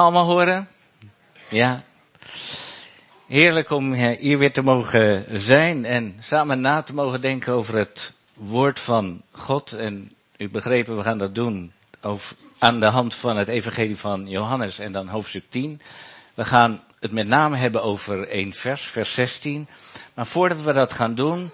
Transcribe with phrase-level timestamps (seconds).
[0.00, 0.68] Allemaal horen?
[1.48, 1.82] Ja.
[3.26, 8.12] Heerlijk om hier weer te mogen zijn en samen na te mogen denken over het
[8.34, 9.72] woord van God.
[9.72, 11.72] En u begrepen, we gaan dat doen
[12.58, 15.80] aan de hand van het evangelie van Johannes en dan hoofdstuk 10.
[16.34, 19.68] We gaan het met name hebben over één vers, vers 16.
[20.14, 21.50] Maar voordat we dat gaan doen,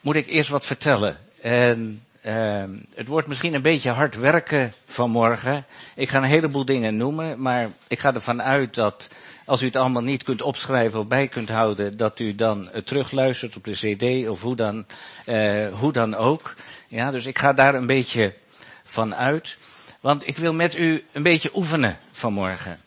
[0.00, 1.18] moet ik eerst wat vertellen.
[1.40, 2.62] En uh,
[2.94, 5.64] het wordt misschien een beetje hard werken vanmorgen.
[5.94, 9.08] Ik ga een heleboel dingen noemen, maar ik ga ervan uit dat
[9.44, 13.56] als u het allemaal niet kunt opschrijven of bij kunt houden, dat u dan terugluistert
[13.56, 14.86] op de cd of hoe dan,
[15.26, 16.54] uh, hoe dan ook.
[16.88, 18.34] Ja, dus ik ga daar een beetje
[18.84, 19.58] van uit.
[20.00, 22.80] Want ik wil met u een beetje oefenen vanmorgen.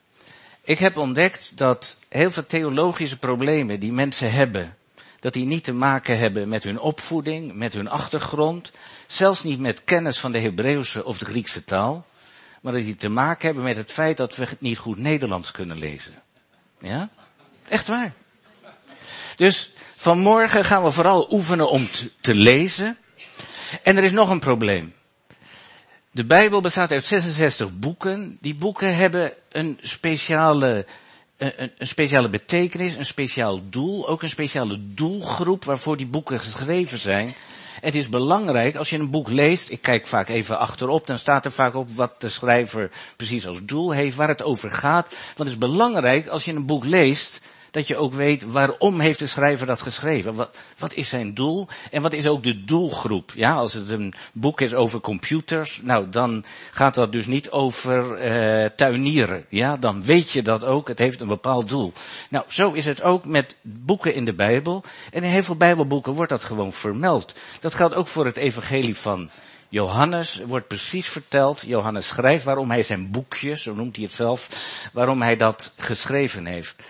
[0.64, 4.76] Ik heb ontdekt dat heel veel theologische problemen die mensen hebben,
[5.20, 8.72] dat die niet te maken hebben met hun opvoeding, met hun achtergrond,
[9.08, 12.06] zelfs niet met kennis van de Hebreeuwse of de Griekse taal,
[12.62, 15.78] maar dat die te maken hebben met het feit dat we niet goed Nederlands kunnen
[15.78, 16.14] lezen.
[16.80, 17.10] Ja?
[17.68, 18.14] Echt waar.
[19.36, 21.88] Dus vanmorgen gaan we vooral oefenen om
[22.22, 22.98] te lezen.
[23.84, 24.94] En er is nog een probleem.
[26.12, 28.38] De Bijbel bestaat uit 66 boeken.
[28.42, 30.86] Die boeken hebben een speciale
[31.38, 37.36] een, speciale betekenis, een speciaal doel, ook een speciale doelgroep waarvoor die boeken geschreven zijn.
[37.82, 41.46] Het is belangrijk als je een boek leest, ik kijk vaak even achterop, dan staat
[41.46, 45.10] er vaak op wat de schrijver precies als doel heeft, waar het over gaat.
[45.10, 47.42] Want het is belangrijk als je een boek leest,
[47.78, 50.36] dat je ook weet waarom heeft de schrijver dat geschreven.
[50.36, 53.32] Wat, wat is zijn doel en wat is ook de doelgroep.
[53.36, 58.26] Ja, als het een boek is over computers, nou dan gaat dat dus niet over
[58.26, 59.46] uh, tuinieren.
[59.50, 60.88] Ja, dan weet je dat ook.
[60.88, 61.94] Het heeft een bepaald doel.
[62.30, 64.84] Nou, zo is het ook met boeken in de Bijbel.
[65.12, 67.36] En in heel veel Bijbelboeken wordt dat gewoon vermeld.
[67.60, 69.30] Dat geldt ook voor het evangelie van
[69.70, 74.48] Johannes wordt precies verteld, Johannes schrijft waarom hij zijn boekje, zo noemt hij het zelf,
[74.94, 76.84] waarom hij dat geschreven heeft.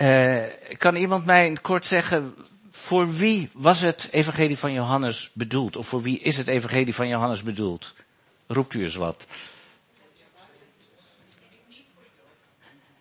[0.00, 0.42] Uh,
[0.78, 2.34] kan iemand mij kort zeggen,
[2.70, 5.76] voor wie was het evangelie van Johannes bedoeld?
[5.76, 7.94] Of voor wie is het evangelie van Johannes bedoeld?
[8.46, 9.26] Roept u eens wat.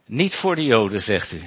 [0.06, 1.42] Niet voor de Joden, zegt u.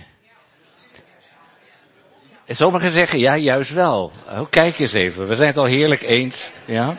[2.45, 4.13] En sommigen zeggen, ja, juist wel.
[4.29, 6.51] Oh, kijk eens even, we zijn het al heerlijk eens.
[6.65, 6.97] Ja,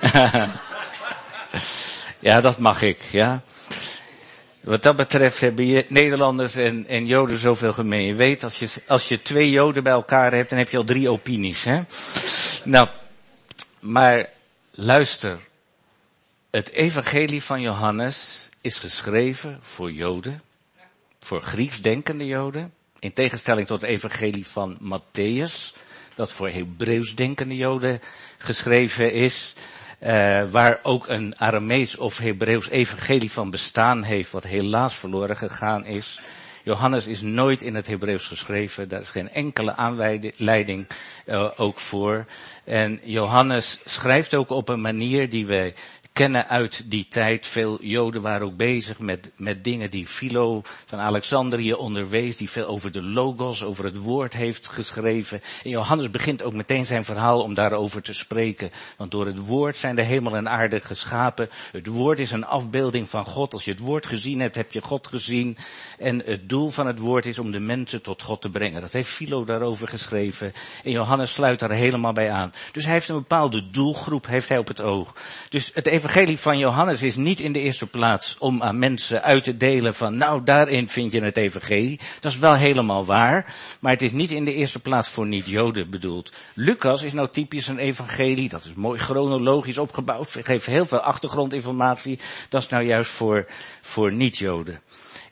[2.18, 3.42] ja dat mag ik, ja.
[4.66, 8.06] Wat dat betreft hebben Nederlanders en, en Joden zoveel gemeen.
[8.06, 10.84] Je weet, als je, als je twee Joden bij elkaar hebt, dan heb je al
[10.84, 11.64] drie opinies.
[11.64, 11.82] Hè?
[12.64, 12.88] Nou,
[13.80, 14.28] maar
[14.70, 15.38] luister.
[16.50, 20.42] Het evangelie van Johannes is geschreven voor Joden.
[21.20, 22.72] Voor Grieks denkende Joden.
[22.98, 25.76] In tegenstelling tot het evangelie van Matthäus.
[26.14, 28.00] Dat voor Hebreeuws denkende Joden
[28.38, 29.54] geschreven is.
[30.00, 35.84] Uh, waar ook een Aramees of Hebreeuws evangelie van bestaan heeft, wat helaas verloren gegaan
[35.84, 36.20] is.
[36.62, 40.86] Johannes is nooit in het Hebreeuws geschreven, daar is geen enkele aanleiding
[41.26, 42.26] uh, ook voor.
[42.64, 45.74] En Johannes schrijft ook op een manier die wij
[46.16, 47.46] kennen uit die tijd.
[47.46, 52.66] Veel Joden waren ook bezig met, met dingen die Philo van Alexandrië onderwees, die veel
[52.66, 55.40] over de logos, over het woord heeft geschreven.
[55.64, 58.70] En Johannes begint ook meteen zijn verhaal om daarover te spreken.
[58.96, 61.48] Want door het woord zijn de hemel en aarde geschapen.
[61.72, 63.52] Het woord is een afbeelding van God.
[63.52, 65.56] Als je het woord gezien hebt, heb je God gezien.
[65.98, 68.80] En het doel van het woord is om de mensen tot God te brengen.
[68.80, 70.52] Dat heeft Philo daarover geschreven.
[70.84, 72.52] En Johannes sluit daar helemaal bij aan.
[72.72, 75.14] Dus hij heeft een bepaalde doelgroep heeft hij op het oog.
[75.48, 79.44] Dus het evangelie van Johannes is niet in de eerste plaats om aan mensen uit
[79.44, 82.00] te delen van, nou daarin vind je het evangelie.
[82.20, 85.90] Dat is wel helemaal waar, maar het is niet in de eerste plaats voor niet-Joden
[85.90, 86.32] bedoeld.
[86.54, 92.18] Lucas is nou typisch een evangelie, dat is mooi chronologisch opgebouwd, geeft heel veel achtergrondinformatie.
[92.48, 93.46] Dat is nou juist voor,
[93.82, 94.80] voor niet-Joden.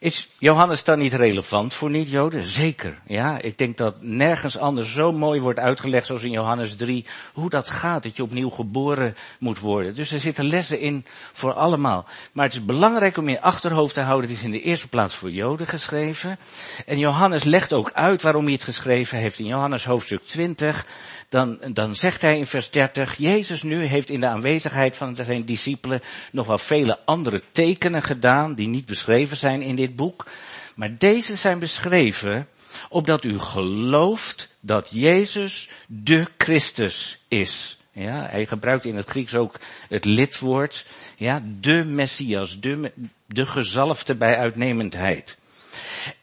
[0.05, 2.47] Is Johannes dan niet relevant voor niet-Joden?
[2.47, 3.01] Zeker.
[3.07, 7.51] Ja, ik denk dat nergens anders zo mooi wordt uitgelegd zoals in Johannes 3, hoe
[7.51, 9.95] dat gaat, dat je opnieuw geboren moet worden.
[9.95, 12.07] Dus er zitten lessen in voor allemaal.
[12.33, 15.15] Maar het is belangrijk om in achterhoofd te houden, het is in de eerste plaats
[15.15, 16.39] voor Joden geschreven.
[16.87, 20.87] En Johannes legt ook uit waarom hij het geschreven heeft in Johannes hoofdstuk 20
[21.29, 25.45] dan, dan zegt hij in vers 30, Jezus nu heeft in de aanwezigheid van zijn
[25.45, 30.27] discipelen nog wel vele andere tekenen gedaan die niet beschreven zijn in dit boek.
[30.75, 32.49] Maar deze zijn beschreven
[32.89, 37.79] opdat u gelooft dat Jezus de Christus is.
[37.93, 40.87] Ja, hij gebruikt in het Grieks ook het lidwoord,
[41.17, 42.93] ja, de Messias, de,
[43.27, 45.39] de gezalfde bij uitnemendheid.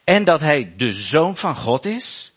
[0.04, 2.31] En dat hij de zoon van God is,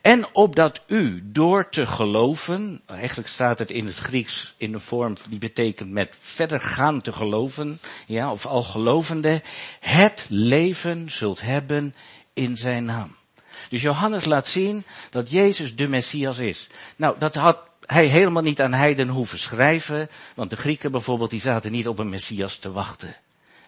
[0.00, 5.14] En opdat u door te geloven, eigenlijk staat het in het Grieks in de vorm
[5.28, 9.42] die betekent met verder gaan te geloven, ja, of al gelovende,
[9.80, 11.94] het leven zult hebben
[12.32, 13.16] in zijn naam.
[13.68, 16.66] Dus Johannes laat zien dat Jezus de Messias is.
[16.96, 21.40] Nou, dat had hij helemaal niet aan heiden hoeven schrijven, want de Grieken bijvoorbeeld, die
[21.40, 23.16] zaten niet op een Messias te wachten.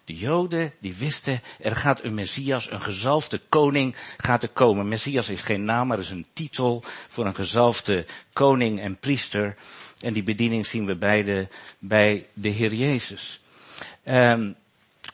[0.08, 4.88] De Joden, die wisten, er gaat een Messias, een gezalfde koning gaat er komen.
[4.88, 9.56] Messias is geen naam, maar is een titel voor een gezalfde koning en priester.
[10.00, 13.40] En die bediening zien we beide bij de Heer Jezus.
[14.04, 14.56] Um,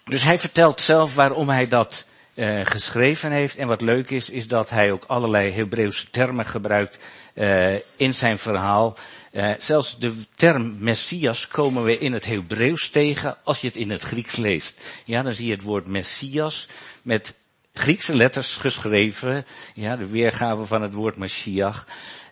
[0.04, 3.56] dus hij vertelt zelf waarom hij dat uh, geschreven heeft.
[3.56, 6.98] En wat leuk is, is dat hij ook allerlei Hebreeuwse termen gebruikt
[7.34, 8.96] uh, in zijn verhaal.
[9.32, 13.90] Uh, zelfs de term Messias komen we in het Hebreeuws tegen als je het in
[13.90, 14.74] het Grieks leest.
[15.04, 16.68] Ja, dan zie je het woord Messias
[17.02, 17.34] met
[17.74, 19.46] Griekse letters geschreven.
[19.74, 21.84] Ja, de weergave van het woord Messias.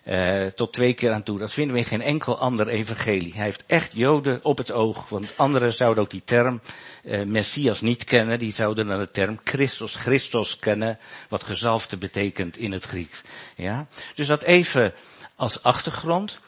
[0.05, 1.39] Uh, tot twee keer aan toe.
[1.39, 3.33] Dat vinden we in geen enkel ander evangelie.
[3.33, 6.61] Hij heeft echt Joden op het oog, want anderen zouden ook die term
[7.03, 8.39] uh, Messias niet kennen.
[8.39, 10.99] Die zouden dan de term Christus, Christos kennen,
[11.29, 13.21] wat gezalfde betekent in het Grieks.
[13.55, 13.87] Ja?
[14.15, 14.93] Dus dat even
[15.35, 16.39] als achtergrond.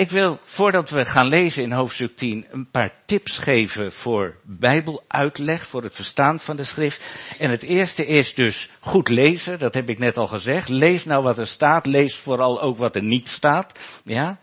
[0.00, 5.66] Ik wil, voordat we gaan lezen in hoofdstuk 10, een paar tips geven voor bijbeluitleg,
[5.66, 7.02] voor het verstaan van de schrift.
[7.38, 10.68] En het eerste is dus goed lezen, dat heb ik net al gezegd.
[10.68, 13.78] Lees nou wat er staat, lees vooral ook wat er niet staat.
[14.04, 14.38] Ja?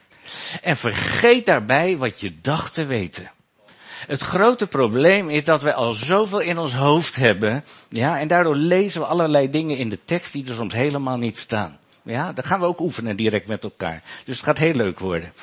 [0.61, 3.31] En vergeet daarbij wat je dacht te weten.
[4.07, 8.55] Het grote probleem is dat wij al zoveel in ons hoofd hebben, ja, en daardoor
[8.55, 11.79] lezen we allerlei dingen in de tekst die er soms helemaal niet staan.
[12.07, 14.03] Ja, dan gaan we ook oefenen direct met elkaar.
[14.25, 15.33] Dus het gaat heel leuk worden.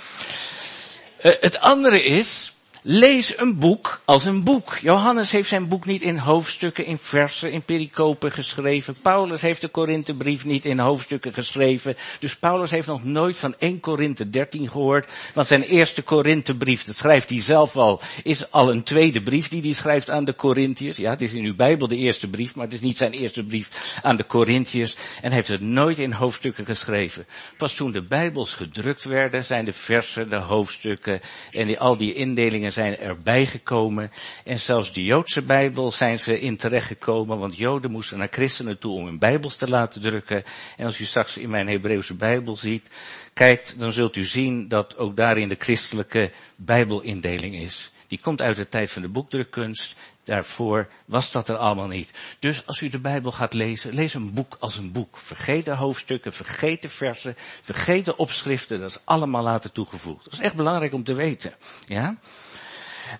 [1.22, 2.53] Uh, het andere is,
[2.86, 4.78] Lees een boek als een boek.
[4.82, 8.96] Johannes heeft zijn boek niet in hoofdstukken, in versen, in pericopen geschreven.
[9.02, 11.96] Paulus heeft de Korinthebrief niet in hoofdstukken geschreven.
[12.18, 15.12] Dus Paulus heeft nog nooit van 1 Korinthe 13 gehoord.
[15.34, 19.62] Want zijn eerste Korinthebrief, dat schrijft hij zelf al, is al een tweede brief die
[19.62, 20.96] hij schrijft aan de Korinthiërs.
[20.96, 23.44] Ja, het is in uw Bijbel de eerste brief, maar het is niet zijn eerste
[23.44, 24.96] brief aan de Korinthiërs.
[25.22, 27.26] En heeft het nooit in hoofdstukken geschreven.
[27.56, 31.20] Pas toen de Bijbels gedrukt werden, zijn de versen, de hoofdstukken
[31.50, 34.10] en al die indelingen zijn erbij gekomen.
[34.44, 38.92] En zelfs de Joodse Bijbel zijn ze in terechtgekomen, want Joden moesten naar christenen toe
[38.92, 40.44] om hun Bijbels te laten drukken.
[40.76, 42.88] En als u straks in mijn Hebreeuwse Bijbel ziet,
[43.32, 47.92] kijkt, dan zult u zien dat ook daarin de christelijke Bijbelindeling is.
[48.06, 49.94] Die komt uit de tijd van de boekdrukkunst.
[50.24, 52.10] Daarvoor was dat er allemaal niet.
[52.38, 55.16] Dus als u de Bijbel gaat lezen, lees een boek als een boek.
[55.16, 58.80] Vergeet de hoofdstukken, vergeet de versen, vergeet de opschriften.
[58.80, 60.24] Dat is allemaal later toegevoegd.
[60.24, 61.52] Dat is echt belangrijk om te weten.
[61.86, 62.16] Ja?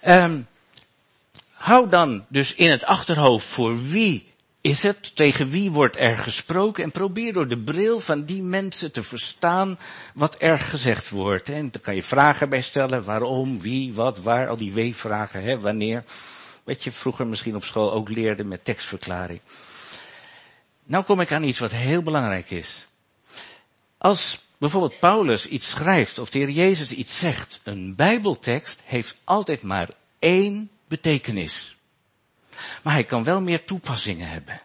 [0.07, 0.47] Um,
[1.51, 4.33] hou dan dus in het achterhoofd voor wie
[4.65, 8.93] is het, tegen wie wordt er gesproken en probeer door de bril van die mensen
[8.93, 9.79] te verstaan
[10.15, 11.49] wat er gezegd wordt.
[11.49, 15.61] En daar kan je vragen bij stellen, waarom, wie, wat, waar, al die w-vragen, hè,
[15.61, 16.05] wanneer.
[16.65, 19.41] Wat je vroeger misschien op school ook leerde met tekstverklaring.
[20.85, 22.89] Nou kom ik aan iets wat heel belangrijk is.
[23.99, 29.63] Als bijvoorbeeld Paulus iets schrijft of de Heer Jezus iets zegt, een Bijbeltekst heeft altijd
[29.63, 29.89] maar
[30.19, 31.77] één betekenis.
[32.83, 34.61] Maar hij kan wel meer toepassingen hebben.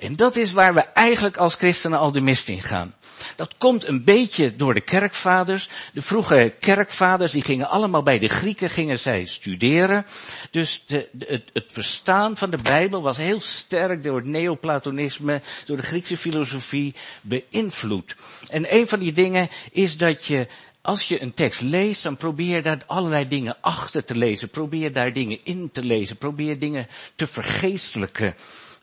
[0.00, 2.94] En dat is waar we eigenlijk als christenen al de mist in gaan.
[3.36, 5.68] Dat komt een beetje door de kerkvaders.
[5.92, 10.06] De vroege kerkvaders, die gingen allemaal bij de Grieken, gingen zij studeren.
[10.50, 15.76] Dus de, het, het verstaan van de Bijbel was heel sterk door het neoplatonisme, door
[15.76, 18.16] de Griekse filosofie beïnvloed.
[18.48, 20.46] En een van die dingen is dat je
[20.82, 24.48] als je een tekst leest, dan probeer daar allerlei dingen achter te lezen.
[24.48, 26.16] Probeer daar dingen in te lezen.
[26.16, 28.34] Probeer dingen te vergeestelijken.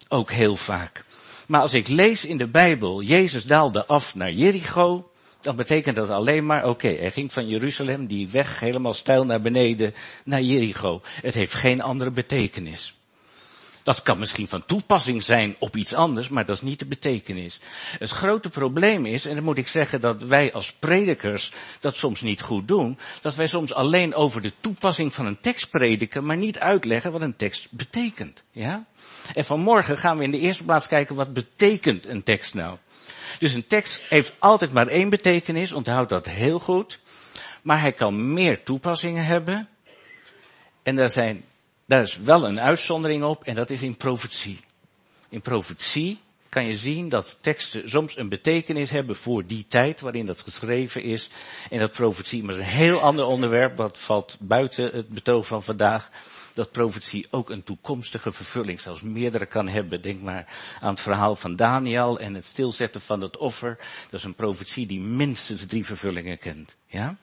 [0.08, 1.06] Ook heel vaak.
[1.48, 5.12] Maar als ik lees in de Bijbel, Jezus daalde af naar Jericho,
[5.42, 9.42] dan betekent dat alleen maar, oké, hij ging van Jeruzalem, die weg helemaal stijl naar
[9.42, 9.94] beneden,
[10.26, 11.02] naar Jericho.
[11.04, 12.97] Het heeft geen andere betekenis.
[13.88, 17.60] Dat kan misschien van toepassing zijn op iets anders, maar dat is niet de betekenis.
[18.00, 22.22] Het grote probleem is, en dan moet ik zeggen dat wij als predikers dat soms
[22.22, 26.38] niet goed doen, dat wij soms alleen over de toepassing van een tekst prediken, maar
[26.38, 28.44] niet uitleggen wat een tekst betekent.
[28.52, 28.86] Ja?
[29.34, 32.78] En vanmorgen gaan we in de eerste plaats kijken wat betekent een tekst nou.
[33.40, 37.00] Dus een tekst heeft altijd maar één betekenis, onthoud dat heel goed.
[37.62, 39.68] Maar hij kan meer toepassingen hebben.
[40.84, 41.44] En daar zijn
[41.88, 44.60] daar is wel een uitzondering op en dat is in profetie.
[45.30, 50.26] In profetie kan je zien dat teksten soms een betekenis hebben voor die tijd waarin
[50.26, 51.30] dat geschreven is.
[51.70, 55.64] En dat profetie maar is een heel ander onderwerp, dat valt buiten het betoog van
[55.64, 56.10] vandaag.
[56.58, 60.02] Dat profetie ook een toekomstige vervulling, zelfs meerdere kan hebben.
[60.02, 60.46] Denk maar
[60.82, 63.78] aan het verhaal van Daniel en het stilzetten van het offer.
[64.10, 66.76] Dat is een profetie die minstens drie vervullingen kent.
[66.88, 67.16] Ja?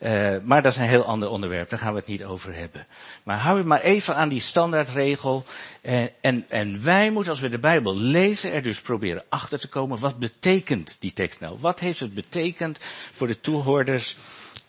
[0.00, 2.86] Uh, maar dat is een heel ander onderwerp, daar gaan we het niet over hebben.
[3.22, 5.44] Maar hou je maar even aan die standaardregel.
[5.80, 9.68] En, en, en wij moeten, als we de Bijbel lezen, er dus proberen achter te
[9.68, 11.56] komen, wat betekent die tekst nou?
[11.60, 12.78] Wat heeft het betekend
[13.10, 14.16] voor de toehoorders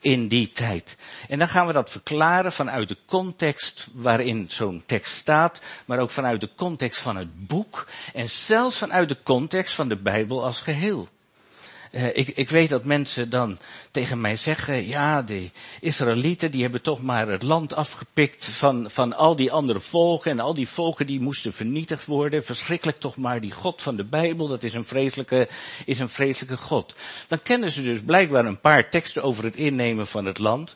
[0.03, 0.97] in die tijd.
[1.29, 6.09] En dan gaan we dat verklaren vanuit de context waarin zo'n tekst staat, maar ook
[6.09, 10.61] vanuit de context van het boek en zelfs vanuit de context van de Bijbel als
[10.61, 11.09] geheel.
[11.95, 13.57] Uh, ik, ik weet dat mensen dan
[13.91, 19.13] tegen mij zeggen, ja, de Israëlieten die hebben toch maar het land afgepikt van, van
[19.13, 22.43] al die andere volken en al die volken die moesten vernietigd worden.
[22.43, 25.49] Verschrikkelijk toch maar die God van de Bijbel, dat is een vreselijke,
[25.85, 26.95] is een vreselijke God.
[27.27, 30.75] Dan kennen ze dus blijkbaar een paar teksten over het innemen van het land.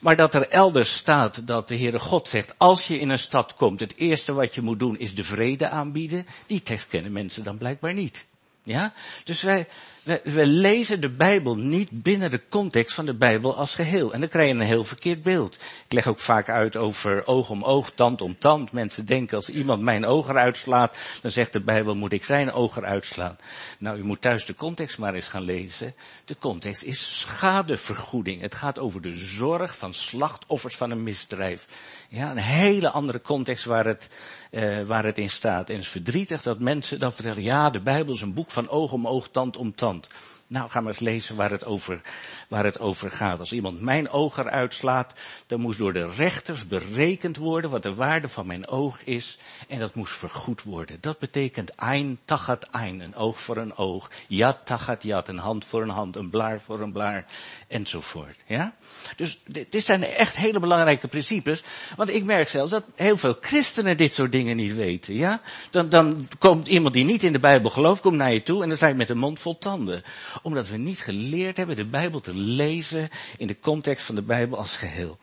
[0.00, 3.54] Maar dat er elders staat dat de Heere God zegt, als je in een stad
[3.54, 6.26] komt, het eerste wat je moet doen is de vrede aanbieden.
[6.46, 8.24] Die tekst kennen mensen dan blijkbaar niet.
[8.62, 8.92] Ja?
[9.24, 9.66] Dus wij,
[10.02, 14.12] we, we, lezen de Bijbel niet binnen de context van de Bijbel als geheel.
[14.12, 15.54] En dan krijg je een heel verkeerd beeld.
[15.54, 18.72] Ik leg ook vaak uit over oog om oog, tand om tand.
[18.72, 22.52] Mensen denken als iemand mijn oog eruit slaat, dan zegt de Bijbel moet ik zijn
[22.52, 23.36] oog eruit slaan.
[23.78, 25.94] Nou, u moet thuis de context maar eens gaan lezen.
[26.24, 28.40] De context is schadevergoeding.
[28.40, 31.66] Het gaat over de zorg van slachtoffers van een misdrijf.
[32.08, 34.08] Ja, een hele andere context waar het,
[34.50, 35.68] uh, waar het in staat.
[35.68, 38.68] En het is verdrietig dat mensen dan vertellen, ja, de Bijbel is een boek van
[38.68, 39.91] oog om oog, tand om tand.
[39.92, 40.08] Land.
[40.52, 42.00] Nou, ga maar eens lezen waar het over,
[42.48, 43.38] waar het over gaat.
[43.38, 45.14] Als iemand mijn oog eruit slaat,
[45.46, 49.38] dan moest door de rechters berekend worden wat de waarde van mijn oog is.
[49.68, 50.98] En dat moest vergoed worden.
[51.00, 54.10] Dat betekent ein tachat ein, een oog voor een oog.
[54.28, 57.26] Yad tachat yad, een hand voor een hand, een blaar voor een blaar,
[57.68, 58.36] enzovoort.
[58.46, 58.74] Ja?
[59.16, 61.62] Dus dit zijn echt hele belangrijke principes.
[61.96, 65.14] Want ik merk zelfs dat heel veel christenen dit soort dingen niet weten.
[65.14, 65.40] Ja?
[65.70, 68.68] Dan, dan komt iemand die niet in de Bijbel gelooft, komt naar je toe en
[68.68, 70.02] dan sta je met een mond vol tanden
[70.42, 74.58] omdat we niet geleerd hebben de Bijbel te lezen in de context van de Bijbel
[74.58, 75.18] als geheel.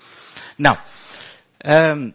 [0.55, 0.77] Nou,
[1.65, 2.13] um,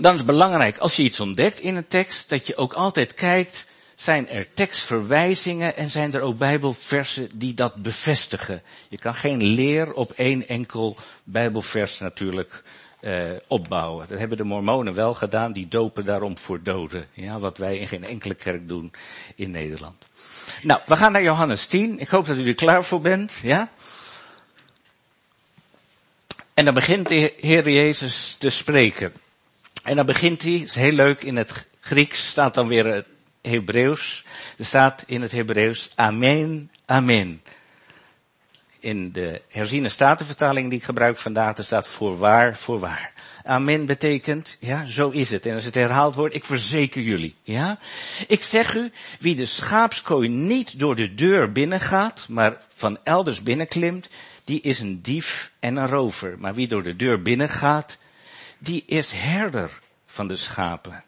[0.00, 3.14] dan is het belangrijk als je iets ontdekt in een tekst, dat je ook altijd
[3.14, 8.62] kijkt, zijn er tekstverwijzingen en zijn er ook Bijbelversen die dat bevestigen.
[8.88, 12.62] Je kan geen leer op één enkel Bijbelvers natuurlijk
[13.00, 14.08] uh, opbouwen.
[14.08, 17.06] Dat hebben de mormonen wel gedaan, die dopen daarom voor doden.
[17.12, 18.92] Ja, wat wij in geen enkele kerk doen
[19.34, 20.08] in Nederland.
[20.62, 21.98] Nou, we gaan naar Johannes 10.
[21.98, 23.70] Ik hoop dat u er klaar voor bent, ja?
[26.54, 29.12] En dan begint de Heer Jezus te spreken.
[29.82, 33.06] En dan begint hij, is heel leuk, in het Grieks staat dan weer het
[33.42, 34.24] Hebreeuws.
[34.58, 37.42] Er staat in het Hebreeuws, Amen, Amen
[38.80, 43.12] in de herziene statenvertaling die ik gebruik vandaag, er staat voorwaar, voorwaar.
[43.44, 45.46] Amen betekent, ja, zo is het.
[45.46, 47.78] En als het herhaald wordt, ik verzeker jullie, ja.
[48.26, 54.08] Ik zeg u, wie de schaapskooi niet door de deur binnengaat, maar van elders binnenklimt,
[54.44, 56.38] die is een dief en een rover.
[56.38, 57.98] Maar wie door de deur binnengaat,
[58.58, 61.04] die is herder van de schapen.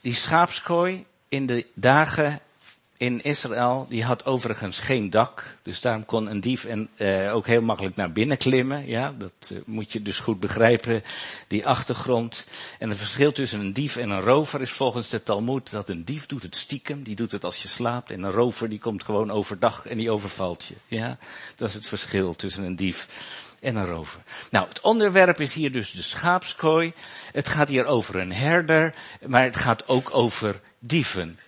[0.00, 2.40] Die schaapskooi in de dagen
[2.96, 5.56] in Israël, die had overigens geen dak.
[5.62, 8.86] Dus daarom kon een dief en, uh, ook heel makkelijk naar binnen klimmen.
[8.86, 11.02] Ja, dat uh, moet je dus goed begrijpen,
[11.48, 12.46] die achtergrond.
[12.78, 16.04] En het verschil tussen een dief en een rover is volgens de Talmud dat een
[16.04, 18.10] dief doet het stiekem, die doet het als je slaapt.
[18.10, 20.74] En een rover die komt gewoon overdag en die overvalt je.
[20.86, 21.18] Ja,
[21.56, 23.08] dat is het verschil tussen een dief
[23.60, 24.20] en een rover.
[24.50, 26.92] Nou, het onderwerp is hier dus de schaapskooi.
[27.32, 28.94] Het gaat hier over een herder,
[29.26, 31.38] maar het gaat ook over dieven.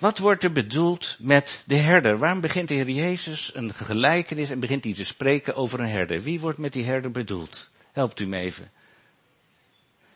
[0.00, 2.18] Wat wordt er bedoeld met de herder?
[2.18, 6.22] Waarom begint de Heer Jezus een gelijkenis en begint hij te spreken over een herder?
[6.22, 7.68] Wie wordt met die herder bedoeld?
[7.92, 8.70] Helpt u me even.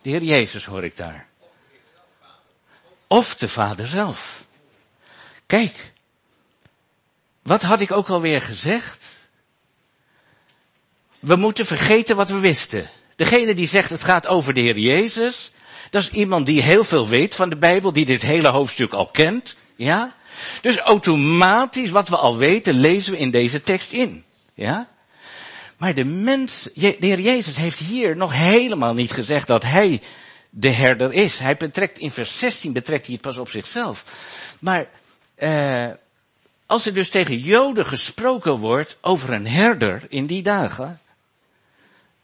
[0.03, 1.26] De Heer Jezus hoor ik daar.
[3.07, 4.45] Of de Vader zelf.
[5.47, 5.93] Kijk,
[7.43, 9.19] wat had ik ook alweer gezegd?
[11.19, 12.91] We moeten vergeten wat we wisten.
[13.17, 15.53] Degene die zegt het gaat over de Heer Jezus,
[15.91, 19.11] dat is iemand die heel veel weet van de Bijbel, die dit hele hoofdstuk al
[19.11, 19.57] kent.
[19.76, 20.14] Ja?
[20.61, 24.25] Dus automatisch, wat we al weten, lezen we in deze tekst in.
[24.54, 24.88] Ja?
[25.76, 30.00] Maar de mens, de Heer Jezus heeft hier nog helemaal niet gezegd dat Hij
[30.50, 31.38] de herder is.
[31.38, 34.04] Hij betrekt, in vers 16 betrekt hij het pas op zichzelf.
[34.59, 34.87] Maar,
[35.35, 35.87] eh,
[36.66, 41.00] als er dus tegen Joden gesproken wordt over een herder in die dagen,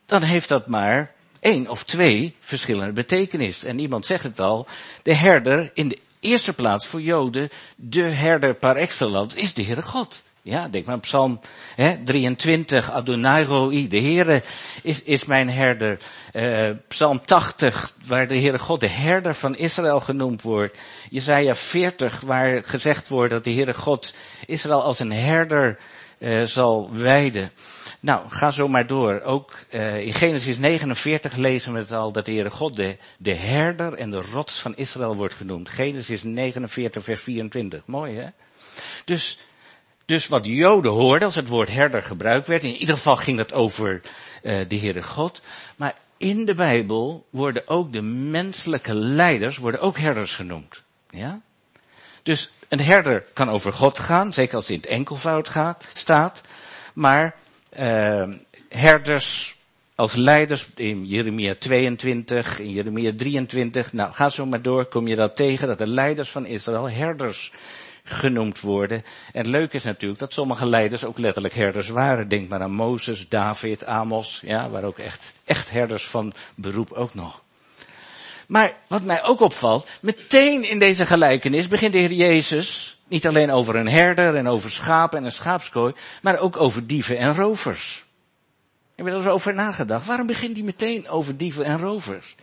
[0.07, 3.69] dan heeft dat maar één of twee verschillende betekenissen.
[3.69, 4.67] En iemand zegt het al,
[5.03, 9.83] de herder in de eerste plaats voor Joden, de herder par excellence, is de Heere
[9.83, 10.23] God.
[10.43, 11.41] Ja, denk maar Psalm
[11.75, 14.43] hè, 23, Adonai Roi, de Heere
[14.83, 15.99] is, is mijn herder.
[16.33, 20.79] Uh, Psalm 80, waar de Heere God de herder van Israël genoemd wordt.
[21.11, 24.15] Jezaja 40, waar gezegd wordt dat de Heere God
[24.47, 25.79] Israël als een herder
[26.19, 27.53] uh, zal wijden.
[28.01, 29.21] Nou, ga zo maar door.
[29.21, 33.35] Ook uh, in Genesis 49 lezen we het al dat de Heere God de, de
[33.35, 35.69] herder en de rots van Israël wordt genoemd.
[35.69, 37.83] Genesis 49 vers 24.
[37.87, 38.29] Mooi hè?
[39.05, 39.39] Dus,
[40.05, 43.39] dus wat de Joden hoorden als het woord herder gebruikt werd, in ieder geval ging
[43.39, 44.01] het over
[44.43, 45.43] uh, de Heere God.
[45.77, 50.83] Maar in de Bijbel worden ook de menselijke leiders, worden ook herders genoemd.
[51.11, 51.41] Ja?
[52.23, 56.41] Dus een herder kan over God gaan, zeker als het in het enkelvoud gaat, staat.
[56.93, 57.35] Maar
[57.81, 58.35] uh,
[58.69, 59.59] herders
[59.95, 65.17] als leiders in Jeremia 22, in Jeremia 23, nou ga zo maar door, kom je
[65.17, 67.53] dat tegen, dat de leiders van Israël herders
[68.05, 69.05] genoemd worden.
[69.33, 72.29] En leuk is natuurlijk dat sommige leiders ook letterlijk herders waren.
[72.29, 77.15] Denk maar aan Mozes, David, Amos, ja, waar ook echt, echt herders van beroep ook
[77.15, 77.43] nog.
[78.47, 83.51] Maar wat mij ook opvalt, meteen in deze gelijkenis begint de Heer Jezus niet alleen
[83.51, 88.05] over een herder en over schapen en een schaapskooi, maar ook over dieven en rovers.
[88.95, 90.07] Ik heb er eens over nagedacht.
[90.07, 92.37] Waarom begint hij meteen over dieven en rovers?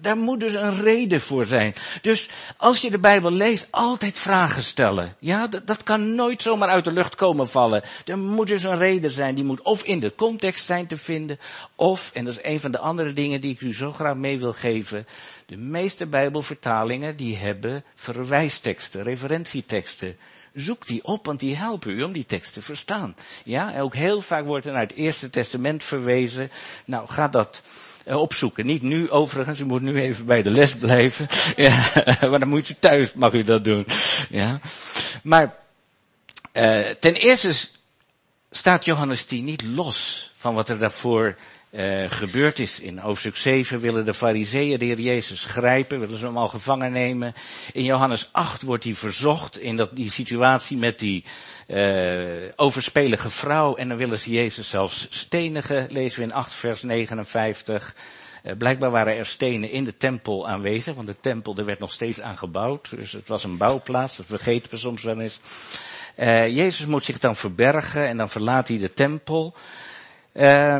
[0.00, 1.74] Daar moet dus een reden voor zijn.
[2.00, 5.16] Dus als je de Bijbel leest, altijd vragen stellen.
[5.18, 7.82] Ja, dat, kan nooit zomaar uit de lucht komen vallen.
[8.04, 9.34] Er moet dus een reden zijn.
[9.34, 11.38] Die moet of in de context zijn te vinden,
[11.74, 14.38] of, en dat is een van de andere dingen die ik u zo graag mee
[14.38, 15.06] wil geven,
[15.46, 20.16] de meeste Bijbelvertalingen die hebben verwijsteksten, referentieteksten.
[20.54, 23.16] Zoek die op, want die helpen u om die tekst te verstaan.
[23.44, 26.50] Ja, en ook heel vaak wordt er naar het Eerste Testament verwezen.
[26.84, 27.62] Nou, ga dat
[28.04, 28.66] opzoeken.
[28.66, 31.28] Niet nu overigens, u moet nu even bij de les blijven.
[31.56, 33.86] ja, maar dan moet u thuis, mag u dat doen.
[34.28, 34.60] Ja.
[35.22, 35.54] Maar
[36.52, 37.68] uh, ten eerste
[38.50, 41.36] staat Johannes 10 niet los van wat er daarvoor
[41.70, 42.80] uh, gebeurd is.
[42.80, 46.92] In hoofdstuk 7 willen de fariseeën de heer Jezus grijpen, willen ze hem al gevangen
[46.92, 47.34] nemen.
[47.72, 51.24] In Johannes 8 wordt hij verzocht in dat, die situatie met die
[51.68, 53.74] uh, overspelige vrouw.
[53.74, 57.94] En dan willen ze Jezus zelfs stenigen, lezen we in 8 vers 59.
[58.42, 61.92] Uh, blijkbaar waren er stenen in de tempel aanwezig, want de tempel er werd nog
[61.92, 62.90] steeds aan gebouwd.
[62.90, 65.40] Dus het was een bouwplaats, dat vergeten we soms wel eens.
[66.54, 69.54] Jezus moet zich dan verbergen en dan verlaat hij de tempel.
[70.32, 70.76] Uh,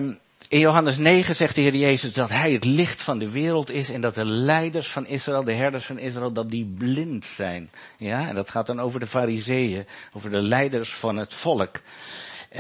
[0.49, 3.91] in Johannes 9 zegt de Heer Jezus dat Hij het licht van de wereld is
[3.91, 7.71] en dat de leiders van Israël, de herders van Israël, dat die blind zijn.
[7.99, 11.81] Ja, en dat gaat dan over de fariseeën, over de leiders van het volk.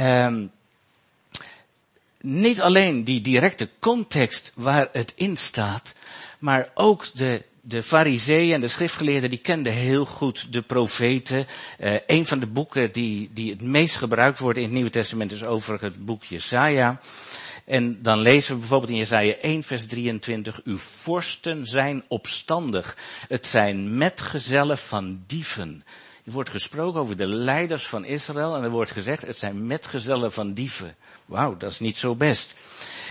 [0.00, 0.50] Um,
[2.20, 5.94] niet alleen die directe context waar het in staat,
[6.38, 11.46] maar ook de de fariseeën en de schriftgeleerden die kenden heel goed de profeten.
[11.80, 15.32] Uh, een van de boeken die, die het meest gebruikt worden in het Nieuwe Testament
[15.32, 17.00] is overigens het boek Jesaja.
[17.70, 22.96] En dan lezen we bijvoorbeeld in Jesaja 1 vers 23, uw vorsten zijn opstandig.
[23.28, 25.84] Het zijn metgezellen van dieven.
[26.24, 30.32] Er wordt gesproken over de leiders van Israël en er wordt gezegd, het zijn metgezellen
[30.32, 30.94] van dieven.
[31.26, 32.54] Wauw, dat is niet zo best.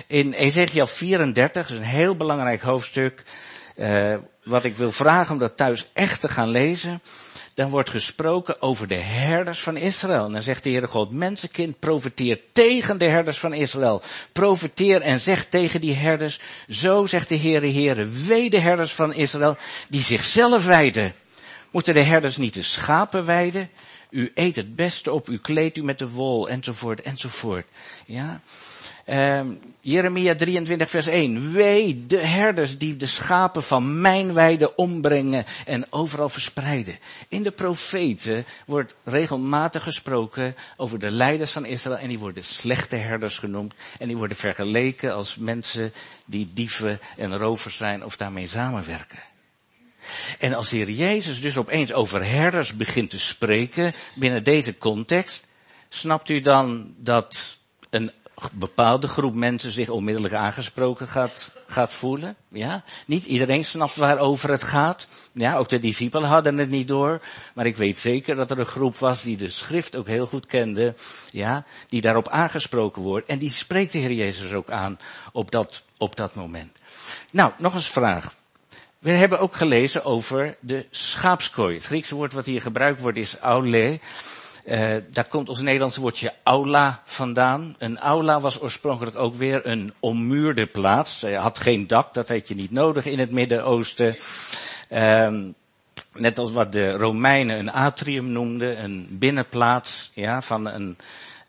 [0.08, 3.24] In Ezekiel 34, is een heel belangrijk hoofdstuk,
[3.76, 7.02] uh, wat ik wil vragen om dat thuis echt te gaan lezen
[7.60, 10.26] dan wordt gesproken over de herders van Israël.
[10.26, 14.02] En dan zegt de Heere God, mensenkind, profeteer tegen de herders van Israël.
[14.32, 19.13] Profeteer en zeg tegen die herders, zo zegt de Heere Heere, wee de herders van
[19.13, 19.58] Israël,
[19.89, 21.13] die zichzelf wijden.
[21.72, 23.69] Moeten de herders niet de schapen wijden?
[24.10, 27.65] U eet het beste op, u kleedt u met de wol, enzovoort, enzovoort.
[28.06, 28.41] Ja.
[29.12, 31.52] Um, Jeremia 23 vers 1.
[31.52, 37.00] Wee de herders die de schapen van mijn weide ombrengen en overal verspreiden.
[37.28, 42.95] In de profeten wordt regelmatig gesproken over de leiders van Israël en die worden slechte
[42.95, 43.74] herders genoemd.
[44.00, 45.93] En die worden vergeleken als mensen
[46.26, 49.19] die dieven en rovers zijn of daarmee samenwerken.
[50.39, 55.48] En als de Heer Jezus dus opeens over herders begint te spreken binnen deze context,
[55.89, 57.59] snapt u dan dat
[58.54, 62.36] bepaalde groep mensen zich onmiddellijk aangesproken gaat, gaat voelen.
[62.47, 62.84] Ja?
[63.06, 65.08] Niet iedereen snapt waarover het gaat.
[65.32, 67.21] Ja, ook de discipelen hadden het niet door.
[67.54, 70.45] Maar ik weet zeker dat er een groep was die de schrift ook heel goed
[70.45, 70.95] kende.
[71.32, 73.28] Ja, die daarop aangesproken wordt.
[73.28, 74.99] En die spreekt de Heer Jezus ook aan
[75.32, 76.78] op dat, op dat moment.
[77.32, 78.38] Nou, nog eens vraag.
[78.99, 81.75] We hebben ook gelezen over de schaapskooi.
[81.75, 83.99] Het Griekse woord wat hier gebruikt wordt is aule.
[84.69, 87.75] Uh, daar komt ons Nederlandse woordje aula vandaan.
[87.77, 91.19] Een aula was oorspronkelijk ook weer een ommuurde plaats.
[91.19, 94.15] Je had geen dak, dat had je niet nodig in het Midden-Oosten.
[94.89, 95.55] Um,
[96.13, 100.97] Net als wat de Romeinen een atrium noemden, een binnenplaats ja, van, een,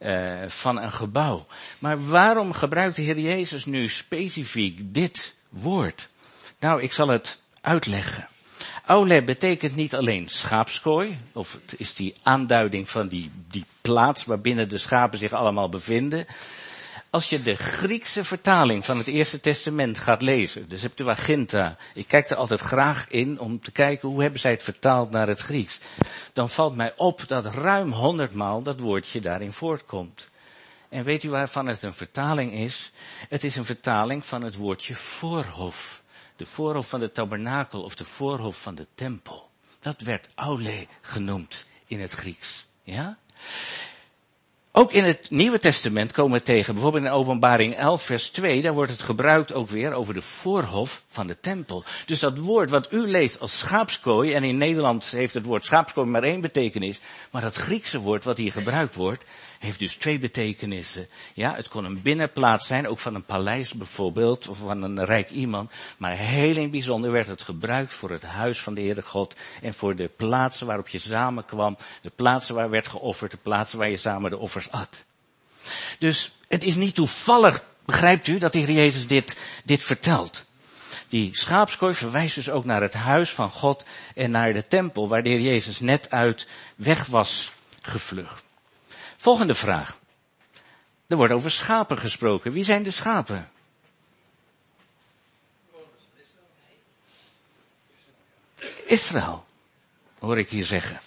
[0.01, 1.47] uh, van een gebouw.
[1.79, 6.09] Maar waarom gebruikt de Heer Jezus nu specifiek dit woord?
[6.59, 8.29] Nou, ik zal het uitleggen.
[8.91, 14.69] Aule betekent niet alleen schaapskooi, of het is die aanduiding van die, die plaats waarbinnen
[14.69, 16.27] de schapen zich allemaal bevinden.
[17.11, 22.31] Als je de Griekse vertaling van het Eerste Testament gaat lezen, de Septuaginta, ik kijk
[22.31, 25.79] er altijd graag in om te kijken hoe hebben zij het vertaald naar het Grieks,
[26.33, 30.31] dan valt mij op dat ruim honderdmaal dat woordje daarin voortkomt.
[30.89, 32.93] En weet u waarvan het een vertaling is?
[33.29, 36.00] Het is een vertaling van het woordje voorhof.
[36.41, 39.51] De voorhof van de tabernakel of de voorhof van de tempel.
[39.81, 42.67] Dat werd aule genoemd in het Grieks.
[42.83, 43.19] Ja?
[44.73, 48.73] Ook in het Nieuwe Testament komen we tegen, bijvoorbeeld in Openbaring 11 vers 2, daar
[48.73, 51.85] wordt het gebruikt ook weer over de voorhof van de tempel.
[52.07, 56.07] Dus dat woord wat u leest als schaapskooi, en in Nederland heeft het woord schaapskooi
[56.07, 57.01] maar één betekenis,
[57.31, 59.25] maar dat Griekse woord wat hier gebruikt wordt,
[59.61, 61.09] heeft dus twee betekenissen.
[61.35, 65.31] Ja, het kon een binnenplaats zijn, ook van een paleis bijvoorbeeld, of van een rijk
[65.31, 65.71] iemand.
[65.97, 69.75] Maar heel in bijzonder werd het gebruikt voor het huis van de Heere God en
[69.75, 73.97] voor de plaatsen waarop je samenkwam, de plaatsen waar werd geofferd, de plaatsen waar je
[73.97, 75.05] samen de offers at.
[75.99, 80.45] Dus het is niet toevallig, begrijpt u, dat de Heer Jezus dit, dit vertelt.
[81.09, 85.23] Die schaapskooi verwijst dus ook naar het huis van God en naar de tempel waar
[85.23, 86.47] de Heer Jezus net uit
[86.77, 88.49] weg was gevlucht.
[89.21, 89.99] Volgende vraag.
[91.07, 92.53] Er wordt over schapen gesproken.
[92.53, 93.51] Wie zijn de schapen?
[98.87, 99.45] Israël,
[100.19, 101.01] hoor ik hier zeggen.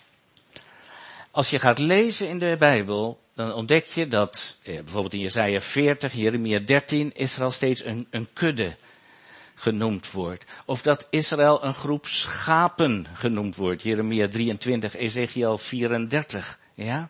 [1.31, 5.61] Als je gaat lezen in de Bijbel, dan ontdek je dat eh, bijvoorbeeld in Jesaja
[5.61, 8.75] 40, Jeremia 13, Israël steeds een, een kudde
[9.55, 10.45] genoemd wordt.
[10.65, 13.81] Of dat Israël een groep schapen genoemd wordt.
[13.81, 16.59] Jeremia 23, Ezekiel 34.
[16.73, 17.09] Ja?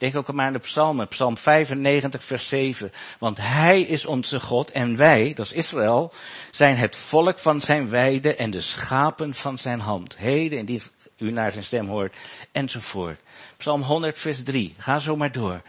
[0.00, 1.08] Denk ook maar aan de psalmen.
[1.08, 2.92] Psalm 95 vers 7.
[3.18, 6.12] Want hij is onze God en wij, dat is Israël,
[6.50, 10.16] zijn het volk van zijn weide en de schapen van zijn hand.
[10.16, 10.82] Heden in die
[11.16, 12.16] u naar zijn stem hoort,
[12.52, 13.20] enzovoort.
[13.56, 14.74] Psalm 100 vers 3.
[14.78, 15.62] Ga zo maar door.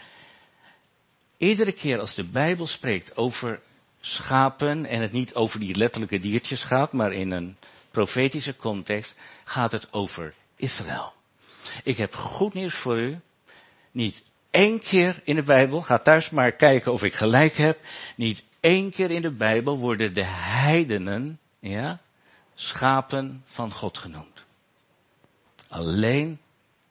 [1.38, 3.60] Iedere keer als de Bijbel spreekt over
[4.02, 7.58] schapen en het niet over die letterlijke diertjes gaat, maar in een
[7.92, 11.14] profetische context, gaat het over Israël.
[11.84, 13.20] Ik heb goed nieuws voor u.
[13.92, 17.80] Niet één keer in de Bijbel, ga thuis maar kijken of ik gelijk heb,
[18.16, 22.00] niet één keer in de Bijbel worden de heidenen, ja,
[22.56, 24.46] schapen van God genoemd.
[25.68, 26.40] Alleen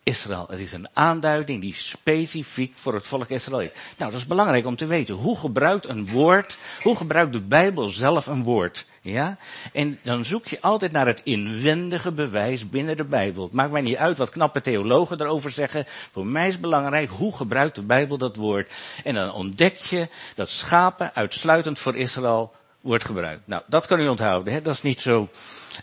[0.02, 0.46] Israël.
[0.50, 3.70] Het is een aanduiding die specifiek voor het volk Israël is.
[3.98, 5.14] Nou, dat is belangrijk om te weten.
[5.14, 8.86] Hoe gebruikt een woord, hoe gebruikt de Bijbel zelf een woord?
[9.00, 9.36] Ja?
[9.72, 13.42] En dan zoek je altijd naar het inwendige bewijs binnen de Bijbel.
[13.42, 15.84] Het maakt mij niet uit wat knappe theologen erover zeggen.
[16.12, 18.72] Voor mij is belangrijk, hoe gebruikt de Bijbel dat woord?
[19.04, 23.46] En dan ontdek je dat schapen uitsluitend voor Israël wordt gebruikt.
[23.46, 24.52] Nou, dat kan u onthouden.
[24.52, 24.62] Hè?
[24.62, 25.28] Dat is niet zo,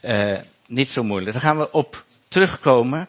[0.01, 1.31] uh, niet zo moeilijk.
[1.31, 3.07] Daar gaan we op terugkomen.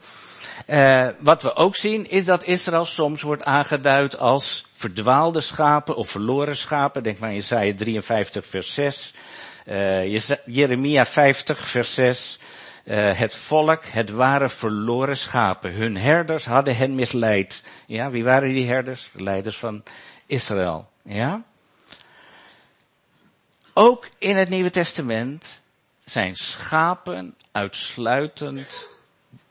[0.70, 6.10] Uh, wat we ook zien is dat Israël soms wordt aangeduid als verdwaalde schapen of
[6.10, 7.02] verloren schapen.
[7.02, 9.14] Denk maar in Jesaja 53 vers 6.
[9.66, 12.38] Uh, Jeremia 50 vers 6.
[12.84, 15.72] Uh, het volk, het waren verloren schapen.
[15.72, 17.62] Hun herders hadden hen misleid.
[17.86, 19.10] Ja, wie waren die herders?
[19.12, 19.82] De leiders van
[20.26, 20.88] Israël.
[21.02, 21.42] Ja?
[23.72, 25.60] Ook in het Nieuwe Testament
[26.04, 28.86] zijn schapen uitsluitend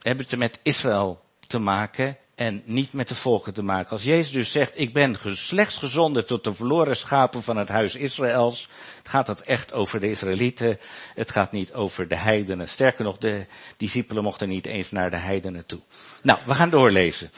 [0.08, 3.90] hebben het met Israël te maken en niet met de volken te maken.
[3.90, 7.94] Als Jezus dus zegt, ik ben slechts gezonden tot de verloren schapen van het huis
[7.94, 8.68] Israëls,
[9.02, 10.78] gaat dat echt over de Israëlieten.
[11.14, 12.68] Het gaat niet over de heidenen.
[12.68, 15.80] Sterker nog, de discipelen mochten niet eens naar de heidenen toe.
[16.22, 17.30] Nou, we gaan doorlezen.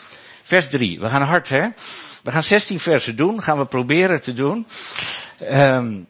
[0.43, 1.01] Vers 3.
[1.01, 1.69] We gaan hard, hè?
[2.23, 3.43] We gaan 16 versen doen.
[3.43, 4.67] Gaan we proberen te doen.
[5.43, 6.07] Um,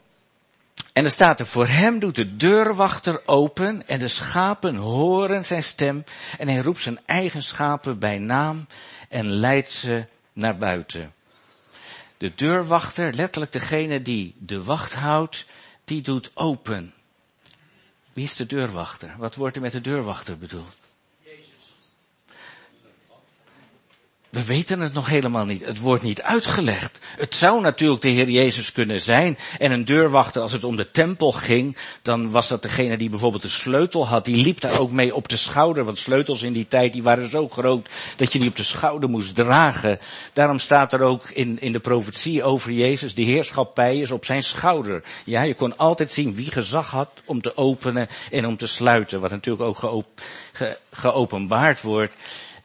[0.92, 5.62] en er staat er, voor hem doet de deurwachter open en de schapen horen zijn
[5.62, 6.04] stem
[6.38, 8.66] en hij roept zijn eigen schapen bij naam
[9.08, 11.12] en leidt ze naar buiten.
[12.16, 15.46] De deurwachter, letterlijk degene die de wacht houdt,
[15.84, 16.94] die doet open.
[18.12, 19.14] Wie is de deurwachter?
[19.18, 20.76] Wat wordt er met de deurwachter bedoeld?
[24.30, 25.64] We weten het nog helemaal niet.
[25.64, 26.98] Het wordt niet uitgelegd.
[27.16, 29.38] Het zou natuurlijk de Heer Jezus kunnen zijn.
[29.58, 33.42] En een deurwachter, als het om de tempel ging, dan was dat degene die bijvoorbeeld
[33.42, 34.24] de sleutel had.
[34.24, 35.84] Die liep daar ook mee op de schouder.
[35.84, 39.10] Want sleutels in die tijd, die waren zo groot dat je die op de schouder
[39.10, 39.98] moest dragen.
[40.32, 44.42] Daarom staat er ook in, in de profetie over Jezus, de heerschappij is op zijn
[44.42, 45.02] schouder.
[45.24, 49.20] Ja, je kon altijd zien wie gezag had om te openen en om te sluiten.
[49.20, 50.06] Wat natuurlijk ook
[50.52, 52.14] ge, geopenbaard wordt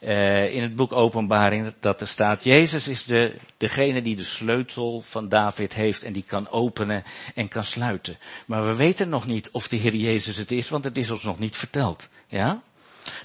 [0.05, 5.01] uh, in het boek Openbaring dat er staat, Jezus is de, degene die de sleutel
[5.01, 7.03] van David heeft en die kan openen
[7.35, 8.17] en kan sluiten.
[8.45, 11.23] Maar we weten nog niet of de Heer Jezus het is, want het is ons
[11.23, 12.07] nog niet verteld.
[12.27, 12.61] Ja?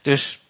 [0.03, 0.40] Dus,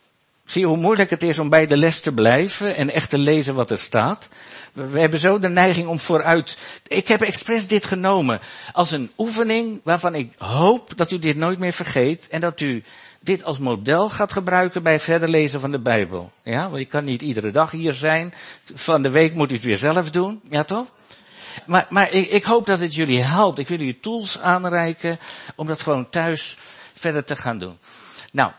[0.44, 3.18] zie je hoe moeilijk het is om bij de les te blijven en echt te
[3.18, 4.28] lezen wat er staat.
[4.72, 8.40] We, we hebben zo de neiging om vooruit, ik heb expres dit genomen
[8.72, 12.82] als een oefening waarvan ik hoop dat u dit nooit meer vergeet en dat u
[13.20, 16.32] dit als model gaat gebruiken bij verder lezen van de Bijbel.
[16.42, 18.34] Ja, want je kan niet iedere dag hier zijn.
[18.74, 20.40] Van de week moet u het weer zelf doen.
[20.50, 20.86] Ja toch?
[21.66, 23.58] Maar, maar ik, ik hoop dat het jullie helpt.
[23.58, 25.18] Ik wil jullie tools aanreiken
[25.54, 26.56] om dat gewoon thuis
[26.94, 27.78] verder te gaan doen.
[28.32, 28.52] Nou,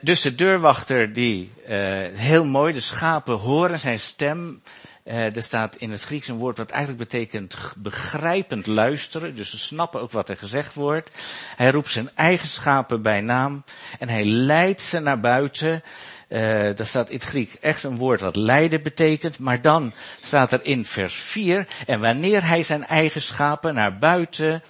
[0.00, 1.68] dus de deurwachter die, uh,
[2.12, 4.62] heel mooi, de schapen horen zijn stem
[5.08, 9.34] uh, er staat in het Grieks een woord wat eigenlijk betekent begrijpend luisteren.
[9.34, 11.10] Dus ze snappen ook wat er gezegd wordt.
[11.56, 13.64] Hij roept zijn eigen schapen bij naam
[13.98, 15.82] en hij leidt ze naar buiten.
[16.28, 16.40] Uh,
[16.74, 19.38] daar staat in het Griek echt een woord wat leiden betekent.
[19.38, 21.66] Maar dan staat er in vers 4.
[21.86, 24.62] En wanneer hij zijn eigen schapen naar buiten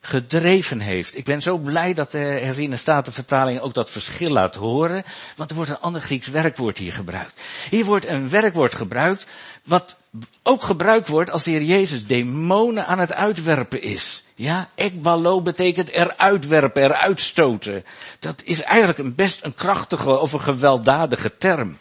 [0.00, 1.16] gedreven heeft.
[1.16, 5.04] Ik ben zo blij dat de herziene statenvertaling ook dat verschil laat horen,
[5.36, 7.40] want er wordt een ander Grieks werkwoord hier gebruikt.
[7.70, 9.26] Hier wordt een werkwoord gebruikt
[9.64, 9.98] wat
[10.42, 14.24] ook gebruikt wordt als de Heer Jezus demonen aan het uitwerpen is.
[14.34, 17.84] Ja, ekbalo betekent eruit werpen, eruit stoten.
[18.18, 21.78] Dat is eigenlijk een best een krachtige of een gewelddadige term.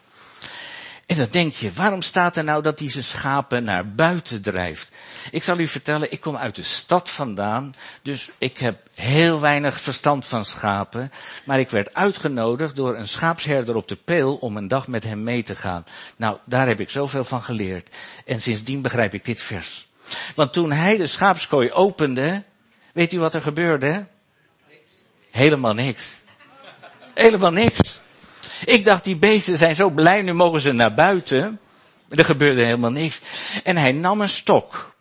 [1.10, 4.92] En dan denk je, waarom staat er nou dat hij zijn schapen naar buiten drijft?
[5.32, 9.80] Ik zal u vertellen, ik kom uit de stad vandaan, dus ik heb heel weinig
[9.80, 11.12] verstand van schapen.
[11.46, 15.24] Maar ik werd uitgenodigd door een schaapsherder op de peel om een dag met hem
[15.24, 15.86] mee te gaan.
[16.16, 17.96] Nou, daar heb ik zoveel van geleerd.
[18.26, 19.88] En sindsdien begrijp ik dit vers.
[20.36, 22.44] Want toen hij de schaapskooi opende,
[22.94, 24.06] weet u wat er gebeurde?
[25.32, 26.20] Helemaal niks.
[27.14, 28.00] Helemaal niks.
[28.66, 31.60] Ik dacht, die beesten zijn zo blij, nu mogen ze naar buiten.
[32.10, 33.20] Er gebeurde helemaal niks.
[33.64, 34.96] En hij nam een stok.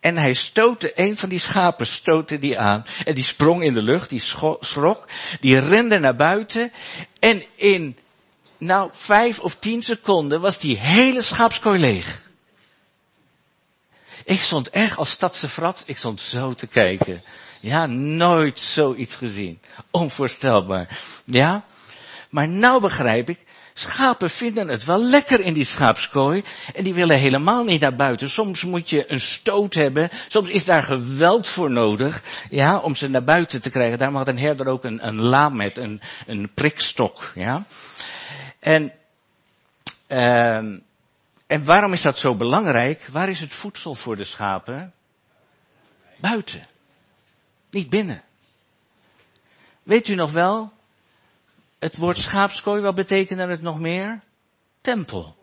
[0.00, 2.84] En hij stootte, een van die schapen stootte die aan.
[3.04, 4.22] En die sprong in de lucht, die
[4.60, 5.04] schrok.
[5.40, 6.72] Die rende naar buiten.
[7.18, 7.96] En in,
[8.58, 12.24] nou, vijf of tien seconden was die hele schaapskooi leeg.
[14.24, 17.22] Ik stond echt als stadse frat, ik stond zo te kijken.
[17.60, 19.60] Ja, nooit zoiets gezien.
[19.90, 20.98] Onvoorstelbaar.
[21.24, 21.64] Ja?
[22.36, 23.38] Maar nou begrijp ik,
[23.72, 26.44] schapen vinden het wel lekker in die schaapskooi
[26.74, 28.30] en die willen helemaal niet naar buiten.
[28.30, 33.08] Soms moet je een stoot hebben, soms is daar geweld voor nodig, ja, om ze
[33.08, 33.98] naar buiten te krijgen.
[33.98, 37.64] Daar had een herder ook een, een laam met, een, een prikstok, ja.
[38.58, 38.92] En,
[40.08, 40.56] uh,
[41.46, 43.08] en waarom is dat zo belangrijk?
[43.10, 44.92] Waar is het voedsel voor de schapen?
[46.16, 46.62] Buiten.
[47.70, 48.22] Niet binnen.
[49.82, 50.72] Weet u nog wel,
[51.86, 54.20] het woord schaapskooi, wat betekende het nog meer?
[54.80, 55.36] Tempel.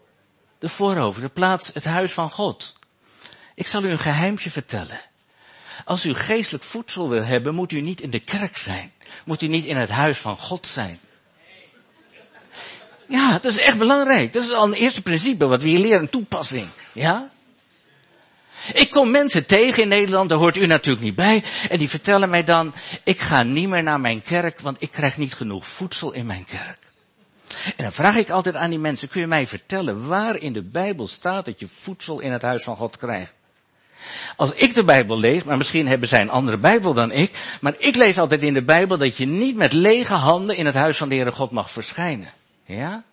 [0.60, 2.74] De voorhoofd, de plaats, het huis van God.
[3.56, 5.02] Ik zal u een geheimtje vertellen.
[5.86, 8.94] Als u geestelijk voedsel wil hebben, moet u niet in de kerk zijn.
[9.26, 11.00] Moet u niet in het huis van God zijn.
[13.08, 14.34] Ja, dat is echt belangrijk.
[14.34, 16.68] Dat is al een eerste principe wat we hier leren, toepassing.
[16.94, 17.32] Ja?
[18.74, 22.30] Ik kom mensen tegen in Nederland, daar hoort u natuurlijk niet bij, en die vertellen
[22.30, 22.74] mij dan,
[23.04, 26.46] ik ga niet meer naar mijn kerk, want ik krijg niet genoeg voedsel in mijn
[26.46, 26.78] kerk.
[27.66, 30.64] En dan vraag ik altijd aan die mensen, kun je mij vertellen waar in de
[30.64, 33.36] Bijbel staat dat je voedsel in het huis van God krijgt?
[34.36, 37.74] Als ik de Bijbel lees, maar misschien hebben zij een andere Bijbel dan ik, maar
[37.78, 40.98] ik lees altijd in de Bijbel dat je niet met lege handen in het huis
[40.98, 42.34] van de Heere God mag verschijnen.
[42.66, 43.04] Ja?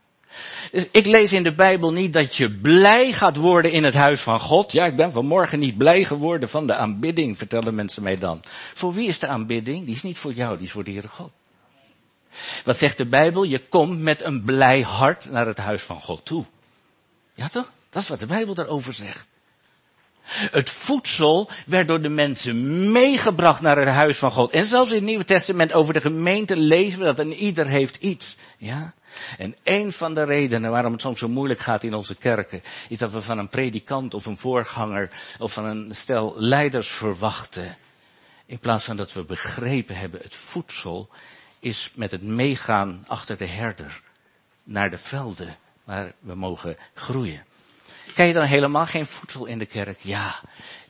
[0.73, 4.21] Dus ik lees in de Bijbel niet dat je blij gaat worden in het huis
[4.21, 4.73] van God.
[4.73, 8.41] Ja, ik ben vanmorgen niet blij geworden van de aanbidding, vertellen mensen mij dan.
[8.75, 9.85] Voor wie is de aanbidding?
[9.85, 11.31] Die is niet voor jou, die is voor de Heere God.
[12.65, 13.43] Wat zegt de Bijbel?
[13.43, 16.45] Je komt met een blij hart naar het huis van God toe.
[17.35, 17.71] Ja toch?
[17.91, 19.29] Dat is wat de Bijbel daarover zegt.
[20.31, 24.51] Het voedsel werd door de mensen meegebracht naar het huis van God.
[24.51, 27.97] En zelfs in het Nieuwe Testament over de gemeente lezen we dat en ieder heeft
[27.97, 28.37] iets.
[28.59, 28.95] Ja?
[29.39, 32.99] En een van de redenen waarom het soms zo moeilijk gaat in onze kerken, is
[32.99, 37.77] dat we van een predikant of een voorganger of van een stel leiders verwachten.
[38.47, 41.09] In plaats van dat we begrepen hebben, het voedsel
[41.61, 44.03] is met het meegaan achter de herder
[44.65, 45.57] naar de velden.
[45.85, 47.45] maar we mogen groeien.
[48.15, 50.01] Kan je dan helemaal geen voedsel in de kerk?
[50.01, 50.41] Ja,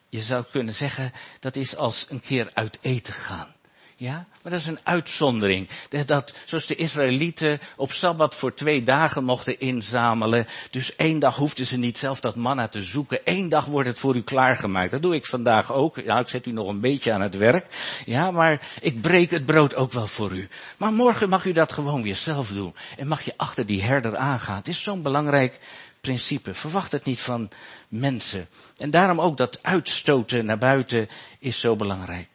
[0.08, 3.54] je zou kunnen zeggen, dat is als een keer uit eten gaan.
[4.00, 5.68] Ja, maar dat is een uitzondering.
[6.06, 10.46] Dat, zoals de Israëlieten op Sabbat voor twee dagen mochten inzamelen.
[10.70, 13.20] Dus één dag hoefden ze niet zelf dat manna te zoeken.
[13.24, 14.90] Eén dag wordt het voor u klaargemaakt.
[14.90, 15.96] Dat doe ik vandaag ook.
[15.96, 17.66] Ja, ik zet u nog een beetje aan het werk.
[18.06, 20.48] Ja, maar ik breek het brood ook wel voor u.
[20.76, 22.74] Maar morgen mag u dat gewoon weer zelf doen.
[22.96, 24.56] En mag je achter die herder aangaan.
[24.56, 25.60] Het is zo'n belangrijk
[26.00, 26.54] principe.
[26.54, 27.50] Verwacht het niet van
[27.88, 28.48] mensen.
[28.76, 31.08] En daarom ook dat uitstoten naar buiten
[31.38, 32.28] is zo belangrijk.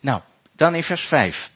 [0.00, 0.20] Nou,
[0.56, 1.52] dan in vers 5.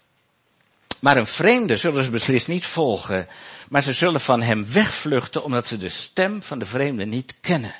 [1.01, 3.29] Maar een vreemde zullen ze beslist niet volgen,
[3.69, 7.75] maar ze zullen van hem wegvluchten omdat ze de stem van de vreemde niet kennen.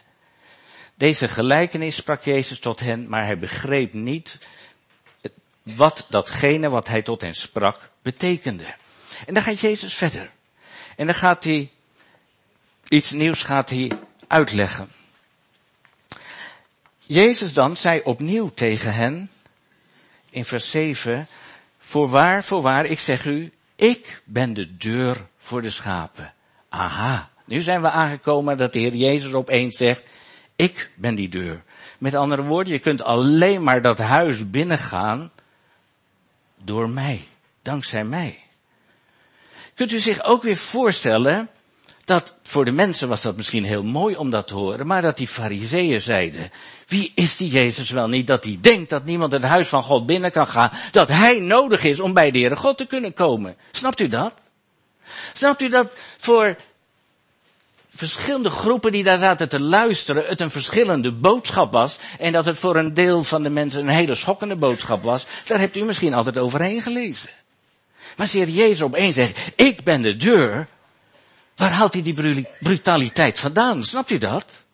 [0.95, 4.39] Deze gelijkenis sprak Jezus tot hen, maar hij begreep niet
[5.63, 8.75] wat datgene wat hij tot hen sprak betekende.
[9.27, 10.31] En dan gaat Jezus verder.
[10.97, 11.71] En dan gaat hij
[12.89, 13.93] iets nieuws gaat hij
[14.27, 14.93] uitleggen.
[16.99, 19.31] Jezus dan zei opnieuw tegen hen,
[20.31, 21.27] in vers 7,
[21.79, 26.35] voorwaar, voorwaar, ik zeg u, ik ben de deur voor de schapen.
[26.69, 30.11] Aha, nu zijn we aangekomen dat de Heer Jezus opeens zegt,
[30.57, 31.63] ik ben die deur.
[31.99, 35.31] Met andere woorden, je kunt alleen maar dat huis binnengaan
[36.57, 37.27] door mij,
[37.63, 38.39] dankzij mij.
[39.75, 41.49] Kunt u zich ook weer voorstellen
[42.09, 45.17] dat voor de mensen was dat misschien heel mooi om dat te horen, maar dat
[45.17, 46.51] die fariseeën zeiden,
[46.87, 50.07] wie is die Jezus wel niet dat hij denkt dat niemand het huis van God
[50.07, 53.57] binnen kan gaan, dat hij nodig is om bij de Heere God te kunnen komen.
[53.71, 54.35] Snapt u dat?
[55.33, 56.57] Snapt u dat voor
[57.91, 62.59] verschillende groepen die daar zaten te luisteren, het een verschillende boodschap was en dat het
[62.59, 66.15] voor een deel van de mensen een hele schokkende boodschap was, daar hebt u misschien
[66.15, 67.31] altijd overheen gelezen.
[68.17, 70.69] Maar als Jezus opeens zegt, ik ben de deur,
[71.59, 73.85] Waar haalt hij die brutaliteit vandaan?
[73.85, 74.65] Snapt u dat?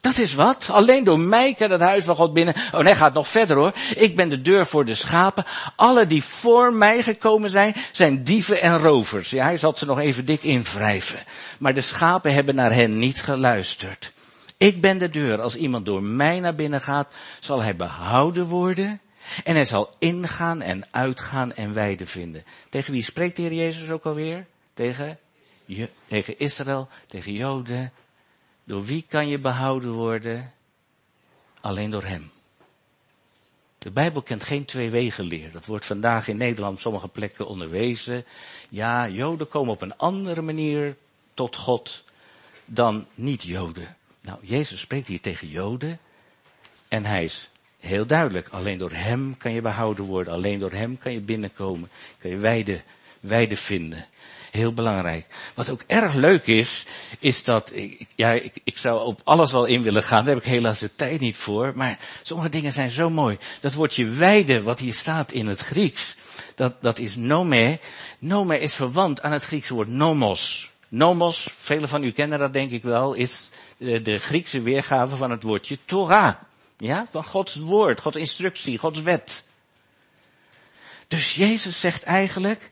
[0.00, 0.68] Dat is wat.
[0.70, 2.54] Alleen door mij kan het huis van God binnen.
[2.72, 3.72] Oh nee, gaat nog verder hoor.
[3.96, 5.44] Ik ben de deur voor de schapen.
[5.76, 9.30] Alle die voor mij gekomen zijn, zijn dieven en rovers.
[9.30, 11.18] Ja, hij zal ze nog even dik invrijven.
[11.58, 14.12] Maar de schapen hebben naar hen niet geluisterd.
[14.56, 15.40] Ik ben de deur.
[15.40, 17.08] Als iemand door mij naar binnen gaat,
[17.40, 19.00] zal hij behouden worden.
[19.44, 22.44] En hij zal ingaan en uitgaan en weide vinden.
[22.70, 24.46] Tegen wie spreekt de Heer Jezus ook alweer?
[24.74, 25.18] Tegen
[26.06, 27.92] tegen Israël, tegen Joden.
[28.64, 30.52] Door wie kan je behouden worden?
[31.60, 32.30] Alleen door hem.
[33.78, 35.52] De Bijbel kent geen twee wegen leer.
[35.52, 38.24] Dat wordt vandaag in Nederland op sommige plekken onderwezen.
[38.68, 40.96] Ja, Joden komen op een andere manier
[41.34, 42.04] tot God
[42.64, 43.96] dan niet-Joden.
[44.20, 45.98] Nou, Jezus spreekt hier tegen Joden.
[46.88, 48.48] En hij is heel duidelijk.
[48.48, 50.32] Alleen door hem kan je behouden worden.
[50.32, 51.90] Alleen door hem kan je binnenkomen.
[52.18, 52.82] Kan je weide,
[53.20, 54.06] weide vinden.
[54.50, 55.26] Heel belangrijk.
[55.54, 56.86] Wat ook erg leuk is,
[57.18, 60.44] is dat, ik, ja, ik, ik zou op alles wel in willen gaan, daar heb
[60.44, 63.38] ik helaas de tijd niet voor, maar sommige dingen zijn zo mooi.
[63.60, 66.16] Dat woordje weide, wat hier staat in het Grieks,
[66.54, 67.78] dat, dat is nome.
[68.18, 70.70] Nome is verwant aan het Griekse woord nomos.
[70.88, 75.30] Nomos, velen van u kennen dat denk ik wel, is de, de Griekse weergave van
[75.30, 76.34] het woordje Torah.
[76.78, 79.44] Ja, van Gods woord, Gods instructie, Gods wet.
[81.08, 82.70] Dus Jezus zegt eigenlijk,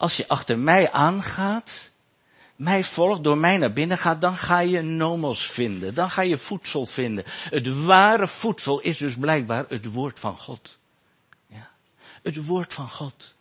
[0.00, 1.90] als je achter mij aangaat,
[2.56, 5.94] mij volgt, door mij naar binnen gaat, dan ga je nomos vinden.
[5.94, 7.24] Dan ga je voedsel vinden.
[7.26, 10.78] Het ware voedsel is dus blijkbaar het woord van God.
[11.46, 11.68] Ja.
[12.22, 13.34] Het woord van God.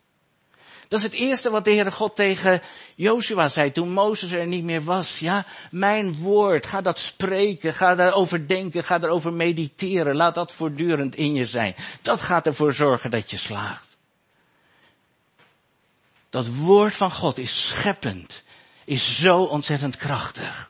[0.88, 2.62] Dat is het eerste wat de Heere God tegen
[2.96, 5.20] Joshua zei toen Mozes er niet meer was.
[5.20, 10.16] Ja, mijn woord, ga dat spreken, ga daarover denken, ga daarover mediteren.
[10.16, 11.76] Laat dat voortdurend in je zijn.
[12.02, 13.89] Dat gaat ervoor zorgen dat je slaagt.
[16.30, 18.44] Dat woord van God is scheppend,
[18.86, 20.70] is zo ontzettend krachtig.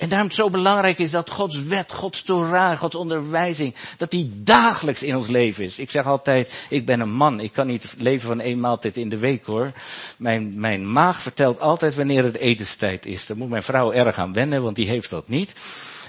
[0.00, 5.02] En daarom zo belangrijk is dat Gods wet, Gods Torah, Gods onderwijzing, dat die dagelijks
[5.02, 5.78] in ons leven is.
[5.78, 9.08] Ik zeg altijd, ik ben een man, ik kan niet leven van één maaltijd in
[9.08, 9.72] de week hoor.
[10.18, 13.26] Mijn, mijn maag vertelt altijd wanneer het etenstijd is.
[13.26, 15.54] Daar moet mijn vrouw erg aan wennen, want die heeft dat niet.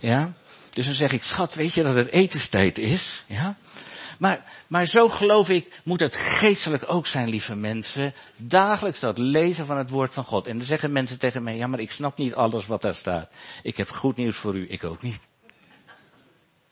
[0.01, 0.33] Ja.
[0.71, 3.23] Dus dan zeg ik, schat, weet je dat het etenstijd is?
[3.27, 3.55] Ja.
[4.19, 8.13] Maar, maar zo geloof ik, moet het geestelijk ook zijn, lieve mensen.
[8.35, 10.47] Dagelijks dat lezen van het woord van God.
[10.47, 13.29] En dan zeggen mensen tegen mij, ja, maar ik snap niet alles wat daar staat.
[13.63, 15.19] Ik heb goed nieuws voor u, ik ook niet.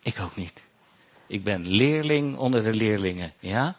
[0.02, 0.62] Ik ook niet.
[1.28, 3.76] Ik ben leerling onder de leerlingen, ja.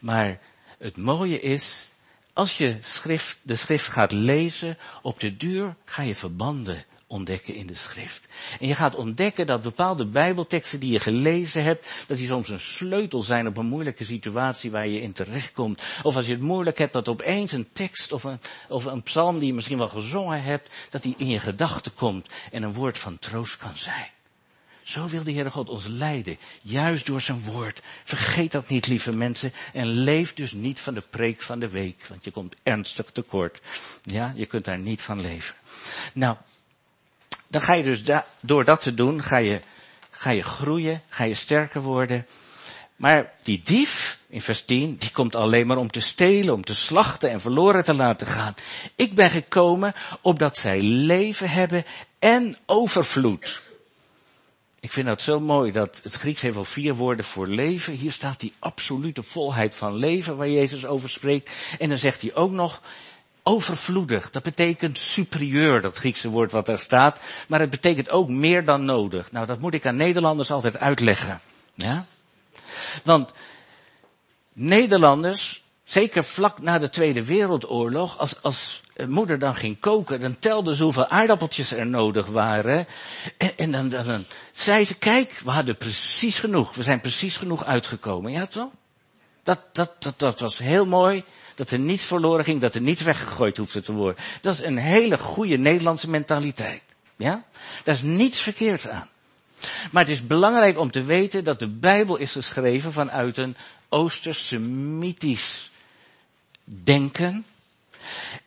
[0.00, 0.38] Maar
[0.78, 1.90] het mooie is,
[2.32, 7.66] als je schrift, de schrift gaat lezen, op de duur ga je verbanden ontdekken in
[7.66, 8.28] de schrift.
[8.60, 12.60] En je gaat ontdekken dat bepaalde bijbelteksten die je gelezen hebt, dat die soms een
[12.60, 15.82] sleutel zijn op een moeilijke situatie waar je in terechtkomt.
[16.02, 19.38] Of als je het moeilijk hebt, dat opeens een tekst of een, of een psalm
[19.38, 22.98] die je misschien wel gezongen hebt, dat die in je gedachten komt en een woord
[22.98, 24.10] van troost kan zijn.
[24.82, 27.82] Zo wil de Heere God ons leiden, juist door zijn woord.
[28.04, 32.06] Vergeet dat niet, lieve mensen, en leef dus niet van de preek van de week,
[32.06, 33.60] want je komt ernstig tekort.
[34.02, 35.54] Ja, je kunt daar niet van leven.
[36.14, 36.36] Nou,
[37.50, 38.02] dan ga je dus
[38.40, 39.60] door dat te doen, ga je,
[40.10, 42.26] ga je groeien, ga je sterker worden.
[42.96, 46.74] Maar die dief, in vers 10, die komt alleen maar om te stelen, om te
[46.74, 48.54] slachten en verloren te laten gaan.
[48.96, 51.84] Ik ben gekomen opdat zij leven hebben
[52.18, 53.62] en overvloed.
[54.80, 57.92] Ik vind dat zo mooi dat het Grieks heeft al vier woorden voor leven.
[57.92, 61.50] Hier staat die absolute volheid van leven waar Jezus over spreekt.
[61.78, 62.82] En dan zegt hij ook nog
[63.42, 64.30] overvloedig.
[64.30, 67.20] Dat betekent superieur, dat Griekse woord wat daar staat.
[67.48, 69.32] Maar het betekent ook meer dan nodig.
[69.32, 71.40] Nou, dat moet ik aan Nederlanders altijd uitleggen.
[71.74, 72.06] Ja?
[73.04, 73.32] Want
[74.52, 80.74] Nederlanders, zeker vlak na de Tweede Wereldoorlog, als, als moeder dan ging koken, dan telde
[80.74, 82.86] ze hoeveel aardappeltjes er nodig waren.
[83.36, 86.74] En, en dan, dan, dan, zei ze, kijk, we hadden precies genoeg.
[86.74, 88.32] We zijn precies genoeg uitgekomen.
[88.32, 88.70] Ja, toch?
[89.50, 91.24] Dat, dat, dat, dat was heel mooi.
[91.54, 94.24] Dat er niets verloren ging, dat er niets weggegooid hoefde te worden.
[94.40, 96.82] Dat is een hele goede Nederlandse mentaliteit.
[97.16, 97.44] Ja?
[97.84, 99.08] Daar is niets verkeerds aan.
[99.90, 103.56] Maar het is belangrijk om te weten dat de Bijbel is geschreven vanuit een
[103.88, 105.70] Oostersemitisch
[106.64, 107.44] denken.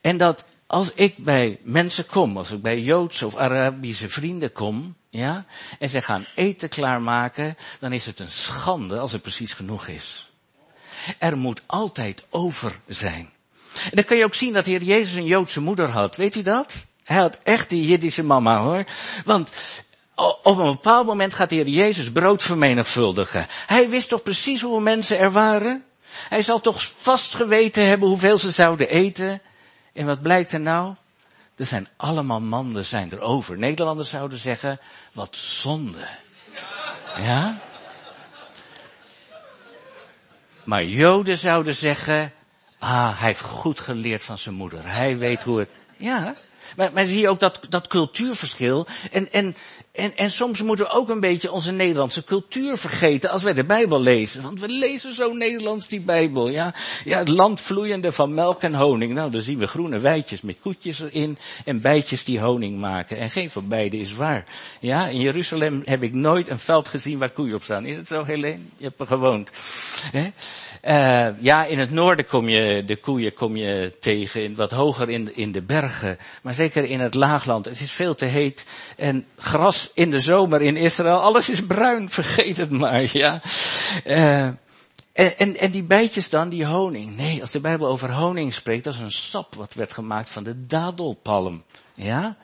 [0.01, 4.95] En dat als ik bij mensen kom, als ik bij Joodse of Arabische vrienden kom,
[5.09, 5.45] ja,
[5.79, 10.31] en ze gaan eten klaarmaken, dan is het een schande als er precies genoeg is.
[11.17, 13.29] Er moet altijd over zijn.
[13.83, 16.15] En dan kun je ook zien dat Heer Jezus een Joodse moeder had.
[16.15, 16.73] Weet u dat?
[17.03, 18.83] Hij had echt die Jiddische mama hoor.
[19.25, 19.51] Want
[20.43, 23.47] op een bepaald moment gaat de Heer Jezus brood vermenigvuldigen.
[23.65, 25.83] Hij wist toch precies hoeveel mensen er waren?
[26.29, 29.41] Hij zal toch vast geweten hebben hoeveel ze zouden eten?
[29.93, 30.95] En wat blijkt er nou?
[31.55, 33.57] Er zijn allemaal manden zijn er over.
[33.57, 34.79] Nederlanders zouden zeggen,
[35.13, 36.07] wat zonde.
[37.17, 37.61] Ja?
[40.63, 42.31] Maar Joden zouden zeggen,
[42.79, 44.79] ah, hij heeft goed geleerd van zijn moeder.
[44.83, 46.35] Hij weet hoe het, ja.
[46.75, 48.87] Maar, maar zie je ook dat, dat cultuurverschil.
[49.11, 49.55] En, en,
[49.91, 53.63] en, en soms moeten we ook een beetje onze Nederlandse cultuur vergeten als wij de
[53.63, 54.41] Bijbel lezen.
[54.41, 56.49] Want we lezen zo Nederlands die Bijbel.
[56.49, 56.73] Ja,
[57.05, 59.13] ja het land vloeiende van melk en honing.
[59.13, 63.17] Nou, dan zien we groene weidjes met koetjes erin en bijtjes die honing maken.
[63.17, 64.45] En geen van beide is waar.
[64.79, 67.85] Ja, in Jeruzalem heb ik nooit een veld gezien waar koeien op staan.
[67.85, 68.61] Is het zo, Helene?
[68.77, 69.49] Je hebt er gewoond.
[70.11, 70.31] He?
[70.87, 75.09] Uh, ja, in het noorden kom je, de koeien kom je tegen, in, wat hoger
[75.09, 76.17] in, in de bergen.
[76.41, 77.65] Maar zeker in het laagland.
[77.65, 78.65] Het is veel te heet.
[78.97, 82.09] En gras in de zomer in Israël, alles is bruin.
[82.19, 83.41] Vergeet het maar, ja.
[85.13, 87.15] En, en, en die bijtjes dan, die honing.
[87.15, 90.43] Nee, als de Bijbel over honing spreekt, dat is een sap wat werd gemaakt van
[90.43, 91.63] de dadelpalm.
[91.93, 92.37] Ja?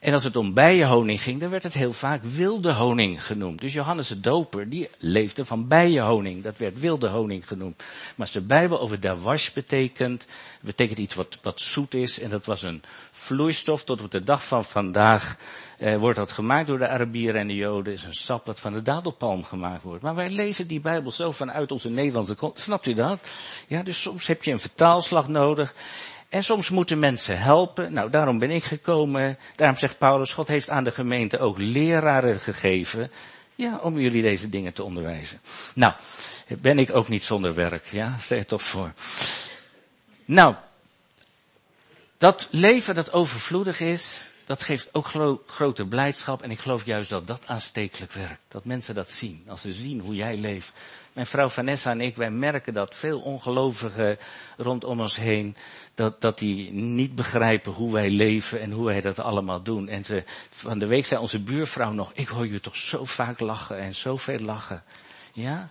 [0.00, 3.60] En als het om bijenhoning ging, dan werd het heel vaak wilde honing genoemd.
[3.60, 6.42] Dus Johannes de Doper, die leefde van bijenhoning.
[6.42, 7.76] Dat werd wilde honing genoemd.
[7.78, 7.86] Maar
[8.16, 10.26] als de Bijbel over dawash betekent,
[10.60, 12.18] betekent iets wat, wat zoet is.
[12.18, 13.84] En dat was een vloeistof.
[13.84, 15.36] Tot op de dag van vandaag
[15.78, 17.92] eh, wordt dat gemaakt door de Arabieren en de Joden.
[17.92, 20.02] is een sap dat van de dadelpalm gemaakt wordt.
[20.02, 22.36] Maar wij lezen die Bijbel zo vanuit onze Nederlandse.
[22.54, 23.30] Snapt u dat?
[23.66, 25.74] Ja, dus soms heb je een vertaalslag nodig.
[26.30, 27.92] En soms moeten mensen helpen.
[27.92, 29.38] Nou, daarom ben ik gekomen.
[29.56, 33.10] Daarom zegt Paulus, God heeft aan de gemeente ook leraren gegeven.
[33.54, 35.40] Ja, om jullie deze dingen te onderwijzen.
[35.74, 35.92] Nou,
[36.58, 37.86] ben ik ook niet zonder werk.
[37.86, 38.92] Ja, stel je toch voor.
[40.24, 40.54] Nou,
[42.18, 46.42] dat leven dat overvloedig is, dat geeft ook gro grote blijdschap.
[46.42, 48.40] En ik geloof juist dat dat aanstekelijk werkt.
[48.48, 49.44] Dat mensen dat zien.
[49.48, 50.72] Als ze zien hoe jij leeft.
[51.12, 54.18] Mijn vrouw Vanessa en ik, wij merken dat veel ongelovigen
[54.56, 55.56] rondom ons heen,
[55.94, 59.88] dat, dat die niet begrijpen hoe wij leven en hoe wij dat allemaal doen.
[59.88, 63.40] En ze, van de week zei onze buurvrouw nog, ik hoor je toch zo vaak
[63.40, 64.82] lachen en zoveel lachen.
[65.32, 65.70] Ja?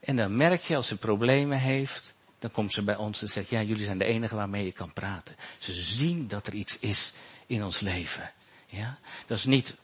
[0.00, 3.48] En dan merk je als ze problemen heeft, dan komt ze bij ons en zegt,
[3.48, 5.36] ja, jullie zijn de enige waarmee je kan praten.
[5.58, 7.12] Ze zien dat er iets is
[7.46, 8.32] in ons leven.
[8.66, 8.98] Ja?
[9.26, 9.74] Dat is niet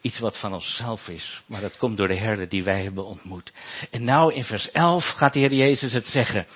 [0.00, 3.52] iets wat van onszelf is, maar dat komt door de herder die wij hebben ontmoet.
[3.90, 6.46] En nou in vers 11 gaat de Heer Jezus het zeggen.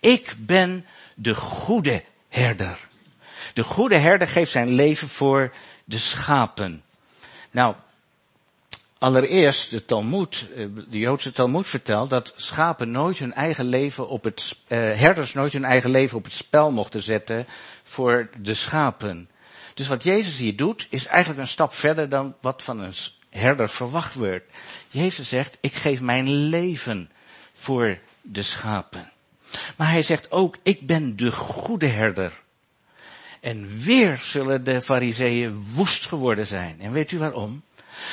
[0.00, 2.88] Ik ben de goede herder.
[3.54, 5.52] De goede herder geeft zijn leven voor
[5.84, 6.82] de schapen.
[7.50, 7.74] Nou,
[8.98, 14.24] allereerst de Talmud, eh, de Joodse Talmud vertelt dat schapen nooit hun eigen leven op
[14.24, 17.46] het, eh, herders nooit hun eigen leven op het spel mochten zetten
[17.82, 19.28] voor de schapen.
[19.74, 22.94] Dus wat Jezus hier doet, is eigenlijk een stap verder dan wat van een
[23.30, 24.44] herder verwacht wordt.
[24.88, 27.10] Jezus zegt, ik geef mijn leven
[27.52, 29.12] voor de schapen.
[29.76, 32.42] Maar hij zegt ook, ik ben de goede herder.
[33.42, 36.80] En weer zullen de fariseeën woest geworden zijn.
[36.80, 37.62] En weet u waarom?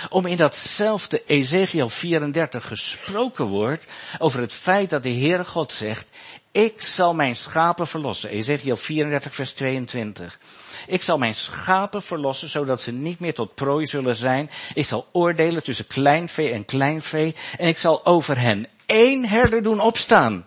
[0.10, 6.08] Om in datzelfde Ezekiel 34 gesproken wordt over het feit dat de Heere God zegt,
[6.52, 8.30] ik zal mijn schapen verlossen.
[8.30, 10.40] Ezekiel 34 vers 22.
[10.88, 14.50] Ik zal mijn schapen verlossen, zodat ze niet meer tot prooi zullen zijn.
[14.74, 17.36] Ik zal oordelen tussen kleinvee en kleinvee.
[17.58, 20.46] En ik zal over hen één herder doen opstaan.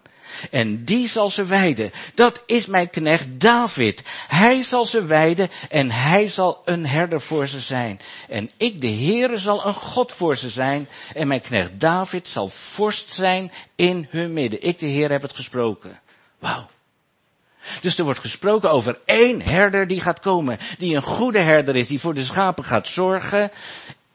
[0.51, 1.91] En die zal ze weiden.
[2.15, 4.03] Dat is mijn knecht David.
[4.29, 8.01] Hij zal ze weiden en hij zal een herder voor ze zijn.
[8.29, 10.89] En ik, de Heere, zal een God voor ze zijn.
[11.15, 14.63] En mijn knecht David zal vorst zijn in hun midden.
[14.63, 16.01] Ik, de Heer, heb het gesproken.
[16.39, 16.71] Wauw.
[17.81, 20.59] Dus er wordt gesproken over één herder die gaat komen.
[20.79, 23.51] Die een goede herder is, die voor de schapen gaat zorgen.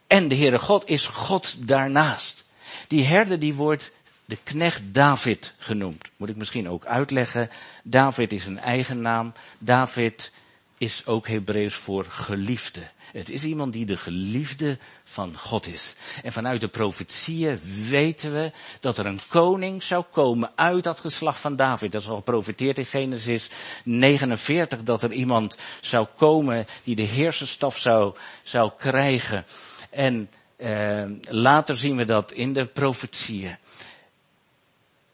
[0.07, 2.45] En de Heere God is God daarnaast.
[2.87, 3.91] Die herder die wordt
[4.27, 6.09] de knecht David genoemd.
[6.17, 7.49] Moet ik misschien ook uitleggen.
[7.83, 9.33] David is een eigen naam.
[9.59, 10.31] David
[10.77, 12.81] is ook Hebreeuws voor geliefde.
[13.11, 15.95] Het is iemand die de geliefde van God is.
[16.23, 17.59] En vanuit de profetieën
[17.89, 21.91] weten we dat er een koning zou komen uit dat geslacht van David.
[21.91, 23.49] Dat is al geprofiteerd in Genesis
[23.83, 29.45] 49, dat er iemand zou komen die de heerserstaf zou, zou krijgen.
[29.89, 33.57] En eh, later zien we dat in de profetieën.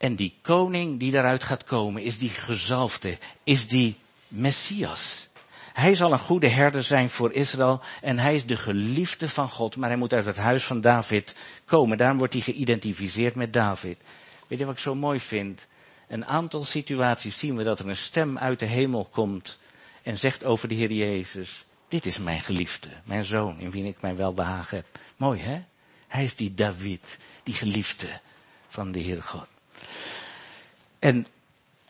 [0.04, 3.96] En die koning die daaruit gaat komen, is die gezalfde, is die
[4.28, 5.28] Messias.
[5.72, 9.76] Hij zal een goede herder zijn voor Israël en hij is de geliefde van God,
[9.76, 11.98] maar hij moet uit het huis van David komen.
[11.98, 13.98] Daarom wordt hij geïdentificeerd met David.
[14.46, 15.66] Weet je wat ik zo mooi vind?
[16.08, 19.58] Een aantal situaties zien we dat er een stem uit de hemel komt
[20.02, 24.00] en zegt over de Heer Jezus, dit is mijn geliefde, mijn zoon, in wie ik
[24.00, 24.86] mijn welbehagen heb.
[25.16, 25.62] Mooi hè?
[26.08, 28.20] Hij is die David, die geliefde
[28.68, 29.52] van de Heer God.
[30.98, 31.26] En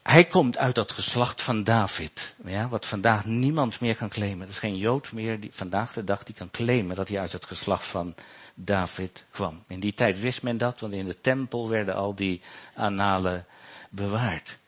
[0.02, 4.42] hij komt uit dat geslacht van David, ja, wat vandaag niemand meer kan claimen.
[4.42, 7.32] Er is geen Jood meer die vandaag de dag die kan claimen dat hij uit
[7.32, 8.14] het geslacht van
[8.54, 9.64] David kwam.
[9.66, 12.40] In die tijd wist men dat, want in de tempel werden al die
[12.74, 13.46] analen
[13.90, 14.58] bewaard.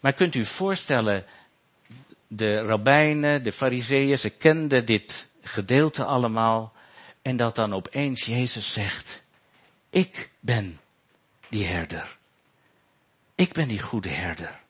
[0.00, 1.24] Maar kunt u voorstellen,
[2.26, 6.72] de rabbijnen, de fariseeën, ze kenden dit gedeelte allemaal.
[7.22, 9.22] En dat dan opeens Jezus zegt,
[9.90, 10.80] ik ben
[11.48, 12.18] die herder.
[13.40, 14.60] Ik ben die goede herder.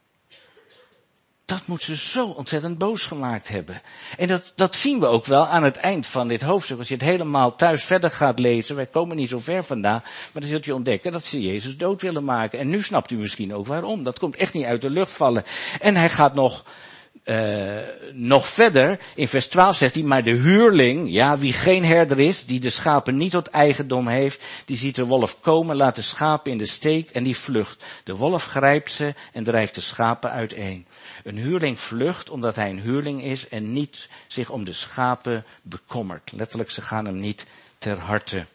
[1.45, 3.83] Dat moet ze zo ontzettend boos gemaakt hebben.
[4.19, 6.79] En dat, dat zien we ook wel aan het eind van dit hoofdstuk.
[6.79, 10.43] Als je het helemaal thuis verder gaat lezen, wij komen niet zo ver vandaan, maar
[10.43, 12.59] dan zult je ontdekken dat ze Jezus dood willen maken.
[12.59, 14.03] En nu snapt u misschien ook waarom.
[14.03, 15.45] Dat komt echt niet uit de lucht vallen.
[15.81, 16.65] En hij gaat nog
[17.25, 17.79] uh,
[18.13, 22.47] nog verder, in vers 12 zegt hij, maar de huurling, ja, wie geen herder is,
[22.47, 26.53] die de schapen niet tot eigendom heeft, die ziet de wolf komen, laat de schapen
[26.53, 27.85] in de steek en die vlucht.
[28.05, 30.87] De wolf grijpt ze en drijft de schapen uiteen.
[31.25, 36.33] Een huurling vlucht omdat hij een huurling is en niet zich om de schapen bekommert.
[36.33, 37.47] Letterlijk, ze gaan hem niet
[37.79, 38.47] ter harte.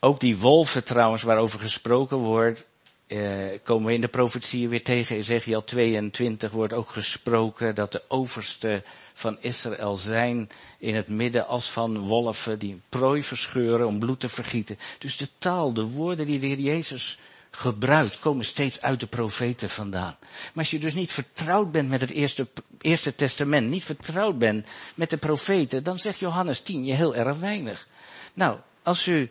[0.00, 2.66] Ook die wolven trouwens, waarover gesproken wordt,
[3.14, 5.16] uh, komen we in de profetieën weer tegen.
[5.16, 8.82] Ezekiel 22 wordt ook gesproken dat de overste
[9.14, 10.48] van Israël zijn
[10.78, 14.78] in het midden als van wolven die prooi verscheuren om bloed te vergieten.
[14.98, 17.18] Dus de taal, de woorden die de Heer Jezus
[17.50, 20.16] gebruikt, komen steeds uit de profeten vandaan.
[20.20, 22.48] Maar als je dus niet vertrouwd bent met het eerste,
[22.80, 27.36] eerste testament, niet vertrouwd bent met de profeten, dan zegt Johannes 10 je heel erg
[27.36, 27.88] weinig.
[28.34, 29.30] Nou, als u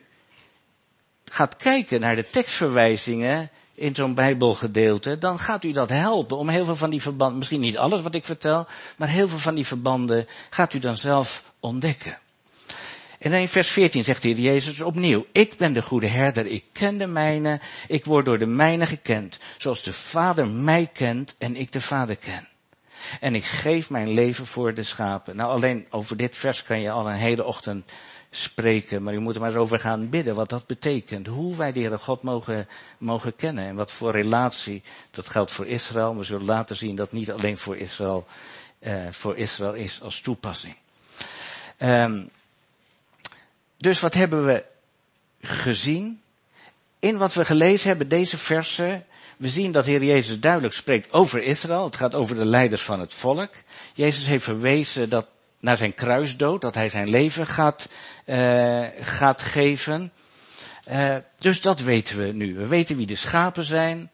[1.26, 6.66] gaat kijken naar de tekstverwijzingen in zo'n Bijbelgedeelte, dan gaat u dat helpen om heel
[6.66, 8.68] veel van die verbanden, misschien niet alles wat ik vertel,
[8.98, 12.18] maar heel veel van die verbanden gaat u dan zelf ontdekken.
[13.20, 16.64] En dan in vers 14 zegt de Jezus opnieuw, ik ben de goede herder, ik
[16.72, 21.56] ken de mijne, ik word door de mijne gekend, zoals de Vader mij kent en
[21.56, 22.48] ik de Vader ken.
[23.20, 25.36] En ik geef mijn leven voor de schapen.
[25.36, 27.92] Nou, alleen over dit vers kan je al een hele ochtend
[28.36, 31.28] spreken, maar u moet er maar eens over gaan bidden wat dat betekent.
[31.28, 32.68] Hoe wij de Heere God mogen,
[32.98, 36.18] mogen kennen en wat voor relatie, dat geldt voor Israël.
[36.18, 38.26] We zullen later zien dat niet alleen voor Israël,
[38.80, 40.76] uh, voor Israël is als toepassing.
[41.80, 42.30] Um,
[43.78, 44.66] dus wat hebben we
[45.42, 46.22] gezien?
[47.00, 49.06] In wat we gelezen hebben, deze versen,
[49.38, 51.84] we zien dat Heer Jezus duidelijk spreekt over Israël.
[51.84, 53.52] Het gaat over de leiders van het volk.
[53.94, 55.28] Jezus heeft verwezen dat
[55.64, 57.90] naar zijn kruisdood, dat hij zijn leven gaat,
[58.26, 60.12] uh, gaat geven.
[60.92, 62.56] Uh, dus dat weten we nu.
[62.56, 64.12] We weten wie de schapen zijn.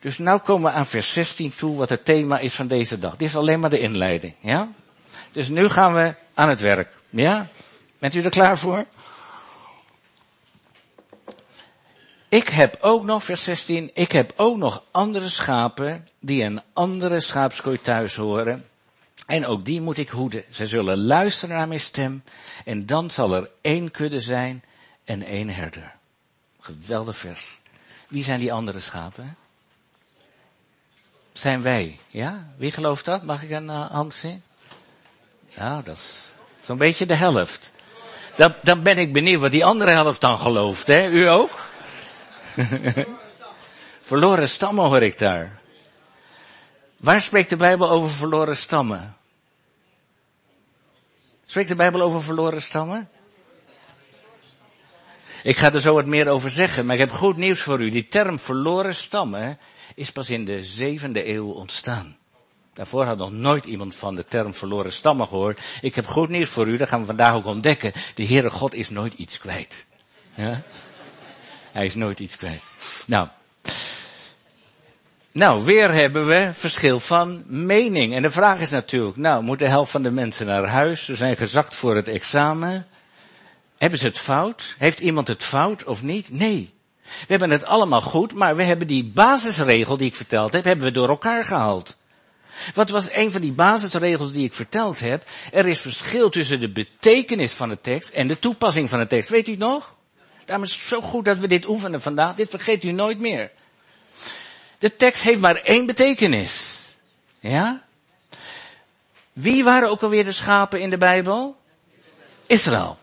[0.00, 3.16] Dus nu komen we aan vers 16 toe, wat het thema is van deze dag.
[3.16, 4.68] Dit is alleen maar de inleiding, ja?
[5.32, 7.48] Dus nu gaan we aan het werk, ja?
[7.98, 8.84] Bent u er klaar voor?
[12.28, 17.20] Ik heb ook nog, vers 16, ik heb ook nog andere schapen die een andere
[17.20, 18.64] schaapskooi thuis horen.
[19.26, 20.44] En ook die moet ik hoeden.
[20.50, 22.22] Zij zullen luisteren naar mijn stem.
[22.64, 24.64] En dan zal er één kudde zijn
[25.04, 25.94] en één herder.
[26.60, 27.58] Geweldig vers.
[28.08, 29.36] Wie zijn die andere schapen?
[31.32, 32.46] Zijn wij, ja?
[32.56, 33.22] Wie gelooft dat?
[33.22, 34.42] Mag ik een uh, hand zien?
[35.48, 37.72] Ja, dat is zo'n beetje de helft.
[38.36, 41.08] Dan, dan ben ik benieuwd wat die andere helft dan gelooft, hè?
[41.08, 41.66] U ook?
[44.02, 45.60] verloren stammen hoor ik daar.
[47.06, 49.16] Waar spreekt de Bijbel over verloren stammen?
[51.46, 53.08] Spreekt de Bijbel over verloren stammen?
[55.42, 57.90] Ik ga er zo wat meer over zeggen, maar ik heb goed nieuws voor u.
[57.90, 59.58] Die term verloren stammen
[59.94, 62.16] is pas in de zevende eeuw ontstaan.
[62.74, 65.60] Daarvoor had nog nooit iemand van de term verloren stammen gehoord.
[65.80, 67.92] Ik heb goed nieuws voor u, dat gaan we vandaag ook ontdekken.
[68.14, 69.86] De Heere God is nooit iets kwijt.
[70.34, 70.62] Ja?
[71.72, 72.62] Hij is nooit iets kwijt.
[73.06, 73.28] Nou.
[75.36, 78.14] Nou, weer hebben we verschil van mening.
[78.14, 81.04] En de vraag is natuurlijk, nou, moet de helft van de mensen naar huis?
[81.04, 82.86] Ze zijn gezakt voor het examen.
[83.78, 84.74] Hebben ze het fout?
[84.78, 86.30] Heeft iemand het fout of niet?
[86.30, 86.74] Nee.
[87.02, 90.86] We hebben het allemaal goed, maar we hebben die basisregel die ik verteld heb, hebben
[90.86, 91.96] we door elkaar gehaald.
[92.74, 95.24] Wat was een van die basisregels die ik verteld heb?
[95.52, 99.30] Er is verschil tussen de betekenis van de tekst en de toepassing van de tekst.
[99.30, 99.94] Weet u het nog?
[100.44, 102.34] Daarom is het zo goed dat we dit oefenen vandaag.
[102.34, 103.50] Dit vergeet u nooit meer.
[104.78, 106.84] De tekst heeft maar één betekenis.
[107.40, 107.82] Ja?
[109.32, 111.56] Wie waren ook alweer de schapen in de Bijbel?
[112.46, 112.98] Israël.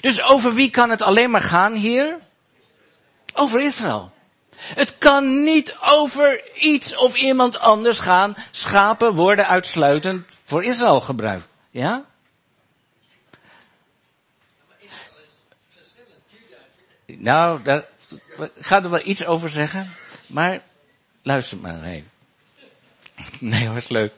[0.00, 2.18] Dus over wie kan het alleen maar gaan hier?
[3.34, 4.12] Over Israël.
[4.56, 8.34] Het kan niet over iets of iemand anders gaan.
[8.50, 11.46] Schapen worden uitsluitend voor Israël gebruikt.
[11.70, 12.04] Ja?
[17.06, 17.84] Nou, daar
[18.60, 19.94] ga er wel iets over zeggen.
[20.26, 20.62] Maar
[21.24, 22.02] luister maar.
[23.40, 24.12] Nee, is leuk.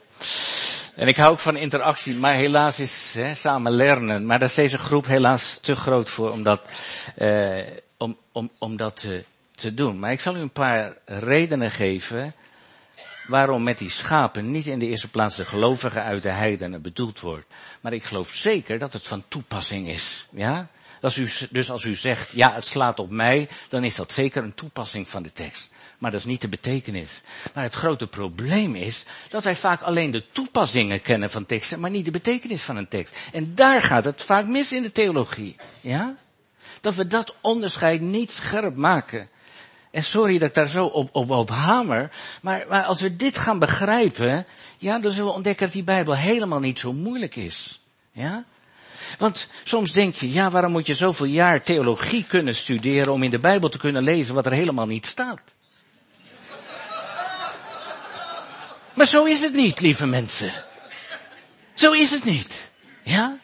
[0.94, 4.26] En ik hou ook van interactie, maar helaas is hè, samen leren.
[4.26, 6.60] Maar daar is deze groep helaas te groot voor om dat,
[7.16, 7.60] eh,
[7.96, 9.98] om, om, om dat te, te doen.
[9.98, 12.34] Maar ik zal u een paar redenen geven
[13.26, 17.20] waarom met die schapen niet in de eerste plaats de gelovigen uit de heidenen bedoeld
[17.20, 17.46] wordt.
[17.80, 20.26] Maar ik geloof zeker dat het van toepassing is.
[20.30, 20.68] Ja?
[21.00, 24.42] Als u, dus als u zegt, ja, het slaat op mij, dan is dat zeker
[24.42, 25.68] een toepassing van de tekst.
[25.98, 27.22] Maar dat is niet de betekenis.
[27.54, 31.90] Maar het grote probleem is dat wij vaak alleen de toepassingen kennen van teksten, maar
[31.90, 33.16] niet de betekenis van een tekst.
[33.32, 35.56] En daar gaat het vaak mis in de theologie.
[35.80, 36.16] Ja?
[36.80, 39.28] Dat we dat onderscheid niet scherp maken.
[39.90, 42.10] En sorry dat ik daar zo op, op, op hamer,
[42.42, 44.46] maar, maar als we dit gaan begrijpen,
[44.78, 47.80] ja, dan zullen we ontdekken dat die Bijbel helemaal niet zo moeilijk is.
[48.12, 48.44] Ja?
[49.18, 53.30] Want soms denk je, ja, waarom moet je zoveel jaar theologie kunnen studeren om in
[53.30, 55.40] de Bijbel te kunnen lezen wat er helemaal niet staat?
[58.96, 60.52] Maar zo is het niet, lieve mensen.
[61.74, 62.70] Zo is het niet.
[63.02, 63.38] Ja?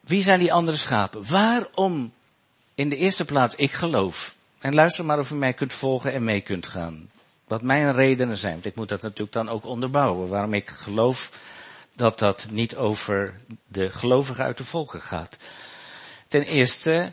[0.00, 1.28] Wie zijn die andere schapen?
[1.28, 2.12] Waarom
[2.74, 4.36] in de eerste plaats ik geloof?
[4.58, 7.10] En luister maar of u mij kunt volgen en mee kunt gaan.
[7.44, 8.52] Wat mijn redenen zijn.
[8.52, 10.28] Want ik moet dat natuurlijk dan ook onderbouwen.
[10.28, 11.30] Waarom ik geloof
[11.94, 15.36] dat dat niet over de gelovigen uit de volken gaat.
[16.28, 17.12] Ten eerste,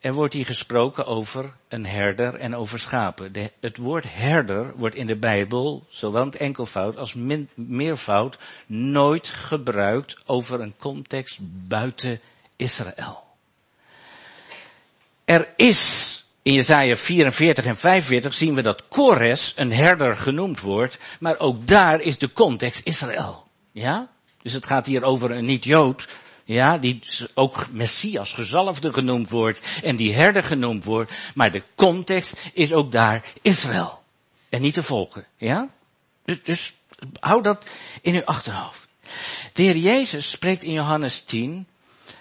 [0.00, 3.32] er wordt hier gesproken over een herder en over schapen.
[3.32, 7.14] De, het woord herder wordt in de Bijbel, zowel het enkelvoud als
[7.54, 11.38] meervoud, nooit gebruikt over een context
[11.68, 12.20] buiten
[12.56, 13.24] Israël.
[15.24, 20.98] Er is in Jesaja 44 en 45 zien we dat Kores een herder genoemd wordt,
[21.20, 23.46] maar ook daar is de context Israël.
[23.72, 24.10] Ja?
[24.42, 26.08] Dus het gaat hier over een niet-Jood,
[26.54, 27.00] ja, die
[27.34, 32.92] ook Messias, gezalfde genoemd wordt en die herder genoemd wordt, maar de context is ook
[32.92, 34.02] daar Israël.
[34.48, 35.68] En niet de volken, ja?
[36.24, 36.74] Dus, dus
[37.20, 37.66] hou dat
[38.02, 38.88] in uw achterhoofd.
[39.52, 41.66] De Heer Jezus spreekt in Johannes 10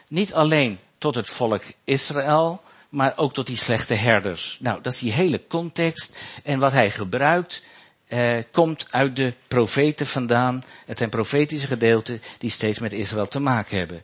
[0.07, 4.57] niet alleen tot het volk Israël, maar ook tot die slechte herders.
[4.59, 6.17] Nou, dat is die hele context.
[6.43, 7.61] En wat hij gebruikt,
[8.09, 10.63] eh, komt uit de profeten vandaan.
[10.85, 14.01] Het zijn profetische gedeelten die steeds met Israël te maken hebben.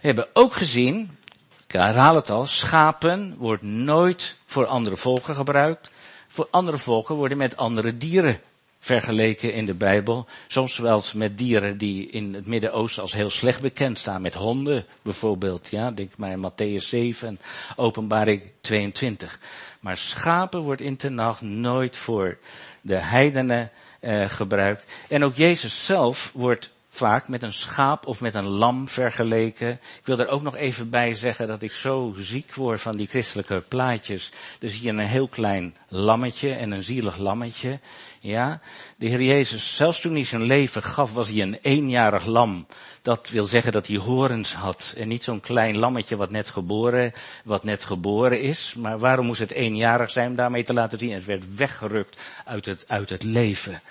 [0.00, 1.18] We hebben ook gezien,
[1.66, 5.90] ik herhaal het al, schapen wordt nooit voor andere volken gebruikt.
[6.28, 8.40] Voor andere volken worden met andere dieren
[8.78, 10.26] vergeleken in de Bijbel.
[10.46, 14.22] Soms wel met dieren die in het Midden-Oosten als heel slecht bekend staan.
[14.22, 15.68] Met honden bijvoorbeeld.
[15.70, 17.38] Ja, denk maar in Matthäus 7 en
[17.76, 19.40] Openbaring 22.
[19.80, 22.38] Maar schapen wordt in Tenach nooit voor
[22.80, 23.70] de heidenen
[24.00, 24.86] uh, gebruikt.
[25.08, 29.70] En ook Jezus zelf wordt vaak met een schaap of met een lam vergeleken.
[29.70, 33.06] Ik wil er ook nog even bij zeggen dat ik zo ziek word van die
[33.06, 34.32] christelijke plaatjes.
[34.58, 37.80] Dan zie je een heel klein lammetje en een zielig lammetje.
[38.20, 38.60] Ja,
[38.96, 42.66] de Heer Jezus, zelfs toen hij zijn leven gaf, was hij een eenjarig lam.
[43.02, 47.12] Dat wil zeggen dat hij horens had en niet zo'n klein lammetje wat net geboren,
[47.44, 48.74] wat net geboren is.
[48.78, 51.12] Maar waarom moest het eenjarig zijn om daarmee te laten zien?
[51.12, 53.82] Het werd weggerukt uit het, uit het leven.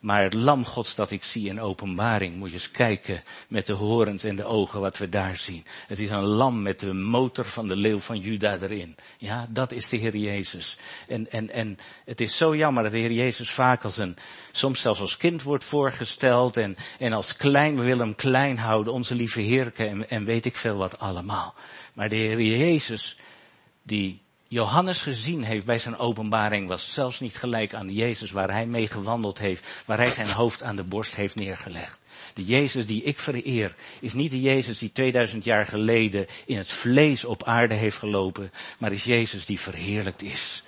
[0.00, 3.72] Maar het lam gods dat ik zie in openbaring, moet je eens kijken met de
[3.72, 5.64] horens en de ogen wat we daar zien.
[5.86, 8.96] Het is een lam met de motor van de leeuw van Juda erin.
[9.18, 10.78] Ja, dat is de Heer Jezus.
[11.08, 14.16] En, en, en het is zo jammer dat de Heer Jezus vaak als een,
[14.52, 18.92] soms zelfs als kind wordt voorgesteld en, en als klein, we willen hem klein houden,
[18.92, 21.54] onze lieve Heer en, en weet ik veel wat allemaal.
[21.94, 23.18] Maar de Heer Jezus,
[23.82, 28.50] die Johannes gezien heeft bij zijn openbaring was zelfs niet gelijk aan de Jezus waar
[28.50, 31.98] hij mee gewandeld heeft, waar hij zijn hoofd aan de borst heeft neergelegd.
[32.34, 36.72] De Jezus die ik vereer is niet de Jezus die 2000 jaar geleden in het
[36.72, 40.62] vlees op aarde heeft gelopen, maar is Jezus die verheerlijkt is.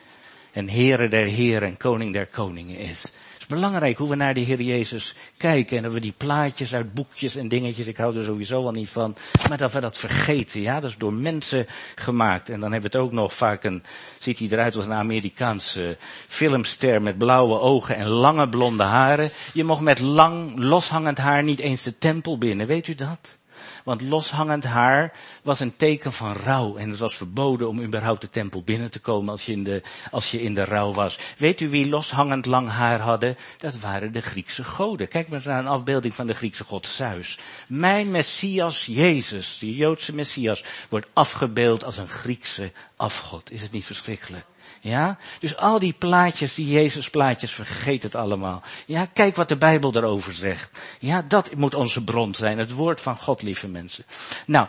[0.52, 3.12] En Heere der Heren en Koning der Koningen is
[3.48, 5.76] belangrijk hoe we naar de Heer Jezus kijken.
[5.76, 8.88] En dat we die plaatjes uit boekjes en dingetjes, ik hou er sowieso al niet
[8.88, 9.16] van.
[9.48, 10.80] Maar dat we dat vergeten, ja.
[10.80, 12.48] Dat is door mensen gemaakt.
[12.48, 13.82] En dan hebben we het ook nog vaak een,
[14.18, 15.96] ziet hij eruit als een Amerikaanse
[16.26, 19.30] filmster met blauwe ogen en lange blonde haren.
[19.52, 23.38] Je mocht met lang, loshangend haar niet eens de tempel binnen, weet u dat?
[23.84, 26.76] Want loshangend haar was een teken van rouw.
[26.76, 29.82] En het was verboden om überhaupt de tempel binnen te komen als je in de,
[30.10, 31.18] als je in de rouw was.
[31.38, 33.36] Weet u wie loshangend lang haar hadden?
[33.58, 35.08] Dat waren de Griekse goden.
[35.08, 37.38] Kijk maar eens naar een afbeelding van de Griekse god Zeus.
[37.66, 43.50] Mijn Messias Jezus, de Joodse Messias, wordt afgebeeld als een Griekse afgod.
[43.50, 44.44] Is het niet verschrikkelijk?
[44.80, 45.18] Ja?
[45.38, 48.62] Dus al die plaatjes, die Jezus plaatjes, vergeet het allemaal.
[48.86, 50.80] Ja, kijk wat de Bijbel erover zegt.
[50.98, 52.58] Ja, dat moet onze bron zijn.
[52.58, 54.04] Het woord van God, lieve mensen.
[54.46, 54.66] Nou,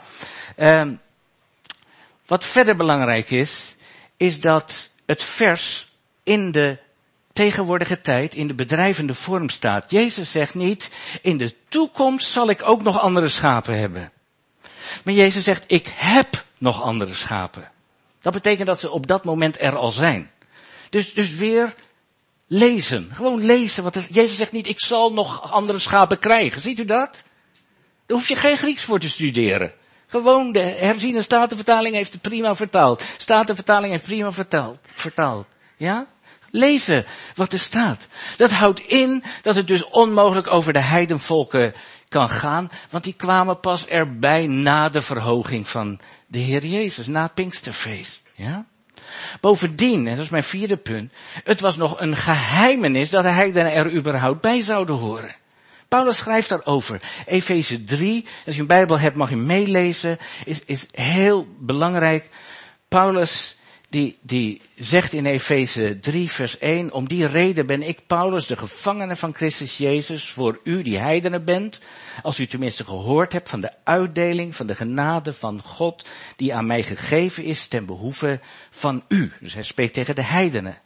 [0.58, 1.00] um,
[2.26, 3.76] wat verder belangrijk is,
[4.18, 5.92] is dat het vers
[6.24, 6.78] in de
[7.34, 9.92] tegenwoordige tijd in de bedrijvende vorm staat.
[9.92, 10.92] Jezus zegt niet,
[11.22, 14.12] in de toekomst zal ik ook nog andere schapen hebben.
[15.04, 17.72] Maar Jezus zegt, ik heb nog andere schapen.
[18.22, 20.32] Dat betekent dat ze op dat moment er al zijn.
[20.90, 21.76] Dus, dus weer
[22.48, 23.10] lezen.
[23.14, 23.84] Gewoon lezen.
[23.84, 26.62] Want Jezus zegt niet, ik zal nog andere schapen krijgen.
[26.62, 27.24] Ziet u dat?
[28.06, 29.74] Daar hoef je geen Grieks voor te studeren.
[30.08, 33.04] Gewoon de herziene statenvertaling heeft het prima vertaald.
[33.18, 34.78] Statenvertaling heeft prima vertaald.
[34.94, 35.48] vertaald.
[35.78, 36.08] Ja?
[36.52, 37.06] Lezen
[37.36, 38.08] wat er staat.
[38.38, 41.74] Dat houdt in dat het dus onmogelijk over de heidenvolken
[42.10, 47.24] kan gaan, want die kwamen pas erbij na de verhoging van de Heer Jezus, na
[47.24, 48.22] het Pinksterfeest.
[48.34, 48.66] Ja?
[49.42, 53.94] Bovendien, en dat is mijn vierde punt, het was nog een geheimenis dat heidenen er
[53.94, 55.36] überhaupt bij zouden horen.
[55.88, 57.02] Paulus schrijft daarover.
[57.26, 62.30] Efeze 3, als je een Bijbel hebt mag je meelezen, is, is heel belangrijk.
[62.88, 63.56] Paulus
[63.90, 68.58] die, die zegt in Efeze 3 vers 1, om die reden ben ik Paulus, de
[68.58, 71.80] gevangene van Christus Jezus, voor u die heidenen bent,
[72.24, 76.68] als u tenminste gehoord hebt van de uitdeling van de genade van God, die aan
[76.68, 78.40] mij gegeven is ten behoeve
[78.72, 79.32] van u.
[79.40, 80.78] Dus hij spreekt tegen de heidenen.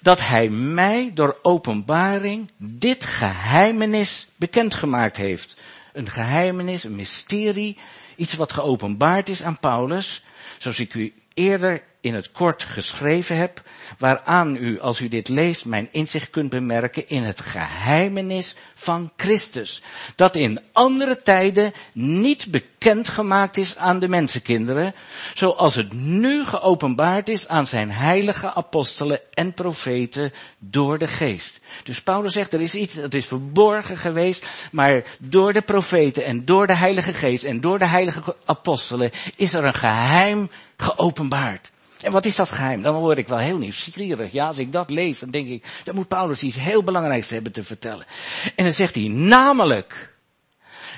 [0.00, 5.56] Dat hij mij door openbaring dit geheimenis bekendgemaakt heeft.
[5.92, 7.76] Een geheimenis, een mysterie,
[8.16, 10.24] iets wat geopenbaard is aan Paulus,
[10.58, 13.62] zoals ik u eerder in het kort geschreven heb,
[13.98, 19.82] waaraan u, als u dit leest, mijn inzicht kunt bemerken in het geheimenis van Christus.
[20.16, 24.94] Dat in andere tijden niet bekend gemaakt is aan de mensenkinderen,
[25.34, 31.60] zoals het nu geopenbaard is aan zijn heilige apostelen en profeten door de geest.
[31.82, 36.44] Dus Paulus zegt, er is iets dat is verborgen geweest, maar door de profeten en
[36.44, 41.70] door de heilige geest en door de heilige apostelen is er een geheim geopenbaard.
[42.02, 42.82] En wat is dat geheim?
[42.82, 44.32] Dan word ik wel heel nieuwsgierig.
[44.32, 47.52] Ja, als ik dat lees, dan denk ik, dan moet Paulus iets heel belangrijks hebben
[47.52, 48.06] te vertellen.
[48.54, 50.14] En dan zegt hij namelijk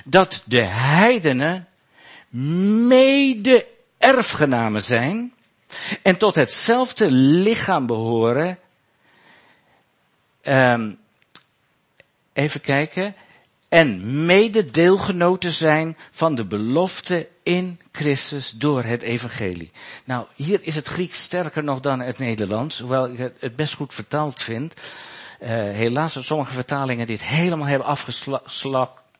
[0.05, 1.69] dat de heidenen
[2.87, 3.67] mede
[3.99, 5.33] erfgenamen zijn
[6.03, 8.59] en tot hetzelfde lichaam behoren.
[10.43, 10.99] Um,
[12.33, 13.15] even kijken
[13.71, 19.71] en mede deelgenoten zijn van de belofte in Christus door het evangelie.
[20.05, 23.95] Nou, hier is het Grieks sterker nog dan het Nederlands, hoewel ik het best goed
[23.95, 24.75] vertaald vind.
[25.73, 27.89] helaas dat sommige vertalingen dit helemaal hebben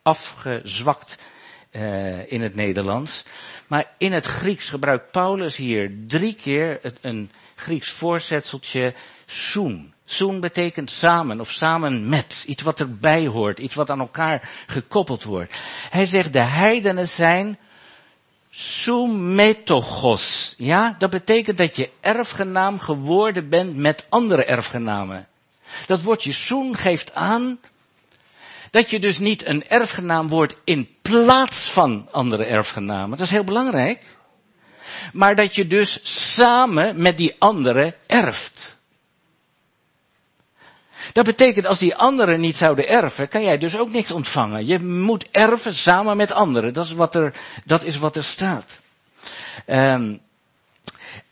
[0.03, 1.17] afgezwakt
[1.73, 3.25] uh, in het Nederlands.
[3.67, 8.95] Maar in het Grieks gebruikt Paulus hier drie keer het, een Grieks voorzetseltje
[9.27, 9.95] soen.
[10.13, 12.45] Soen betekent samen of samen met.
[12.47, 13.59] Iets wat erbij hoort.
[13.59, 15.57] Iets wat aan elkaar gekoppeld wordt.
[15.91, 17.59] Hij zegt de heidenen zijn
[18.51, 19.75] Sumetogos.
[20.57, 25.29] Ja, dat betekent dat je erfgenaam geworden bent met andere erfgenamen.
[25.87, 27.61] Dat woordje soen geeft aan
[28.71, 33.19] dat je dus niet een erfgenaam wordt in plaats van andere erfgenamen.
[33.19, 34.03] Dat is heel belangrijk.
[35.13, 36.01] Maar dat je dus
[36.35, 38.79] samen met die andere erft.
[41.13, 44.67] Dat betekent als die anderen niet zouden erven, kan jij dus ook niks ontvangen.
[44.67, 46.73] Je moet erven samen met anderen.
[46.73, 47.35] Dat is wat er,
[47.65, 48.81] dat is wat er staat.
[49.67, 50.21] Um,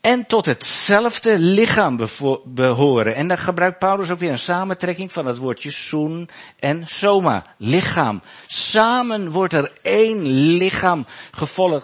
[0.00, 1.98] en tot hetzelfde lichaam
[2.44, 3.14] behoren.
[3.14, 8.22] En dan gebruikt Paulus ook weer een samentrekking van het woordje soen en soma, lichaam.
[8.46, 10.22] Samen wordt er één
[10.56, 11.06] lichaam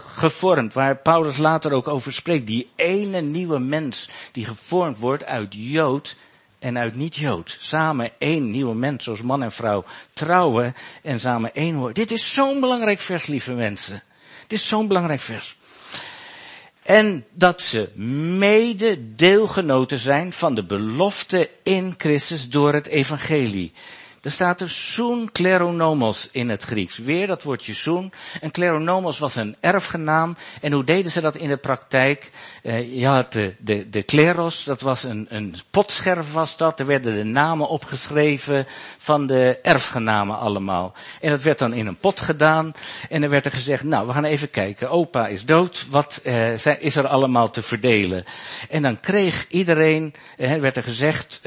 [0.06, 2.46] gevormd, waar Paulus later ook over spreekt.
[2.46, 6.16] Die ene nieuwe mens die gevormd wordt uit Jood
[6.64, 7.56] en uit niet-Jood.
[7.60, 11.94] Samen één nieuwe mens, zoals man en vrouw trouwen en samen één worden.
[11.94, 14.02] Dit is zo'n belangrijk vers, lieve mensen.
[14.46, 15.56] Dit is zo'n belangrijk vers.
[16.82, 17.88] En dat ze
[18.38, 23.72] mede deelgenoten zijn van de belofte in Christus door het evangelie.
[24.24, 26.98] Er staat er soon kleronomos in het Grieks.
[26.98, 28.12] Weer dat woordje soon.
[28.40, 30.36] En kleronomos was een erfgenaam.
[30.60, 32.30] En hoe deden ze dat in de praktijk?
[32.62, 36.80] Uh, je had de, de, de kleros, dat was een, een potscherf was dat.
[36.80, 38.66] Er werden de namen opgeschreven
[38.98, 40.94] van de erfgenamen allemaal.
[41.20, 42.72] En dat werd dan in een pot gedaan.
[43.08, 44.90] En er werd er gezegd, nou we gaan even kijken.
[44.90, 46.20] Opa is dood, wat
[46.56, 48.24] zijn, is er allemaal te verdelen?
[48.68, 51.40] En dan kreeg iedereen, uh, werd er gezegd,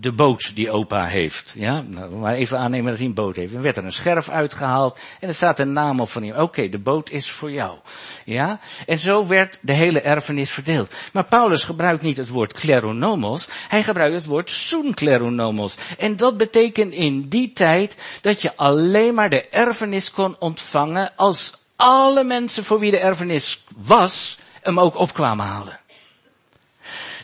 [0.00, 1.54] de boot die opa heeft.
[1.56, 3.52] Ja, maar even aannemen dat hij een boot heeft.
[3.52, 6.40] Dan werd er een scherf uitgehaald en er staat een naam op van hem.
[6.40, 7.78] Oké, de boot is voor jou.
[8.24, 8.60] Ja?
[8.86, 10.94] En zo werd de hele erfenis verdeeld.
[11.12, 15.76] Maar Paulus gebruikt niet het woord kleronomos, hij gebruikt het woord soenkleronomos.
[15.98, 21.52] En dat betekent in die tijd dat je alleen maar de erfenis kon ontvangen als
[21.76, 25.80] alle mensen voor wie de erfenis was, hem ook opkwamen halen.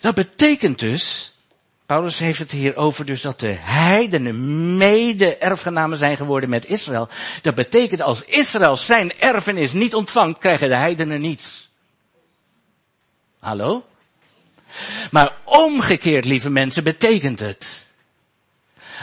[0.01, 1.33] Dat betekent dus
[1.89, 7.09] Paulus heeft het hier over dus dat de heidenen mede-erfgenamen zijn geworden met Israël.
[7.43, 11.71] Dat betekent als Israël zijn erfenis niet ontvangt, krijgen de heidenen niets.
[13.39, 13.87] Hallo?
[15.11, 17.87] Maar omgekeerd, lieve mensen, betekent het.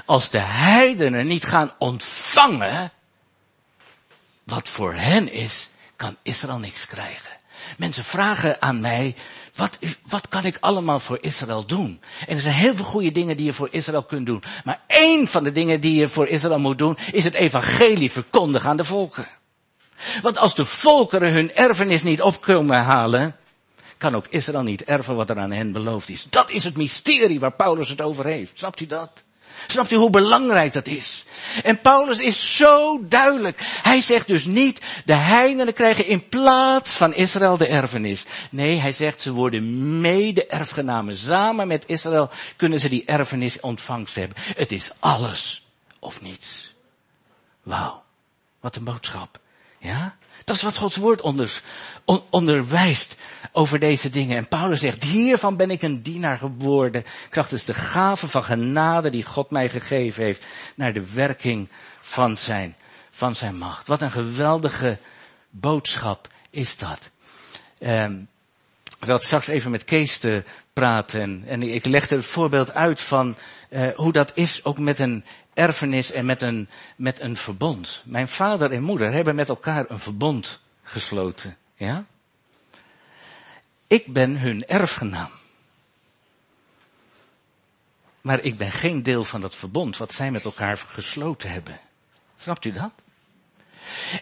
[0.05, 2.91] Als de heidenen niet gaan ontvangen,
[4.43, 7.31] wat voor hen is, kan Israël niks krijgen.
[7.77, 9.15] Mensen vragen aan mij,
[9.55, 12.01] wat, wat kan ik allemaal voor Israël doen?
[12.27, 14.43] En er zijn heel veel goede dingen die je voor Israël kunt doen.
[14.63, 18.69] Maar één van de dingen die je voor Israël moet doen, is het evangelie verkondigen
[18.69, 19.27] aan de volken.
[20.21, 23.35] Want als de volkeren hun erfenis niet opkomen halen,
[23.97, 26.27] kan ook Israël niet erven wat er aan hen beloofd is.
[26.29, 28.57] Dat is het mysterie waar Paulus het over heeft.
[28.57, 29.23] Snapt u dat?
[29.67, 31.25] Snapt u hoe belangrijk dat is?
[31.63, 33.57] En Paulus is zo duidelijk.
[33.81, 38.23] Hij zegt dus niet, de heidenen krijgen in plaats van Israël de erfenis.
[38.49, 41.15] Nee, hij zegt, ze worden mede-erfgenamen.
[41.15, 44.37] Samen met Israël kunnen ze die erfenis ontvangst hebben.
[44.55, 45.65] Het is alles
[45.99, 46.73] of niets.
[47.63, 48.03] Wauw.
[48.59, 49.39] Wat een boodschap.
[49.79, 50.17] Ja?
[50.43, 51.61] Dat is wat Gods woord onder,
[52.29, 53.15] onderwijst
[53.55, 54.37] over deze dingen.
[54.37, 59.23] En Paulus zegt, hiervan ben ik een dienaar geworden, krachtens de gave van genade die
[59.23, 60.45] God mij gegeven heeft,
[60.75, 61.67] naar de werking
[62.01, 62.75] van zijn,
[63.11, 63.87] van zijn macht.
[63.87, 64.97] Wat een geweldige
[65.49, 67.09] boodschap is dat.
[67.79, 68.27] Um,
[68.99, 70.43] ik zat straks even met Kees te
[70.73, 73.35] praten en ik legde het voorbeeld uit van
[73.69, 78.01] uh, hoe dat is ook met een erfenis en met een, met een verbond.
[78.05, 81.57] Mijn vader en moeder hebben met elkaar een verbond gesloten.
[81.75, 82.05] Ja?
[83.95, 85.29] Ik ben hun erfgenaam.
[88.21, 91.79] Maar ik ben geen deel van dat verbond wat zij met elkaar gesloten hebben.
[92.35, 92.91] Snapt u dat?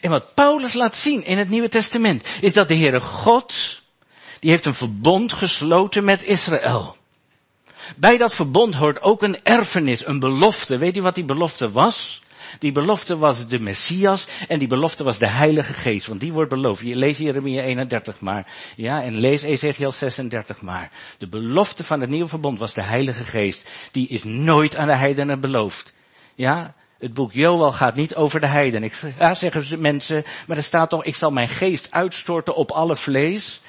[0.02, 3.82] En wat Paulus laat zien in het Nieuwe Testament is dat de Heere God,
[4.40, 6.98] die heeft een verbond gesloten met Israël.
[7.96, 10.78] Bij dat verbond hoort ook een erfenis, een belofte.
[10.78, 12.23] Weet u wat die belofte was?
[12.60, 16.50] Die belofte was de Messias en die belofte was de Heilige Geest, want die wordt
[16.50, 16.82] beloofd.
[16.82, 20.92] Je lees Jeremia 31 maar, ja, en lees Ezekiel 36 maar.
[21.18, 23.70] De belofte van het nieuwe verbond was de Heilige Geest.
[23.92, 25.94] Die is nooit aan de heidenen beloofd.
[26.36, 26.74] Ja,
[27.04, 28.84] het boek Joel gaat niet over de heiden.
[28.84, 32.96] Ik, ja, zeggen mensen, maar er staat toch, ik zal mijn geest uitstorten op alle
[32.96, 33.62] vlees.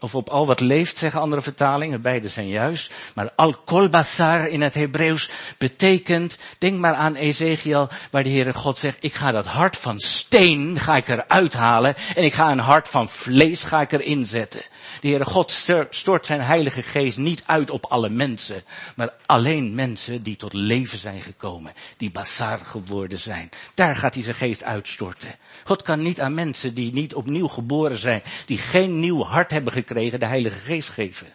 [0.00, 2.02] Of op al wat leeft, zeggen andere vertalingen.
[2.02, 2.92] Beide zijn juist.
[3.14, 8.78] Maar al kolbasar in het Hebreeuws betekent, denk maar aan Ezekiel, waar de Heere God
[8.78, 11.94] zegt, ik ga dat hart van steen, ga ik eruit halen.
[12.14, 14.62] En ik ga een hart van vlees, ga ik erin zetten.
[15.00, 15.50] De Heere God
[15.90, 18.62] stort zijn heilige geest niet uit op alle mensen.
[18.96, 21.72] Maar alleen mensen die tot leven zijn gekomen.
[21.96, 23.48] Die basar geworden zijn.
[23.74, 25.36] Daar gaat hij zijn geest uitstorten.
[25.64, 28.22] God kan niet aan mensen die niet opnieuw geboren zijn.
[28.46, 31.34] Die geen nieuw hart hebben gekregen, de Heilige Geest geven.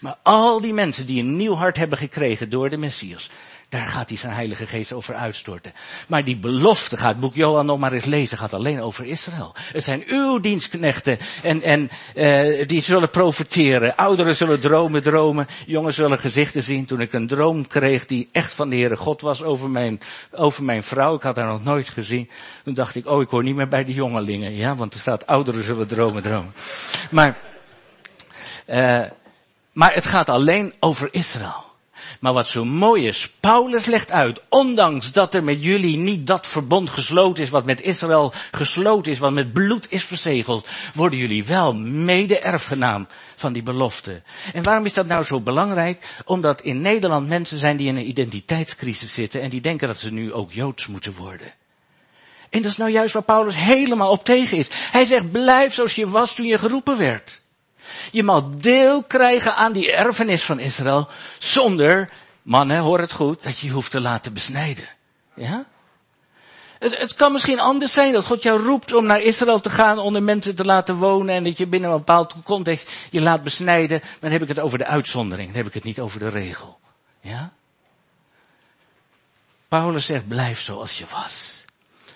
[0.00, 3.30] Maar al die mensen die een nieuw hart hebben gekregen door de Messias,
[3.70, 5.72] daar gaat hij zijn Heilige Geest over uitstorten.
[6.08, 9.54] Maar die belofte gaat, boek Johan nog maar eens lezen, gaat alleen over Israël.
[9.72, 13.96] Het zijn uw dienstknechten en, en uh, die zullen profiteren.
[13.96, 15.46] Ouderen zullen dromen, dromen.
[15.66, 16.84] Jongens zullen gezichten zien.
[16.84, 20.00] Toen ik een droom kreeg die echt van de Heere God was over mijn,
[20.30, 21.14] over mijn vrouw.
[21.14, 22.30] Ik had haar nog nooit gezien.
[22.64, 24.54] Toen dacht ik, oh ik hoor niet meer bij de jongelingen.
[24.54, 26.54] Ja, want er staat ouderen zullen dromen, dromen.
[27.10, 27.36] Maar
[28.66, 29.02] uh,
[29.72, 31.69] maar het gaat alleen over Israël.
[32.20, 36.46] Maar wat zo mooi is, Paulus legt uit, ondanks dat er met jullie niet dat
[36.46, 41.44] verbond gesloten is, wat met Israël gesloten is, wat met bloed is verzegeld, worden jullie
[41.44, 43.06] wel mede-erfgenaam
[43.36, 44.22] van die belofte.
[44.52, 46.08] En waarom is dat nou zo belangrijk?
[46.24, 50.12] Omdat in Nederland mensen zijn die in een identiteitscrisis zitten en die denken dat ze
[50.12, 51.52] nu ook Joods moeten worden.
[52.50, 54.68] En dat is nou juist waar Paulus helemaal op tegen is.
[54.72, 57.39] Hij zegt, blijf zoals je was toen je geroepen werd.
[58.12, 62.10] Je mag deel krijgen aan die erfenis van Israël zonder,
[62.42, 64.88] mannen, hoor het goed, dat je je hoeft te laten besnijden.
[65.34, 65.66] Ja?
[66.78, 70.22] Het, kan misschien anders zijn dat God jou roept om naar Israël te gaan, onder
[70.22, 73.98] mensen te laten wonen en dat je binnen een bepaald context je laat besnijden.
[74.02, 76.28] Maar dan heb ik het over de uitzondering, dan heb ik het niet over de
[76.28, 76.78] regel.
[77.20, 77.52] Ja?
[79.68, 81.64] Paulus zegt, blijf zoals je was.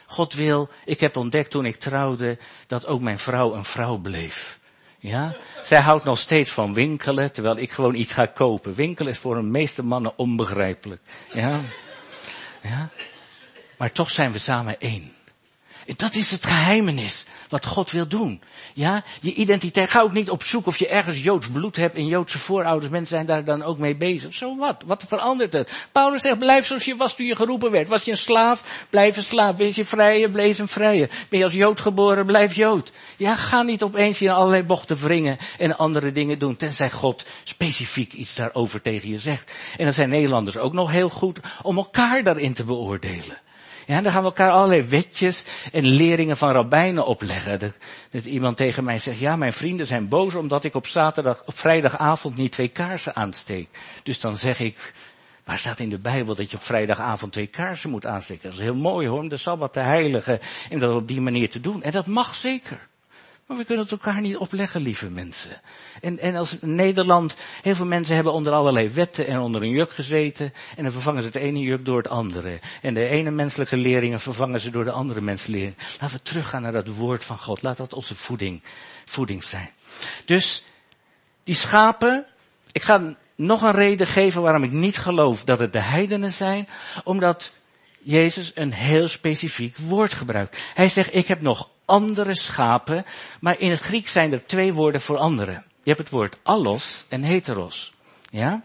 [0.07, 4.59] God wil, ik heb ontdekt toen ik trouwde, dat ook mijn vrouw een vrouw bleef.
[5.05, 5.37] Ja?
[5.63, 8.75] Zij houdt nog steeds van winkelen, terwijl ik gewoon iets ga kopen.
[8.75, 11.01] Winkelen is voor de meeste mannen onbegrijpelijk.
[11.33, 11.61] Ja?
[12.63, 12.89] Ja?
[13.79, 15.13] Maar toch zijn we samen één.
[15.87, 18.43] En dat is het geheimenis wat God wil doen.
[18.75, 19.91] Ja, je identiteit.
[19.91, 22.91] Ga ook niet op zoek of je ergens Joods bloed hebt en Joodse voorouders.
[22.91, 24.35] Mensen zijn daar dan ook mee bezig.
[24.35, 24.83] Zo wat?
[24.87, 25.87] Wat verandert het?
[25.93, 27.89] Paulus zegt, blijf zoals je was toen je geroepen werd.
[27.89, 28.87] Was je een slaaf?
[28.91, 29.57] Blijf een slaaf.
[29.57, 30.31] Wees je vrije?
[30.31, 31.09] Blijf een vrije.
[31.29, 32.27] Ben je als Jood geboren?
[32.27, 32.93] Blijf Jood.
[33.17, 36.57] Ja, ga niet opeens in allerlei bochten wringen en andere dingen doen.
[36.57, 39.53] Tenzij God specifiek iets daarover tegen je zegt.
[39.77, 43.43] En dan zijn Nederlanders ook nog heel goed om elkaar daarin te beoordelen.
[43.87, 47.59] Ja, dan gaan we elkaar allerlei wetjes en leringen van rabbijnen opleggen.
[47.59, 47.73] Dat,
[48.11, 51.57] dat, iemand tegen mij zegt, ja, mijn vrienden zijn boos omdat ik op zaterdag, op
[51.57, 53.69] vrijdagavond niet twee kaarsen aansteek.
[54.03, 54.93] Dus dan zeg ik,
[55.45, 58.43] waar staat in de Bijbel dat je op vrijdagavond twee kaarsen moet aansteken?
[58.43, 60.39] Dat is heel mooi hoor, om de Sabbat te heiligen
[60.71, 61.83] en dat op die manier te doen.
[61.83, 62.89] En dat mag zeker.
[63.47, 65.61] Maar we kunnen het elkaar niet opleggen, lieve mensen.
[66.01, 69.91] En, en als Nederland, heel veel mensen hebben onder allerlei wetten en onder een juk
[69.91, 70.53] gezeten.
[70.77, 72.59] En dan vervangen ze het ene juk door het andere.
[72.83, 75.79] En de ene menselijke leringen vervangen ze door de andere menselijke leringen.
[76.01, 77.63] Laten we teruggaan naar dat woord van God.
[77.63, 78.63] Laat dat onze voeding,
[79.05, 79.71] voeding zijn.
[80.25, 80.65] Dus,
[81.45, 82.27] die schapen,
[82.73, 86.69] ik ga nog een reden geven waarom ik niet geloof dat het de heidenen zijn.
[87.05, 87.53] Omdat
[88.03, 90.61] Jezus een heel specifiek woord gebruikt.
[90.75, 93.05] Hij zegt, ik heb nog andere schapen,
[93.41, 95.65] maar in het Grieks zijn er twee woorden voor anderen.
[95.83, 97.93] Je hebt het woord allos en heteros.
[98.31, 98.63] Ja?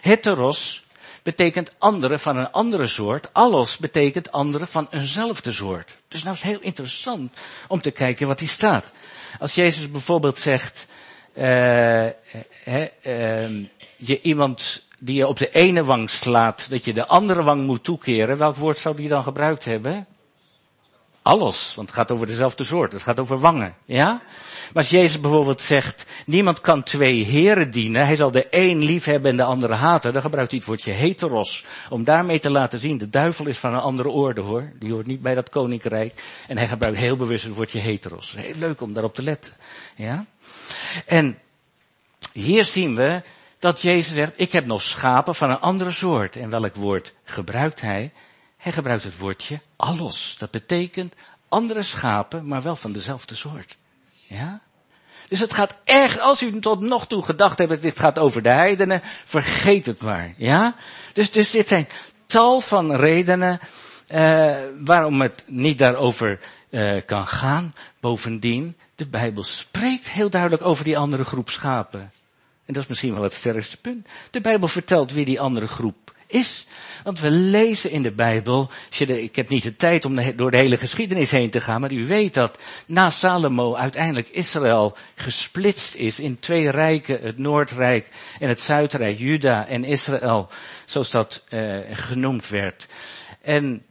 [0.00, 0.84] Heteros
[1.22, 3.32] betekent andere van een andere soort.
[3.32, 5.96] Allos betekent andere van eenzelfde soort.
[6.08, 8.84] Dus nou is het heel interessant om te kijken wat hier staat.
[9.38, 10.86] Als Jezus bijvoorbeeld zegt,
[11.34, 11.44] uh,
[12.64, 13.66] he, uh,
[13.96, 17.84] je iemand die je op de ene wang slaat, dat je de andere wang moet
[17.84, 20.06] toekeren, welk woord zou die dan gebruikt hebben?
[21.22, 22.92] Alles, want het gaat over dezelfde soort.
[22.92, 24.22] Het gaat over wangen, ja?
[24.72, 29.04] Maar als Jezus bijvoorbeeld zegt, niemand kan twee heren dienen, hij zal de een lief
[29.04, 31.64] hebben en de andere haten, dan gebruikt hij het woordje heteros.
[31.88, 34.72] Om daarmee te laten zien, de duivel is van een andere orde hoor.
[34.78, 36.22] Die hoort niet bij dat koninkrijk.
[36.48, 38.34] En hij gebruikt heel bewust het woordje heteros.
[38.36, 39.52] Heel leuk om daarop te letten,
[39.96, 40.24] ja?
[41.06, 41.38] En
[42.32, 43.22] hier zien we
[43.58, 46.36] dat Jezus zegt, ik heb nog schapen van een andere soort.
[46.36, 48.12] En welk woord gebruikt hij?
[48.60, 50.36] Hij gebruikt het woordje allos.
[50.38, 51.14] Dat betekent
[51.48, 53.76] andere schapen, maar wel van dezelfde soort.
[54.26, 54.60] Ja?
[55.28, 58.48] Dus het gaat echt, als u tot nog toe gedacht hebt, dit gaat over de
[58.48, 60.34] heidenen, vergeet het maar.
[60.36, 60.74] Ja?
[61.12, 61.88] Dus, dus dit zijn
[62.26, 63.60] tal van redenen,
[64.12, 66.40] uh, waarom het niet daarover
[66.70, 67.74] uh, kan gaan.
[68.00, 72.00] Bovendien, de Bijbel spreekt heel duidelijk over die andere groep schapen.
[72.64, 74.06] En dat is misschien wel het sterkste punt.
[74.30, 76.66] De Bijbel vertelt wie die andere groep is.
[77.04, 80.76] Want we lezen in de Bijbel, ik heb niet de tijd om door de hele
[80.76, 86.38] geschiedenis heen te gaan, maar u weet dat na Salomo uiteindelijk Israël gesplitst is in
[86.38, 88.08] twee rijken, het Noordrijk
[88.38, 90.48] en het Zuidrijk, Juda en Israël,
[90.84, 92.88] zoals dat uh, genoemd werd.
[93.42, 93.82] En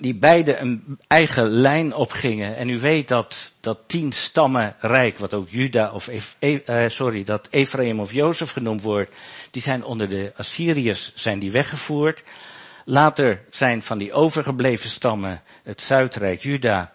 [0.00, 2.56] die beide een eigen lijn opgingen.
[2.56, 7.24] En u weet dat dat tien stammen rijk, wat ook Juda of e, uh, sorry,
[7.24, 9.12] dat Ephraim of Jozef genoemd wordt,
[9.50, 12.24] die zijn onder de Assyriërs zijn die weggevoerd.
[12.84, 16.92] Later zijn van die overgebleven stammen, het Zuidrijk Juda,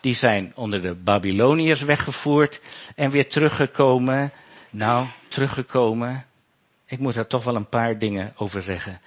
[0.00, 2.60] die zijn onder de Babyloniërs weggevoerd
[2.94, 4.32] en weer teruggekomen.
[4.70, 6.27] Nou, teruggekomen.
[6.88, 9.00] Ik moet daar toch wel een paar dingen over zeggen.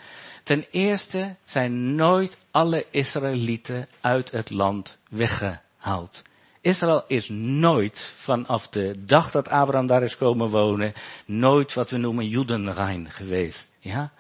[0.44, 6.22] Ten eerste zijn nooit alle Israëlieten uit het land weggehaald.
[6.62, 10.94] Israël is nooit vanaf de dag dat Abraham daar is komen wonen,
[11.26, 13.70] nooit wat we noemen Judenrein geweest.
[13.80, 14.12] Ja?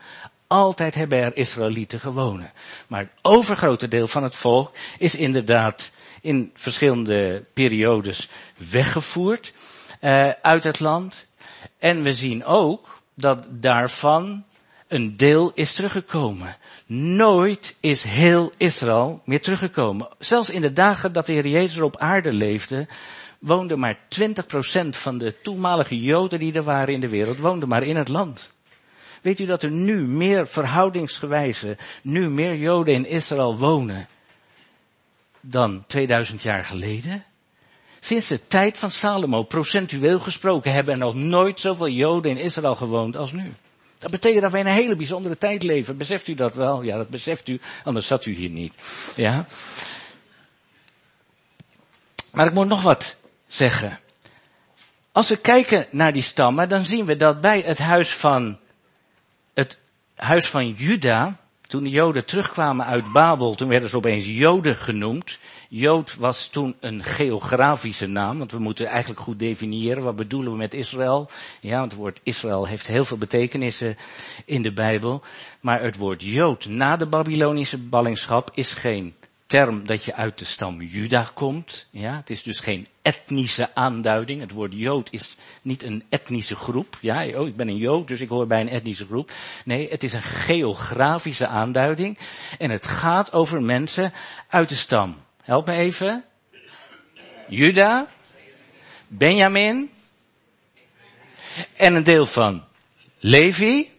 [0.47, 2.51] Altijd hebben er Israëlieten gewonnen.
[2.87, 5.91] Maar het overgrote deel van het volk is inderdaad
[6.21, 9.53] in verschillende periodes weggevoerd
[10.01, 11.25] uh, uit het land.
[11.77, 14.43] En we zien ook dat daarvan
[14.87, 16.57] een deel is teruggekomen.
[16.85, 20.07] Nooit is heel Israël meer teruggekomen.
[20.19, 22.87] Zelfs in de dagen dat de Heer Jezus op aarde leefde,
[23.39, 23.99] woonde maar 20%
[24.89, 28.51] van de toenmalige Joden die er waren in de wereld, woonde maar in het land.
[29.21, 34.07] Weet u dat er nu meer verhoudingsgewijze, nu meer Joden in Israël wonen
[35.41, 37.25] dan 2000 jaar geleden?
[38.03, 42.75] Sinds de tijd van Salomo, procentueel gesproken, hebben er nog nooit zoveel Joden in Israël
[42.75, 43.53] gewoond als nu.
[43.97, 45.97] Dat betekent dat wij in een hele bijzondere tijd leven.
[45.97, 46.81] Beseft u dat wel?
[46.81, 48.73] Ja, dat beseft u, anders zat u hier niet.
[49.15, 49.45] Ja.
[52.31, 53.15] Maar ik moet nog wat
[53.47, 53.99] zeggen.
[55.11, 58.59] Als we kijken naar die stammen, dan zien we dat bij het huis van,
[59.53, 59.77] het
[60.15, 61.39] huis van Juda,
[61.71, 65.39] toen de Joden terugkwamen uit Babel, toen werden ze opeens Joden genoemd.
[65.69, 70.57] Jood was toen een geografische naam, want we moeten eigenlijk goed definiëren wat bedoelen we
[70.57, 71.29] met Israël.
[71.61, 73.97] Ja, want het woord Israël heeft heel veel betekenissen
[74.45, 75.21] in de Bijbel.
[75.61, 79.13] Maar het woord Jood na de Babylonische ballingschap is geen
[79.51, 81.87] term dat je uit de stam Juda komt.
[81.89, 84.41] Ja, het is dus geen etnische aanduiding.
[84.41, 86.97] Het woord Jood is niet een etnische groep.
[87.01, 89.31] Ja, oh, ik ben een Jood, dus ik hoor bij een etnische groep.
[89.65, 92.17] Nee, het is een geografische aanduiding.
[92.57, 94.13] En het gaat over mensen
[94.47, 95.17] uit de stam.
[95.43, 96.23] Help me even.
[97.47, 98.07] Juda,
[99.07, 99.89] Benjamin
[101.75, 102.63] en een deel van
[103.19, 103.91] Levi.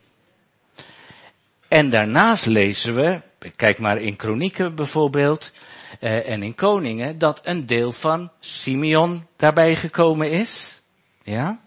[1.68, 3.20] En daarnaast lezen we
[3.56, 5.52] Kijk maar in Kronieken bijvoorbeeld
[6.00, 10.80] uh, en in Koningen dat een deel van Simeon daarbij gekomen is.
[11.22, 11.60] Ja.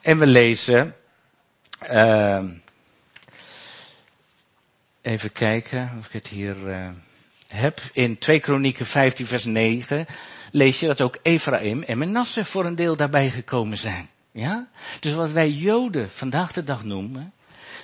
[0.00, 0.94] En we lezen
[1.92, 2.44] uh,
[5.02, 6.88] even kijken of ik het hier uh,
[7.48, 7.80] heb.
[7.92, 10.06] In 2 Kronieken 15 vers 9
[10.50, 14.08] lees je dat ook Ephraim en Manasse voor een deel daarbij gekomen zijn.
[14.32, 14.68] Ja?
[15.00, 17.32] Dus wat wij Joden vandaag de dag noemen,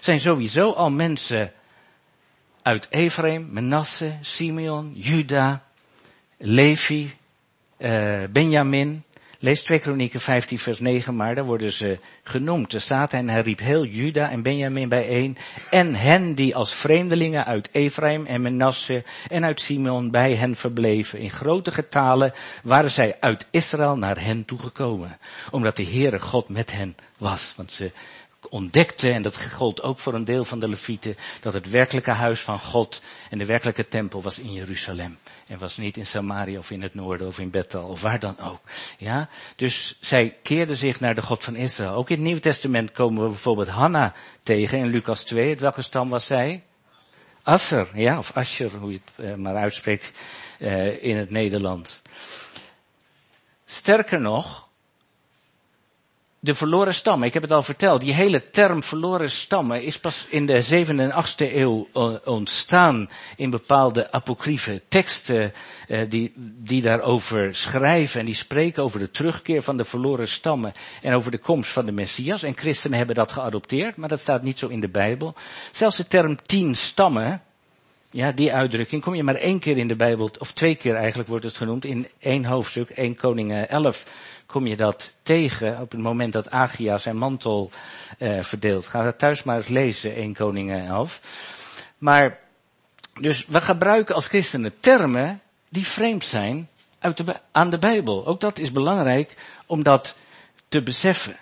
[0.00, 1.52] zijn sowieso al mensen
[2.66, 5.62] uit Ephraim, Manasse, Simeon, Juda,
[6.38, 7.14] Levi,
[7.78, 9.04] uh, Benjamin.
[9.38, 12.72] Lees 2 Kronieken 15 vers 9 maar, daar worden ze genoemd.
[12.72, 15.36] Er staat en hij riep heel Juda en Benjamin bijeen
[15.70, 21.18] en hen die als vreemdelingen uit Ephraim en Manasse en uit Simeon bij hen verbleven.
[21.18, 25.18] In grote getalen waren zij uit Israël naar hen toegekomen.
[25.50, 27.52] Omdat de Heere God met hen was.
[27.56, 27.92] Want ze
[28.48, 32.40] ontdekte, en dat gold ook voor een deel van de Levieten, dat het werkelijke huis
[32.40, 35.18] van God en de werkelijke tempel was in Jeruzalem.
[35.46, 38.38] En was niet in Samaria of in het noorden of in Bethel of waar dan
[38.38, 38.60] ook.
[38.98, 39.28] Ja?
[39.56, 41.94] Dus zij keerden zich naar de God van Israël.
[41.94, 45.56] Ook in het Nieuwe Testament komen we bijvoorbeeld Hanna tegen in Lucas 2.
[45.56, 46.62] welke stam was zij?
[47.42, 50.12] Asser, ja, of Asher, hoe je het uh, maar uitspreekt
[50.58, 52.02] uh, in het Nederlands.
[53.64, 54.65] Sterker nog,
[56.46, 57.26] de verloren stammen.
[57.26, 58.00] Ik heb het al verteld.
[58.00, 63.08] Die hele term verloren stammen is pas in de 7e en 8e eeuw eh, ontstaan
[63.36, 65.52] in bepaalde apocryfe teksten
[65.88, 70.72] uh, die, die daarover schrijven en die spreken over de terugkeer van de verloren stammen
[71.02, 72.42] en over de komst van de Messias.
[72.42, 75.34] En christenen hebben dat geadopteerd, maar dat staat niet zo in de Bijbel.
[75.70, 77.42] Zelfs de term tien stammen,
[78.10, 81.28] ja, die uitdrukking kom je maar één keer in de Bijbel, of twee keer eigenlijk
[81.28, 84.04] wordt het genoemd, in één hoofdstuk, één Koningen 11
[84.46, 87.70] kom je dat tegen op het moment dat Agia zijn mantel
[88.18, 88.86] uh, verdeelt.
[88.86, 91.20] Ga dat thuis maar eens lezen, 1 Koningen 11.
[91.98, 92.38] Maar,
[93.20, 96.68] dus we gebruiken als christenen termen die vreemd zijn
[96.98, 98.26] uit de, aan de Bijbel.
[98.26, 99.36] Ook dat is belangrijk
[99.66, 100.16] om dat
[100.68, 101.36] te beseffen.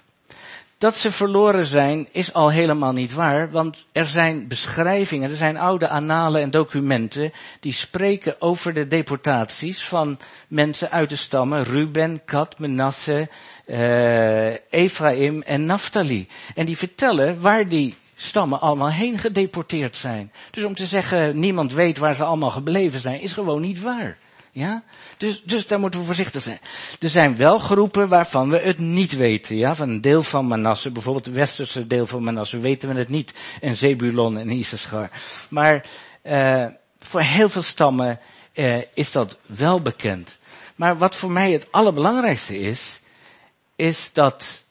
[0.84, 5.56] Dat ze verloren zijn is al helemaal niet waar, want er zijn beschrijvingen, er zijn
[5.56, 10.18] oude annalen en documenten die spreken over de deportaties van
[10.48, 13.28] mensen uit de stammen Ruben, Gad, Menasse,
[13.66, 16.28] uh, Ephraim en Naphtali.
[16.54, 20.32] En die vertellen waar die stammen allemaal heen gedeporteerd zijn.
[20.50, 24.18] Dus om te zeggen, niemand weet waar ze allemaal gebleven zijn, is gewoon niet waar.
[24.54, 24.82] Ja?
[25.16, 26.58] Dus, dus daar moeten we voorzichtig zijn.
[26.98, 29.56] Er zijn wel groepen waarvan we het niet weten.
[29.56, 29.74] Ja?
[29.74, 33.34] Van een deel van Manasse, bijvoorbeeld het westerse deel van Manasse, weten we het niet.
[33.60, 35.10] En Zebulon en Issachar.
[35.48, 35.86] Maar
[36.22, 36.66] uh,
[36.98, 38.20] voor heel veel stammen
[38.54, 40.38] uh, is dat wel bekend.
[40.76, 43.00] Maar wat voor mij het allerbelangrijkste is,
[43.76, 44.62] is dat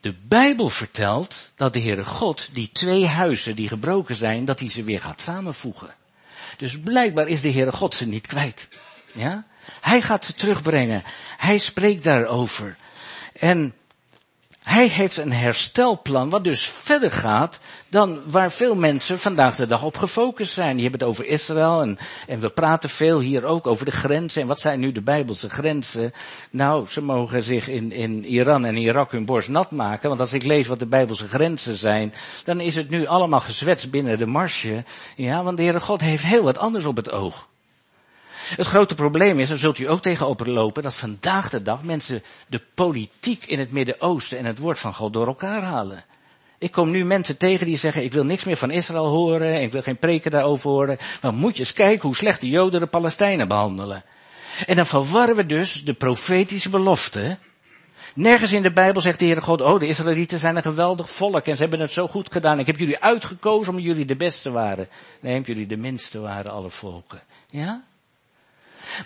[0.00, 4.68] de Bijbel vertelt dat de Heere God die twee huizen die gebroken zijn, dat hij
[4.68, 5.94] ze weer gaat samenvoegen.
[6.56, 8.68] Dus blijkbaar is de Heere God ze niet kwijt.
[9.12, 9.44] Ja?
[9.80, 11.02] Hij gaat ze terugbrengen.
[11.36, 12.76] Hij spreekt daarover.
[13.38, 13.74] En
[14.62, 19.82] hij heeft een herstelplan wat dus verder gaat dan waar veel mensen vandaag de dag
[19.82, 20.72] op gefocust zijn.
[20.72, 24.42] Die hebben het over Israël en, en we praten veel hier ook over de grenzen.
[24.42, 26.12] En wat zijn nu de Bijbelse grenzen?
[26.50, 30.08] Nou, ze mogen zich in, in Iran en Irak hun borst nat maken.
[30.08, 32.14] Want als ik lees wat de Bijbelse grenzen zijn,
[32.44, 34.84] dan is het nu allemaal gezwetst binnen de marsje.
[35.16, 37.48] Ja, want de Heere God heeft heel wat anders op het oog.
[38.56, 42.22] Het grote probleem is, daar zult u ook tegenover lopen, dat vandaag de dag mensen
[42.48, 46.04] de politiek in het Midden-Oosten en het woord van God door elkaar halen.
[46.58, 49.72] Ik kom nu mensen tegen die zeggen, ik wil niks meer van Israël horen, ik
[49.72, 50.98] wil geen preken daarover horen.
[51.22, 54.04] Maar moet je eens kijken hoe slecht de Joden de Palestijnen behandelen.
[54.66, 57.38] En dan verwarren we dus de profetische belofte.
[58.14, 61.46] Nergens in de Bijbel zegt de Heere God, oh de Israëlieten zijn een geweldig volk
[61.46, 62.58] en ze hebben het zo goed gedaan.
[62.58, 64.88] Ik heb jullie uitgekozen omdat jullie de beste waren.
[65.20, 67.22] Nee, jullie de minste waren alle volken.
[67.50, 67.84] Ja?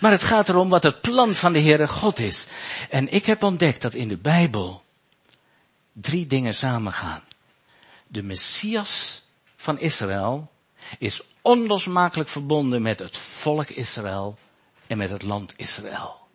[0.01, 2.47] Maar het gaat erom wat het plan van de Heere God is.
[2.89, 4.83] En ik heb ontdekt dat in de Bijbel
[5.93, 7.23] drie dingen samengaan.
[8.07, 9.23] De Messias
[9.55, 10.51] van Israël
[10.97, 14.37] is onlosmakelijk verbonden met het volk Israël
[14.87, 16.27] en met het land Israël.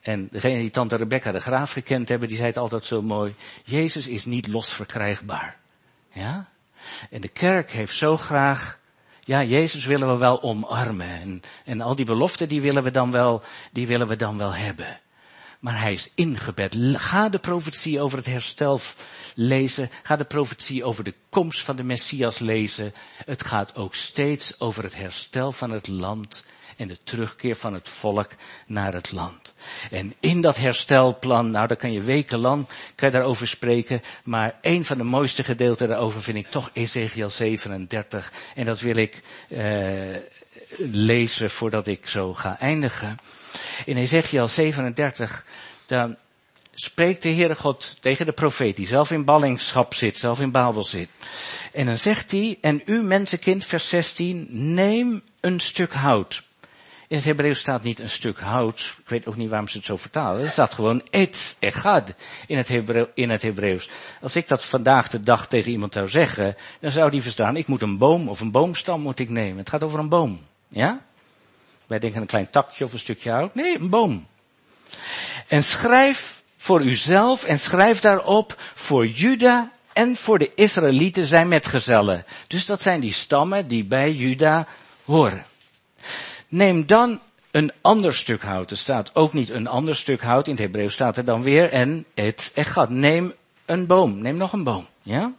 [0.00, 3.34] En degene die tante Rebecca de Graaf gekend hebben, die zei het altijd zo mooi.
[3.64, 5.58] Jezus is niet los verkrijgbaar.
[6.12, 6.48] Ja?
[7.10, 8.78] En de kerk heeft zo graag
[9.24, 11.20] ja, Jezus willen we wel omarmen.
[11.20, 13.42] En, en al die beloften die willen we dan wel,
[13.72, 15.00] die willen we dan wel hebben.
[15.60, 16.76] Maar hij is ingebed.
[16.92, 18.80] Ga de profetie over het herstel
[19.34, 19.90] lezen.
[20.02, 22.94] Ga de profetie over de komst van de Messias lezen.
[23.24, 26.44] Het gaat ook steeds over het herstel van het land
[26.76, 28.30] en de terugkeer van het volk
[28.66, 29.54] naar het land.
[29.90, 34.84] En in dat herstelplan, nou daar kan je wekenlang kan je daarover spreken, maar een
[34.84, 40.16] van de mooiste gedeelten daarover vind ik toch Ezekiel 37 en dat wil ik uh,
[40.78, 43.18] lezen voordat ik zo ga eindigen.
[43.84, 45.46] In Ezekiel 37
[45.86, 46.16] dan
[46.74, 50.84] spreekt de Heere God tegen de profeet die zelf in ballingschap zit, zelf in Babel
[50.84, 51.08] zit.
[51.72, 56.42] En dan zegt hij, en u mensenkind, vers 16, neem een stuk hout.
[57.14, 58.94] In het Hebreeuws staat niet een stuk hout.
[58.98, 60.42] Ik weet ook niet waarom ze het zo vertalen.
[60.42, 62.14] Er staat gewoon et echad
[62.46, 62.70] in het,
[63.14, 63.88] in het Hebreeuws.
[64.22, 67.66] Als ik dat vandaag de dag tegen iemand zou zeggen, dan zou die verstaan, ik
[67.66, 69.58] moet een boom of een boomstam moet ik nemen.
[69.58, 70.40] Het gaat over een boom.
[70.68, 71.00] Ja?
[71.86, 73.54] Wij denken een klein takje of een stukje hout.
[73.54, 74.26] Nee, een boom.
[75.48, 82.24] En schrijf voor uzelf en schrijf daarop voor Juda en voor de Israëlieten zijn metgezellen.
[82.46, 84.66] Dus dat zijn die stammen die bij Juda
[85.04, 85.44] horen.
[86.54, 87.20] Neem dan
[87.50, 88.70] een ander stuk hout.
[88.70, 90.46] Er staat ook niet een ander stuk hout.
[90.46, 92.90] In het Hebreeuws staat er dan weer en het echat.
[92.90, 93.32] Neem
[93.64, 94.18] een boom.
[94.22, 94.86] Neem nog een boom.
[95.02, 95.32] Ja?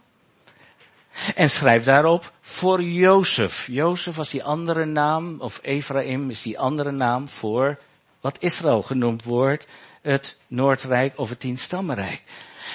[1.34, 3.66] En schrijf daarop voor Jozef.
[3.66, 7.78] Jozef was die andere naam, of Ephraim is die andere naam voor
[8.20, 9.66] wat Israël genoemd wordt,
[10.02, 12.22] het Noordrijk of het Tienstammenrijk.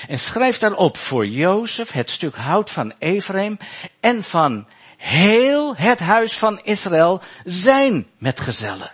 [0.07, 3.57] En schrijf daarop voor Jozef het stuk hout van Ephraim
[3.99, 4.67] en van
[5.01, 8.91] heel het huis van Israël zijn metgezellen.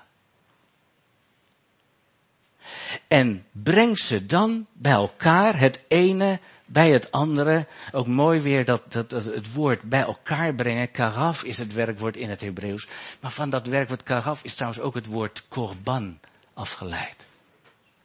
[3.07, 7.67] En breng ze dan bij elkaar, het ene bij het andere.
[7.91, 10.91] Ook mooi weer dat, dat, het woord bij elkaar brengen.
[10.91, 12.87] Karaf is het werkwoord in het Hebreeuws.
[13.19, 16.19] Maar van dat werkwoord karaf is trouwens ook het woord korban
[16.53, 17.27] afgeleid.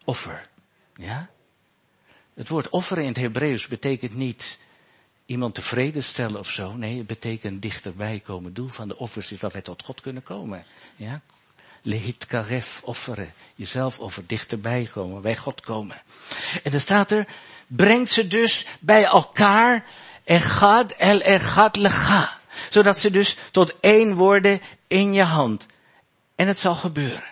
[0.05, 0.49] Offer.
[0.95, 1.29] Ja?
[2.35, 4.59] Het woord offer in het Hebreeuws betekent niet
[5.27, 6.73] iemand tevreden stellen of zo.
[6.73, 8.55] Nee, het betekent dichterbij komen.
[8.55, 10.65] Doel van de offers is dat wij tot God kunnen komen.
[10.97, 11.21] Ja?
[11.83, 13.33] Lehit karef, offeren.
[13.55, 16.03] Jezelf over dichterbij komen, bij God komen.
[16.63, 17.27] En dan staat er,
[17.67, 19.85] brengt ze dus bij elkaar,
[20.25, 22.41] echad el echad lecha.
[22.71, 25.67] Zodat ze dus tot één worden in je hand.
[26.35, 27.25] En het zal gebeuren.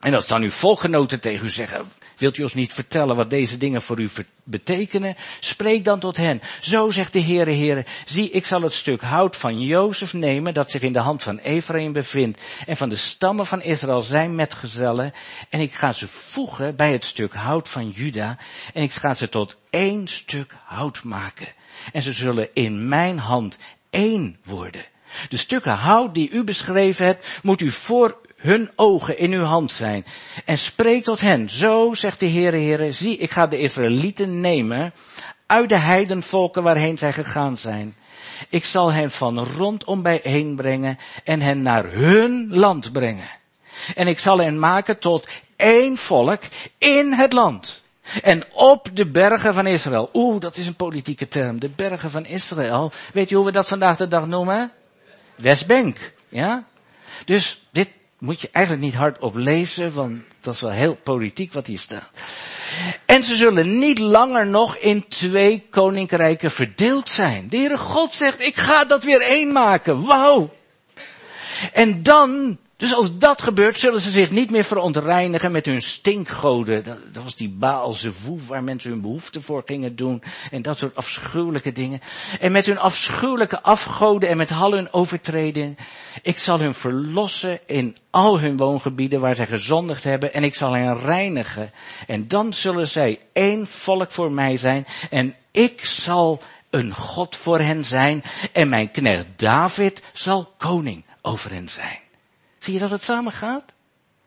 [0.00, 3.56] En als dan uw volgenoten tegen u zeggen, Wilt u ons niet vertellen wat deze
[3.56, 4.10] dingen voor u
[4.44, 5.16] betekenen?
[5.40, 6.40] Spreek dan tot hen.
[6.60, 10.70] Zo zegt de Heere, Heere, zie, ik zal het stuk hout van Jozef nemen, dat
[10.70, 15.12] zich in de hand van Ephraim bevindt, en van de stammen van Israël zijn metgezellen,
[15.48, 18.38] en ik ga ze voegen bij het stuk hout van Juda,
[18.74, 21.48] en ik ga ze tot één stuk hout maken.
[21.92, 23.58] En ze zullen in mijn hand
[23.90, 24.84] één worden.
[25.28, 29.72] De stukken hout die u beschreven hebt, moet u voor hun ogen in uw hand
[29.72, 30.04] zijn.
[30.44, 31.50] En spreek tot hen.
[31.50, 34.92] Zo zegt de Heere, Heere, zie, ik ga de Israëlieten nemen
[35.46, 37.96] uit de heidenvolken waarheen zij gegaan zijn.
[38.48, 43.28] Ik zal hen van rondom bijeen brengen en hen naar hun land brengen.
[43.94, 46.42] En ik zal hen maken tot één volk
[46.78, 47.82] in het land.
[48.22, 50.10] En op de bergen van Israël.
[50.12, 51.60] Oeh, dat is een politieke term.
[51.60, 52.92] De bergen van Israël.
[53.12, 54.72] Weet je hoe we dat vandaag de dag noemen?
[55.34, 56.12] Westbank.
[56.28, 56.64] Ja?
[57.24, 61.66] Dus dit moet je eigenlijk niet hardop lezen, want dat is wel heel politiek wat
[61.66, 62.10] hier staat.
[63.06, 67.48] En ze zullen niet langer nog in twee koninkrijken verdeeld zijn.
[67.48, 70.04] De Heere God zegt, ik ga dat weer één maken.
[70.04, 70.54] Wauw!
[71.72, 76.84] En dan dus als dat gebeurt, zullen ze zich niet meer verontreinigen met hun stinkgoden.
[77.12, 80.22] Dat, was die Baalse woef waar mensen hun behoeften voor gingen doen.
[80.50, 82.00] En dat soort afschuwelijke dingen.
[82.40, 85.76] En met hun afschuwelijke afgoden en met al hun overtredingen.
[86.22, 90.34] Ik zal hun verlossen in al hun woongebieden waar zij gezondigd hebben.
[90.34, 91.70] En ik zal hen reinigen.
[92.06, 94.86] En dan zullen zij één volk voor mij zijn.
[95.10, 98.22] En ik zal een God voor hen zijn.
[98.52, 102.06] En mijn knecht David zal koning over hen zijn.
[102.68, 103.72] Zie je dat het samen gaat?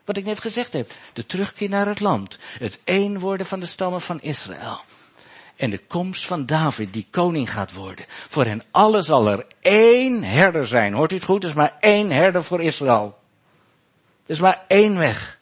[0.04, 0.92] Wat ik net gezegd heb.
[1.12, 2.38] De terugkeer naar het land.
[2.58, 4.80] Het één worden van de stammen van Israël.
[5.56, 8.04] En de komst van David, die koning gaat worden.
[8.08, 10.92] Voor hen allen zal er één herder zijn.
[10.92, 11.42] Hoort u het goed?
[11.42, 13.18] Er is maar één herder voor Israël.
[14.26, 15.38] Er is maar één weg.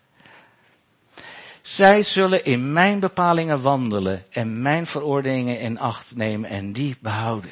[1.62, 7.50] Zij zullen in mijn bepalingen wandelen en mijn verordeningen in acht nemen en die behouden.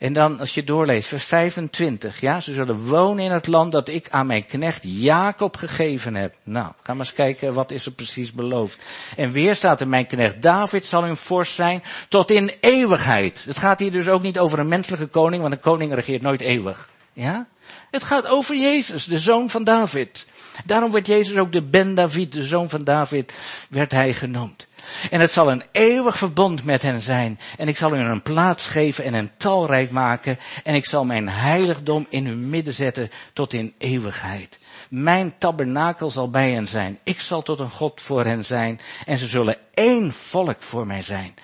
[0.00, 3.88] En dan, als je doorleest, vers 25, ja, ze zullen wonen in het land dat
[3.88, 6.34] ik aan mijn knecht Jacob gegeven heb.
[6.42, 8.84] Nou, ga maar eens kijken, wat is er precies beloofd.
[9.16, 13.44] En weer staat er, mijn knecht David zal hun vorst zijn tot in eeuwigheid.
[13.44, 16.40] Het gaat hier dus ook niet over een menselijke koning, want een koning regeert nooit
[16.40, 16.88] eeuwig.
[17.12, 17.46] Ja?
[17.90, 20.26] Het gaat over Jezus, de zoon van David.
[20.64, 23.34] Daarom werd Jezus ook de Ben David, de zoon van David,
[23.70, 24.68] werd hij genoemd.
[25.10, 27.38] En het zal een eeuwig verbond met hen zijn.
[27.58, 30.38] En ik zal hun een plaats geven en hen talrijk maken.
[30.64, 34.58] En ik zal mijn heiligdom in hun midden zetten tot in eeuwigheid.
[34.90, 36.98] Mijn tabernakel zal bij hen zijn.
[37.02, 38.80] Ik zal tot een God voor hen zijn.
[39.06, 41.34] En ze zullen één volk voor mij zijn.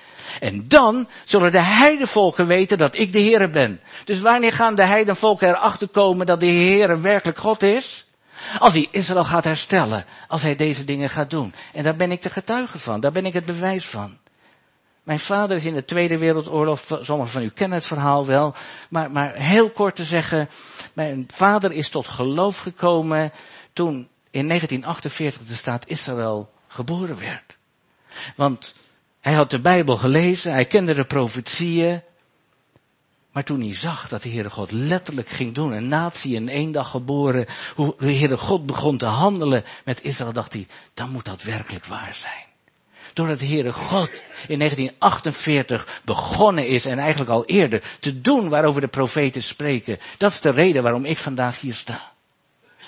[0.41, 3.81] En dan zullen de heidenvolken weten dat ik de Heere ben.
[4.05, 8.07] Dus wanneer gaan de heidenvolken erachter komen dat de Heere werkelijk God is?
[8.59, 11.55] Als hij Israël gaat herstellen, als hij deze dingen gaat doen.
[11.73, 14.19] En daar ben ik de getuige van, daar ben ik het bewijs van.
[15.07, 18.55] Mijn vader is in de Tweede Wereldoorlog, sommigen van u kennen het verhaal wel,
[18.91, 20.49] maar, maar heel kort te zeggen,
[20.93, 23.33] mijn vader is tot geloof gekomen
[23.73, 27.59] toen in 1948 de staat Israël geboren werd.
[28.37, 28.75] Want
[29.21, 32.03] hij had de Bijbel gelezen, hij kende de profetieën,
[33.33, 36.73] maar toen hij zag dat de Heere God letterlijk ging doen, een natie in één
[36.73, 41.25] dag geboren, hoe de Heere God begon te handelen met Israël, dacht hij, dan moet
[41.25, 42.46] dat werkelijk waar zijn.
[43.17, 44.11] Doordat de Heere God
[44.49, 49.99] in 1948 begonnen is en eigenlijk al eerder te doen waarover de profeten spreken.
[50.17, 52.13] Dat is de reden waarom ik vandaag hier sta.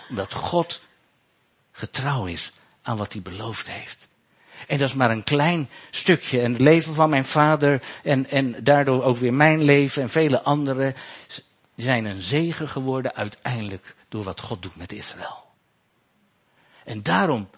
[0.08, 0.82] Omdat God
[1.72, 2.52] getrouw is
[2.82, 4.08] aan wat hij beloofd heeft.
[4.66, 6.40] En dat is maar een klein stukje.
[6.40, 10.42] En het leven van mijn vader en, en daardoor ook weer mijn leven en vele
[10.42, 10.94] anderen
[11.76, 15.44] zijn een zegen geworden uiteindelijk door wat God doet met Israël.
[16.84, 17.50] En daarom,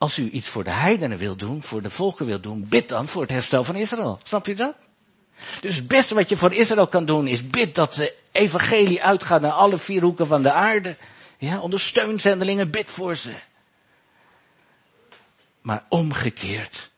[0.00, 3.08] als u iets voor de heidenen wil doen, voor de volken wil doen, bid dan
[3.08, 4.20] voor het herstel van Israël.
[4.22, 4.74] Snap je dat?
[5.60, 9.40] Dus het beste wat je voor Israël kan doen is bid dat de evangelie uitgaat
[9.40, 10.96] naar alle vier hoeken van de aarde.
[11.38, 13.34] Ja, ondersteun zendelingen, bid voor ze.
[15.60, 16.90] Maar omgekeerd,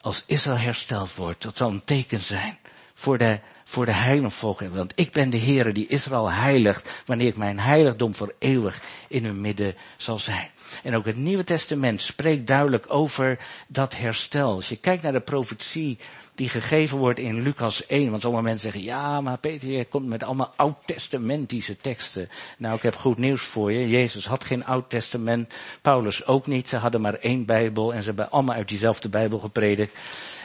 [0.00, 2.58] als Israël hersteld wordt, dat zal een teken zijn
[2.94, 3.40] voor de,
[3.74, 4.74] voor de heiligvolken.
[4.74, 9.24] Want ik ben de Heere die Israël heiligt, wanneer ik mijn heiligdom voor eeuwig in
[9.24, 10.50] hun midden zal zijn.
[10.82, 13.38] En ook het Nieuwe Testament spreekt duidelijk over
[13.68, 14.54] dat herstel.
[14.54, 15.98] Als je kijkt naar de profetie
[16.34, 18.10] die gegeven wordt in Lucas 1.
[18.10, 22.28] Want sommige mensen zeggen, ja, maar Peter, je komt met allemaal oud-testamentische teksten.
[22.58, 23.88] Nou, ik heb goed nieuws voor je.
[23.88, 25.54] Jezus had geen oud-testament.
[25.82, 26.68] Paulus ook niet.
[26.68, 29.98] Ze hadden maar één Bijbel en ze hebben allemaal uit diezelfde Bijbel gepredikt.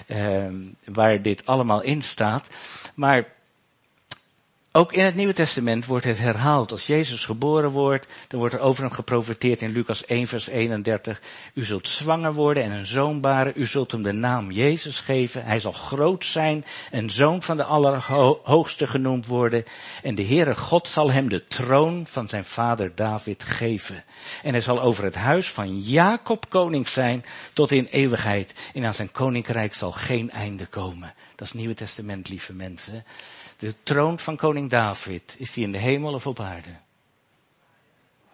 [0.08, 0.46] Uh,
[0.86, 2.50] waar dit allemaal in staat.
[2.96, 3.38] Maar
[4.72, 6.72] Ook in het Nieuwe Testament wordt het herhaald.
[6.72, 11.22] Als Jezus geboren wordt, dan wordt er over hem geprofeteerd in Lucas 1 vers 31.
[11.54, 13.54] U zult zwanger worden en een zoon baren.
[13.56, 15.46] U zult hem de naam Jezus geven.
[15.46, 19.64] Hij zal groot zijn en zoon van de Allerhoogste genoemd worden.
[20.04, 24.04] En de Heere God zal hem de troon van zijn vader David geven.
[24.44, 28.54] En hij zal over het huis van Jacob koning zijn tot in eeuwigheid.
[28.74, 31.14] En aan zijn koninkrijk zal geen einde komen.
[31.36, 33.04] Dat is het Nieuwe Testament, lieve mensen.
[33.60, 36.76] De troon van koning David, is die in de hemel of op aarde?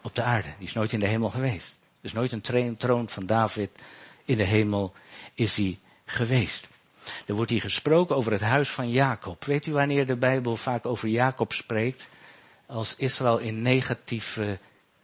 [0.02, 0.48] Op de aarde.
[0.58, 1.78] Die is nooit in de hemel geweest.
[2.00, 3.70] Is nooit een troon van David
[4.24, 4.92] in de hemel
[5.34, 6.66] is die geweest.
[7.26, 9.44] Er wordt hier gesproken over het huis van Jacob.
[9.44, 12.08] Weet u wanneer de Bijbel vaak over Jacob spreekt?
[12.66, 14.58] Als Israël in, negatieve,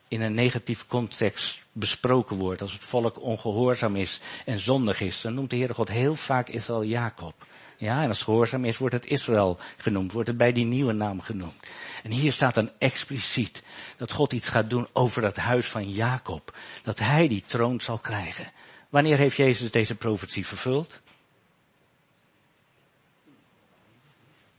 [0.08, 2.62] in een negatief context besproken wordt.
[2.62, 5.20] Als het volk ongehoorzaam is en zondig is.
[5.20, 7.46] Dan noemt de Heere God heel vaak Israël Jacob.
[7.82, 11.20] Ja, en als gehoorzaam is, wordt het Israël genoemd, wordt het bij die nieuwe naam
[11.20, 11.66] genoemd.
[12.02, 13.62] En hier staat dan expliciet
[13.96, 16.56] dat God iets gaat doen over het huis van Jacob.
[16.82, 18.52] Dat hij die troon zal krijgen.
[18.88, 21.00] Wanneer heeft Jezus deze profetie vervuld?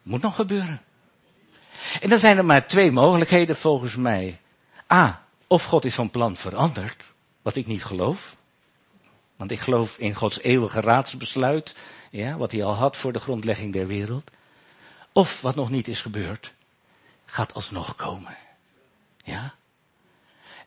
[0.01, 0.81] Moet nog gebeuren.
[2.01, 4.39] En dan zijn er maar twee mogelijkheden volgens mij.
[4.93, 7.03] A, of God is van plan veranderd,
[7.41, 8.35] wat ik niet geloof.
[9.35, 11.75] Want ik geloof in Gods eeuwige raadsbesluit
[12.13, 14.31] ja, wat hij al had voor de grondlegging der wereld.
[15.11, 16.53] Of wat nog niet is gebeurd,
[17.25, 18.37] gaat alsnog komen.
[19.23, 19.53] Ja?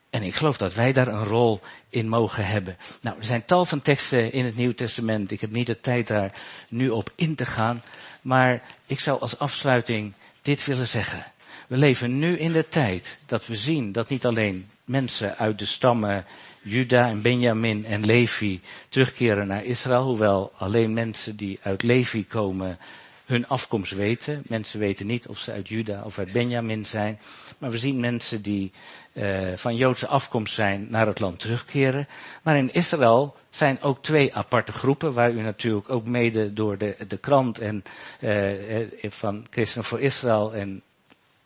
[0.09, 2.77] En ik geloof dat wij daar een rol in mogen hebben.
[3.01, 5.31] Nou, er zijn tal van teksten in het Nieuw Testament.
[5.31, 6.33] Ik heb niet de tijd daar
[6.69, 7.83] nu op in te gaan.
[8.21, 11.25] Maar ik zou als afsluiting dit willen zeggen.
[11.67, 15.65] We leven nu in de tijd dat we zien dat niet alleen mensen uit de
[15.65, 16.25] stammen
[16.67, 22.77] Juda en Benjamin en Levi terugkeren naar Israël, hoewel alleen mensen die uit Levi komen
[23.25, 24.43] hun afkomst weten.
[24.47, 27.19] Mensen weten niet of ze uit Juda of uit Benjamin zijn.
[27.57, 28.71] Maar we zien mensen die
[29.13, 32.07] uh, van Joodse afkomst zijn naar het land terugkeren.
[32.43, 36.95] Maar in Israël zijn ook twee aparte groepen, waar u natuurlijk ook mede door de,
[37.07, 37.83] de krant en
[38.21, 40.81] uh, van Christen voor Israël en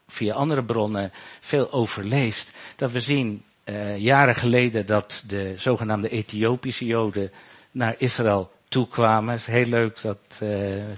[0.08, 2.52] via andere bronnen veel over leest.
[2.76, 7.32] Dat we zien uh, jaren geleden dat de zogenaamde Ethiopische Joden
[7.72, 9.32] naar Israël toekwamen.
[9.32, 10.50] Het is heel leuk dat uh,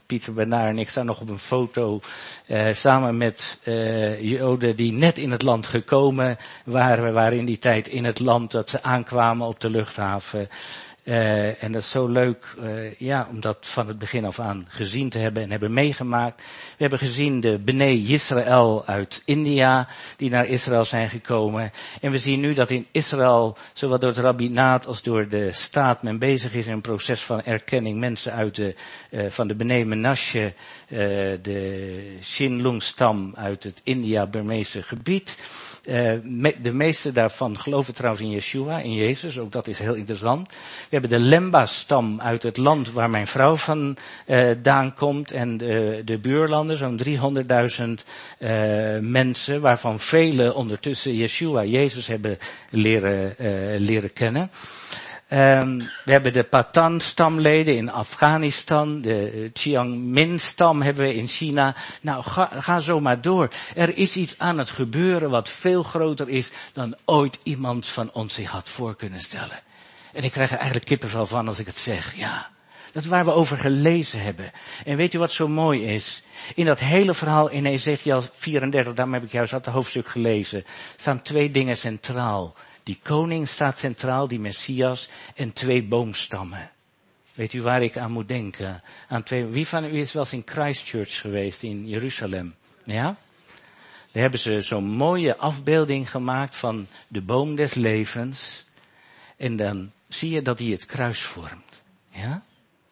[0.06, 2.00] Pieter Bernard en ik staan nog op een foto
[2.48, 7.04] uh, samen met uh, Joden die net in het land gekomen waren.
[7.04, 10.50] We waren in die tijd in het land dat ze aankwamen op de luchthaven.
[11.04, 14.66] Uh, en dat is zo leuk, uh, ja, om dat van het begin af aan
[14.68, 16.42] gezien te hebben en hebben meegemaakt.
[16.42, 21.72] We hebben gezien de Bnei Israël uit India, die naar Israël zijn gekomen.
[22.02, 26.04] En we zien nu dat in Israël, zowel door het rabbinaat als door de staat,
[26.04, 28.00] men bezig is in een proces van erkenning.
[28.00, 28.76] Mensen uit de,
[29.10, 30.54] uh, van de Bnei Menashe,
[31.42, 35.38] de Shinlung-stam uit het India-Burmeese gebied.
[36.62, 40.50] de meeste daarvan geloven trouwens in Yeshua, in Jezus, ook dat is heel interessant.
[40.94, 46.02] We hebben de Lemba-stam uit het land waar mijn vrouw vandaan uh, komt en de,
[46.06, 47.12] de buurlanden, zo'n 300.000
[48.40, 48.50] uh,
[49.00, 52.38] mensen, waarvan vele ondertussen Yeshua, Jezus hebben
[52.70, 54.52] leren, uh, leren kennen.
[55.30, 61.76] Um, we hebben de Patan-stamleden in Afghanistan, de Chiang Min-stam hebben we in China.
[62.02, 63.48] Nou, ga, ga zo maar door.
[63.76, 68.34] Er is iets aan het gebeuren wat veel groter is dan ooit iemand van ons
[68.34, 69.62] zich had voor kunnen stellen.
[70.14, 72.16] En ik krijg er eigenlijk kippenvel van als ik het zeg.
[72.16, 72.52] Ja.
[72.92, 74.52] Dat is waar we over gelezen hebben.
[74.86, 76.24] En weet u wat zo mooi is?
[76.56, 80.66] In dat hele verhaal in Ezekiel 34, daarom heb ik juist dat hoofdstuk gelezen,
[80.96, 82.56] staan twee dingen centraal.
[82.84, 86.72] Die koning staat centraal, die Messias, en twee boomstammen.
[87.34, 88.84] Weet u waar ik aan moet denken?
[89.08, 92.56] Aan twee, wie van u is wel eens in Christchurch geweest in Jeruzalem?
[92.84, 93.18] Ja?
[94.12, 98.66] Daar hebben ze zo'n mooie afbeelding gemaakt van de boom des levens.
[99.38, 101.84] En dan zie je dat hij het kruis vormt.
[102.10, 102.44] Ja?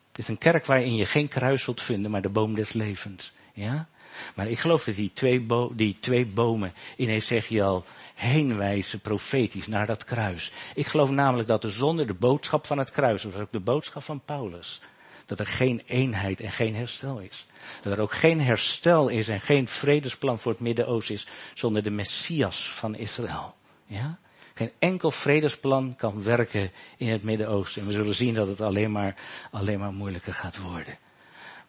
[0.10, 3.34] Het is een kerk waarin je geen kruis zult vinden, maar de boom des levens.
[3.54, 3.88] Ja?
[4.36, 5.46] Maar ik geloof dat die twee,
[5.76, 7.86] die twee bomen in Ezekiel
[8.16, 10.52] heen wijzen profetisch naar dat kruis.
[10.76, 14.04] Ik geloof namelijk dat er zonder de boodschap van het kruis, of ook de boodschap
[14.04, 14.82] van Paulus,
[15.26, 17.46] dat er geen eenheid en geen herstel is.
[17.82, 21.90] Dat er ook geen herstel is en geen vredesplan voor het Midden-Oosten is zonder de
[21.90, 23.56] Messias van Israël.
[23.86, 24.20] Ja?
[24.62, 27.82] Geen enkel vredesplan kan werken in het Midden-Oosten.
[27.82, 29.16] En we zullen zien dat het alleen maar,
[29.52, 30.98] alleen maar moeilijker gaat worden.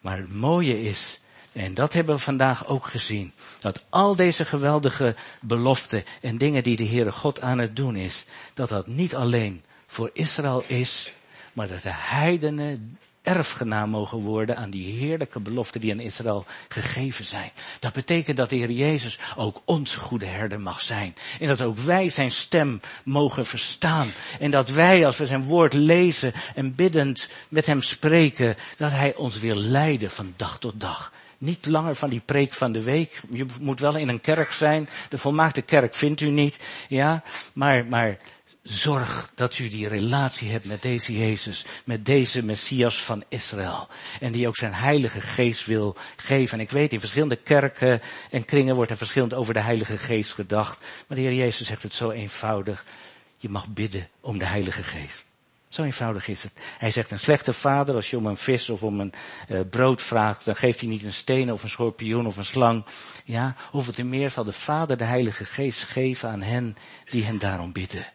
[0.01, 1.21] Maar het mooie is,
[1.51, 6.75] en dat hebben we vandaag ook gezien, dat al deze geweldige beloften en dingen die
[6.75, 11.13] de Heere God aan het doen is, dat dat niet alleen voor Israël is,
[11.53, 17.25] maar dat de heidenen erfgenaam mogen worden aan die heerlijke beloften die aan Israël gegeven
[17.25, 17.51] zijn.
[17.79, 21.15] Dat betekent dat de Heer Jezus ook onze goede herder mag zijn.
[21.39, 24.11] En dat ook wij zijn stem mogen verstaan.
[24.39, 29.15] En dat wij, als we zijn woord lezen en biddend met hem spreken, dat hij
[29.15, 31.11] ons wil leiden van dag tot dag.
[31.37, 33.21] Niet langer van die preek van de week.
[33.29, 34.89] Je moet wel in een kerk zijn.
[35.09, 36.59] De volmaakte kerk vindt u niet.
[36.87, 37.23] Ja,
[37.53, 38.17] maar, maar
[38.63, 43.87] zorg dat u die relatie hebt met deze Jezus, met deze Messias van Israël.
[44.19, 46.57] En die ook zijn heilige geest wil geven.
[46.57, 50.33] En ik weet, in verschillende kerken en kringen wordt er verschillend over de heilige geest
[50.33, 50.79] gedacht.
[51.07, 52.85] Maar de Heer Jezus zegt het zo eenvoudig.
[53.37, 55.25] Je mag bidden om de heilige geest.
[55.69, 56.51] Zo eenvoudig is het.
[56.77, 59.13] Hij zegt een slechte vader, als je om een vis of om een
[59.49, 62.85] uh, brood vraagt, dan geeft hij niet een steen of een schorpioen of een slang.
[63.25, 66.77] Ja, hoeveel te meer zal de vader de heilige geest geven aan hen
[67.09, 68.05] die hen daarom bidden.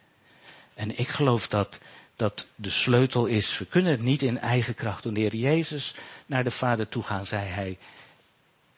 [0.79, 1.79] En ik geloof dat
[2.15, 3.57] dat de sleutel is.
[3.57, 5.01] We kunnen het niet in eigen kracht.
[5.01, 5.95] Toen de Jezus
[6.25, 7.77] naar de Vader toe gaan, zei hij,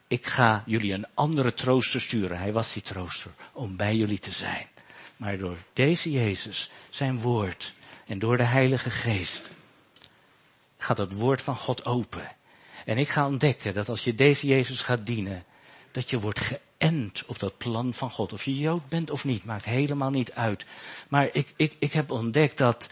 [0.08, 2.38] ik ga jullie een andere trooster sturen.
[2.38, 4.68] Hij was die trooster, om bij jullie te zijn.
[5.18, 7.74] Maar door deze Jezus, zijn woord,
[8.08, 9.42] en door de Heilige Geest,
[10.78, 12.36] gaat het woord van God open.
[12.86, 15.44] En ik ga ontdekken dat als je deze Jezus gaat dienen,
[15.92, 18.34] dat je wordt geënt op dat plan van God.
[18.34, 20.66] Of je Jood bent of niet, maakt helemaal niet uit.
[21.08, 22.88] Maar ik, ik, ik heb ontdekt dat,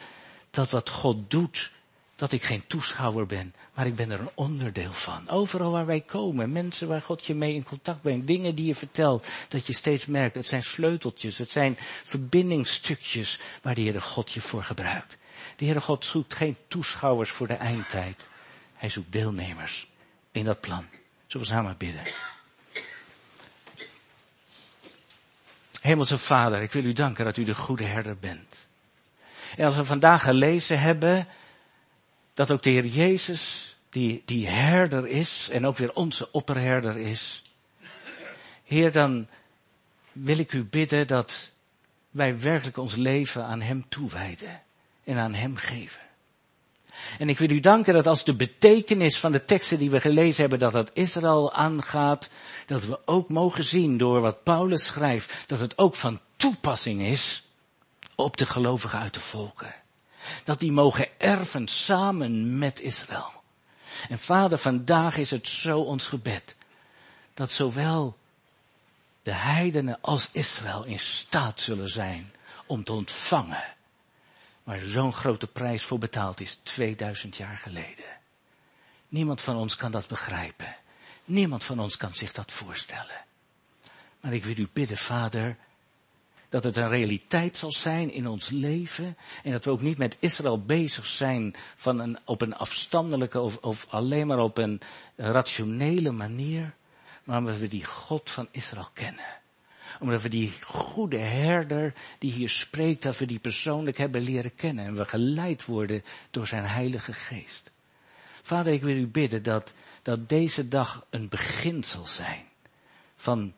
[0.52, 1.72] dat wat God doet,
[2.16, 5.30] dat ik geen toeschouwer ben, maar ik ben er een onderdeel van.
[5.30, 8.76] Overal waar wij komen, mensen waar God je mee in contact brengt, dingen die je
[8.76, 14.32] vertelt, dat je steeds merkt, het zijn sleuteltjes, het zijn verbindingsstukjes waar de Heere God
[14.32, 15.18] je voor gebruikt.
[15.56, 18.28] De Heere God zoekt geen toeschouwers voor de eindtijd.
[18.74, 19.88] Hij zoekt deelnemers
[20.32, 20.86] in dat plan.
[21.28, 22.04] Zullen we samen bidden?
[25.82, 28.68] Hemelse Vader, ik wil u danken dat u de goede herder bent.
[29.58, 31.28] En als we vandaag gelezen hebben
[32.34, 37.44] dat ook de Heer Jezus, die, die herder is en ook weer onze opperherder is.
[38.64, 39.28] Heer, dan
[40.12, 41.52] wil ik u bidden dat
[42.10, 44.62] wij werkelijk ons leven aan Hem toewijden
[45.04, 46.02] en aan Hem geven.
[47.20, 50.42] En ik wil u danken dat als de betekenis van de teksten die we gelezen
[50.42, 52.30] hebben, dat dat Israël aangaat,
[52.66, 57.44] dat we ook mogen zien door wat Paulus schrijft, dat het ook van toepassing is
[58.16, 59.76] op de gelovigen uit de volken.
[60.44, 63.32] Dat die mogen erven samen met Israël.
[64.10, 66.56] En vader, vandaag is het zo ons gebed.
[67.34, 68.18] Dat zowel
[69.24, 72.34] de heidenen als Israël in staat zullen zijn
[72.66, 73.64] om te ontvangen.
[74.70, 78.06] Waar zo'n grote prijs voor betaald is 2000 jaar geleden.
[79.08, 80.76] Niemand van ons kan dat begrijpen.
[81.26, 83.26] Niemand van ons kan zich dat voorstellen.
[84.20, 85.58] Maar ik wil u bidden, vader,
[86.50, 89.18] dat het een realiteit zal zijn in ons leven.
[89.44, 93.58] En dat we ook niet met Israël bezig zijn van een, op een afstandelijke of,
[93.58, 94.82] of alleen maar op een
[95.16, 96.74] rationele manier.
[97.24, 99.39] Maar omdat we die God van Israël kennen.
[100.00, 104.86] Omdat we die goede herder die hier spreekt, dat we die persoonlijk hebben leren kennen.
[104.86, 107.70] En we geleid worden door zijn heilige geest.
[108.42, 112.46] Vader, ik wil u bidden dat, dat deze dag een begin zal zijn
[113.18, 113.54] van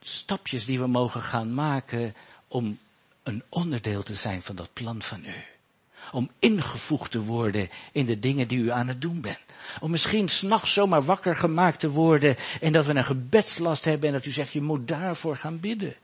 [0.00, 2.14] stapjes die we mogen gaan maken
[2.48, 2.78] om
[3.22, 5.55] een onderdeel te zijn van dat plan van u.
[6.12, 9.38] Om ingevoegd te worden in de dingen die u aan het doen bent.
[9.80, 14.14] Om misschien s'nachts zomaar wakker gemaakt te worden en dat we een gebedslast hebben en
[14.14, 15.96] dat u zegt je moet daarvoor gaan bidden.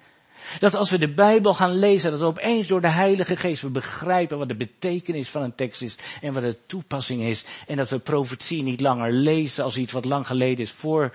[0.59, 3.69] Dat als we de Bijbel gaan lezen, dat we opeens door de Heilige Geest we
[3.69, 7.45] begrijpen wat de betekenis van een tekst is en wat de toepassing is.
[7.67, 11.13] En dat we profetie niet langer lezen als iets wat lang geleden is voor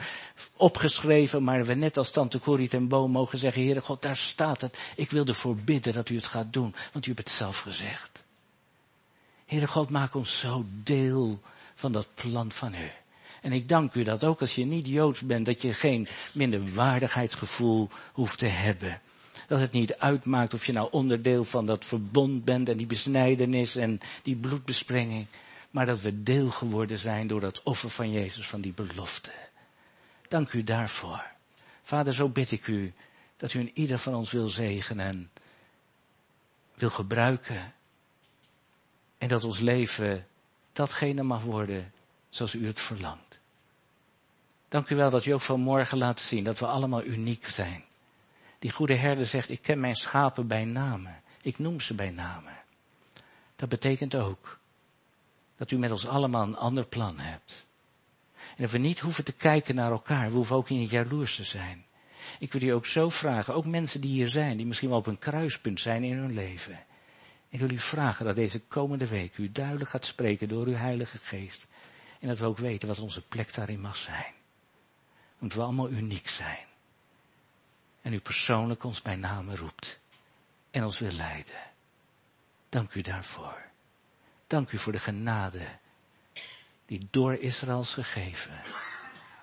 [0.55, 4.61] opgeschreven, maar we net als tante Corrie ten Boom mogen zeggen, Heere God, daar staat
[4.61, 4.77] het.
[4.95, 8.25] Ik wil ervoor bidden dat u het gaat doen, want u hebt het zelf gezegd.
[9.47, 11.41] Heere God, maak ons zo deel
[11.75, 12.91] van dat plan van u.
[13.41, 17.89] En ik dank u dat ook als je niet Joods bent, dat je geen minderwaardigheidsgevoel
[18.13, 19.01] hoeft te hebben.
[19.47, 23.75] Dat het niet uitmaakt of je nou onderdeel van dat verbond bent en die besnijdenis
[23.75, 25.25] en die bloedbesprenging.
[25.71, 29.31] Maar dat we deel geworden zijn door dat offer van Jezus, van die belofte.
[30.27, 31.23] Dank u daarvoor.
[31.83, 32.93] Vader, zo bid ik u
[33.37, 35.29] dat u in ieder van ons wil zegenen en
[36.73, 37.73] wil gebruiken.
[39.17, 40.27] En dat ons leven
[40.73, 41.91] datgene mag worden
[42.29, 43.39] zoals u het verlangt.
[44.69, 47.83] Dank u wel dat u ook vanmorgen laat zien dat we allemaal uniek zijn.
[48.59, 51.21] Die goede herder zegt, ik ken mijn schapen bij namen.
[51.41, 52.53] Ik noem ze bij namen.
[53.55, 54.59] Dat betekent ook
[55.57, 57.67] dat u met ons allemaal een ander plan hebt.
[58.35, 60.29] En dat we niet hoeven te kijken naar elkaar.
[60.29, 61.85] We hoeven ook niet jaloers te zijn.
[62.39, 65.07] Ik wil u ook zo vragen, ook mensen die hier zijn, die misschien wel op
[65.07, 66.85] een kruispunt zijn in hun leven.
[67.49, 71.17] Ik wil u vragen dat deze komende week u duidelijk gaat spreken door uw Heilige
[71.17, 71.65] Geest.
[72.19, 74.33] En dat we ook weten wat onze plek daarin mag zijn.
[75.39, 76.65] Omdat we allemaal uniek zijn.
[78.01, 79.99] En u persoonlijk ons bij name roept.
[80.71, 81.61] En ons wil leiden.
[82.69, 83.65] Dank u daarvoor.
[84.47, 85.67] Dank u voor de genade
[86.85, 88.61] die door Israël is gegeven,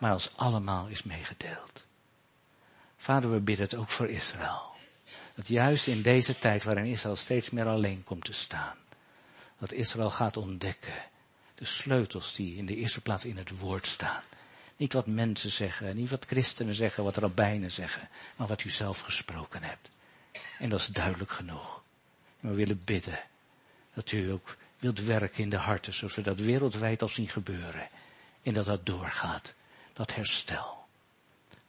[0.01, 1.87] maar ons allemaal is meegedeeld.
[2.97, 4.74] Vader, we bidden het ook voor Israël.
[5.35, 8.77] Dat juist in deze tijd waarin Israël steeds meer alleen komt te staan,
[9.59, 10.95] dat Israël gaat ontdekken
[11.55, 14.23] de sleutels die in de eerste plaats in het woord staan.
[14.77, 19.01] Niet wat mensen zeggen, niet wat christenen zeggen, wat rabbijnen zeggen, maar wat u zelf
[19.01, 19.91] gesproken hebt.
[20.59, 21.83] En dat is duidelijk genoeg.
[22.41, 23.21] En we willen bidden
[23.95, 27.89] dat u ook wilt werken in de harten, zoals we dat wereldwijd al zien gebeuren.
[28.43, 29.55] En dat dat doorgaat,
[29.93, 30.85] dat herstel.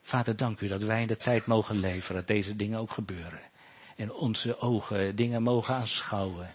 [0.01, 3.41] Vader, dank u dat wij in de tijd mogen leven, dat deze dingen ook gebeuren.
[3.95, 6.53] En onze ogen dingen mogen aanschouwen,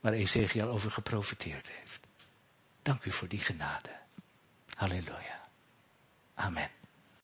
[0.00, 2.00] waar Ezekiel over geprofiteerd heeft.
[2.82, 3.90] Dank u voor die genade.
[4.74, 5.48] Halleluja.
[6.34, 6.70] Amen.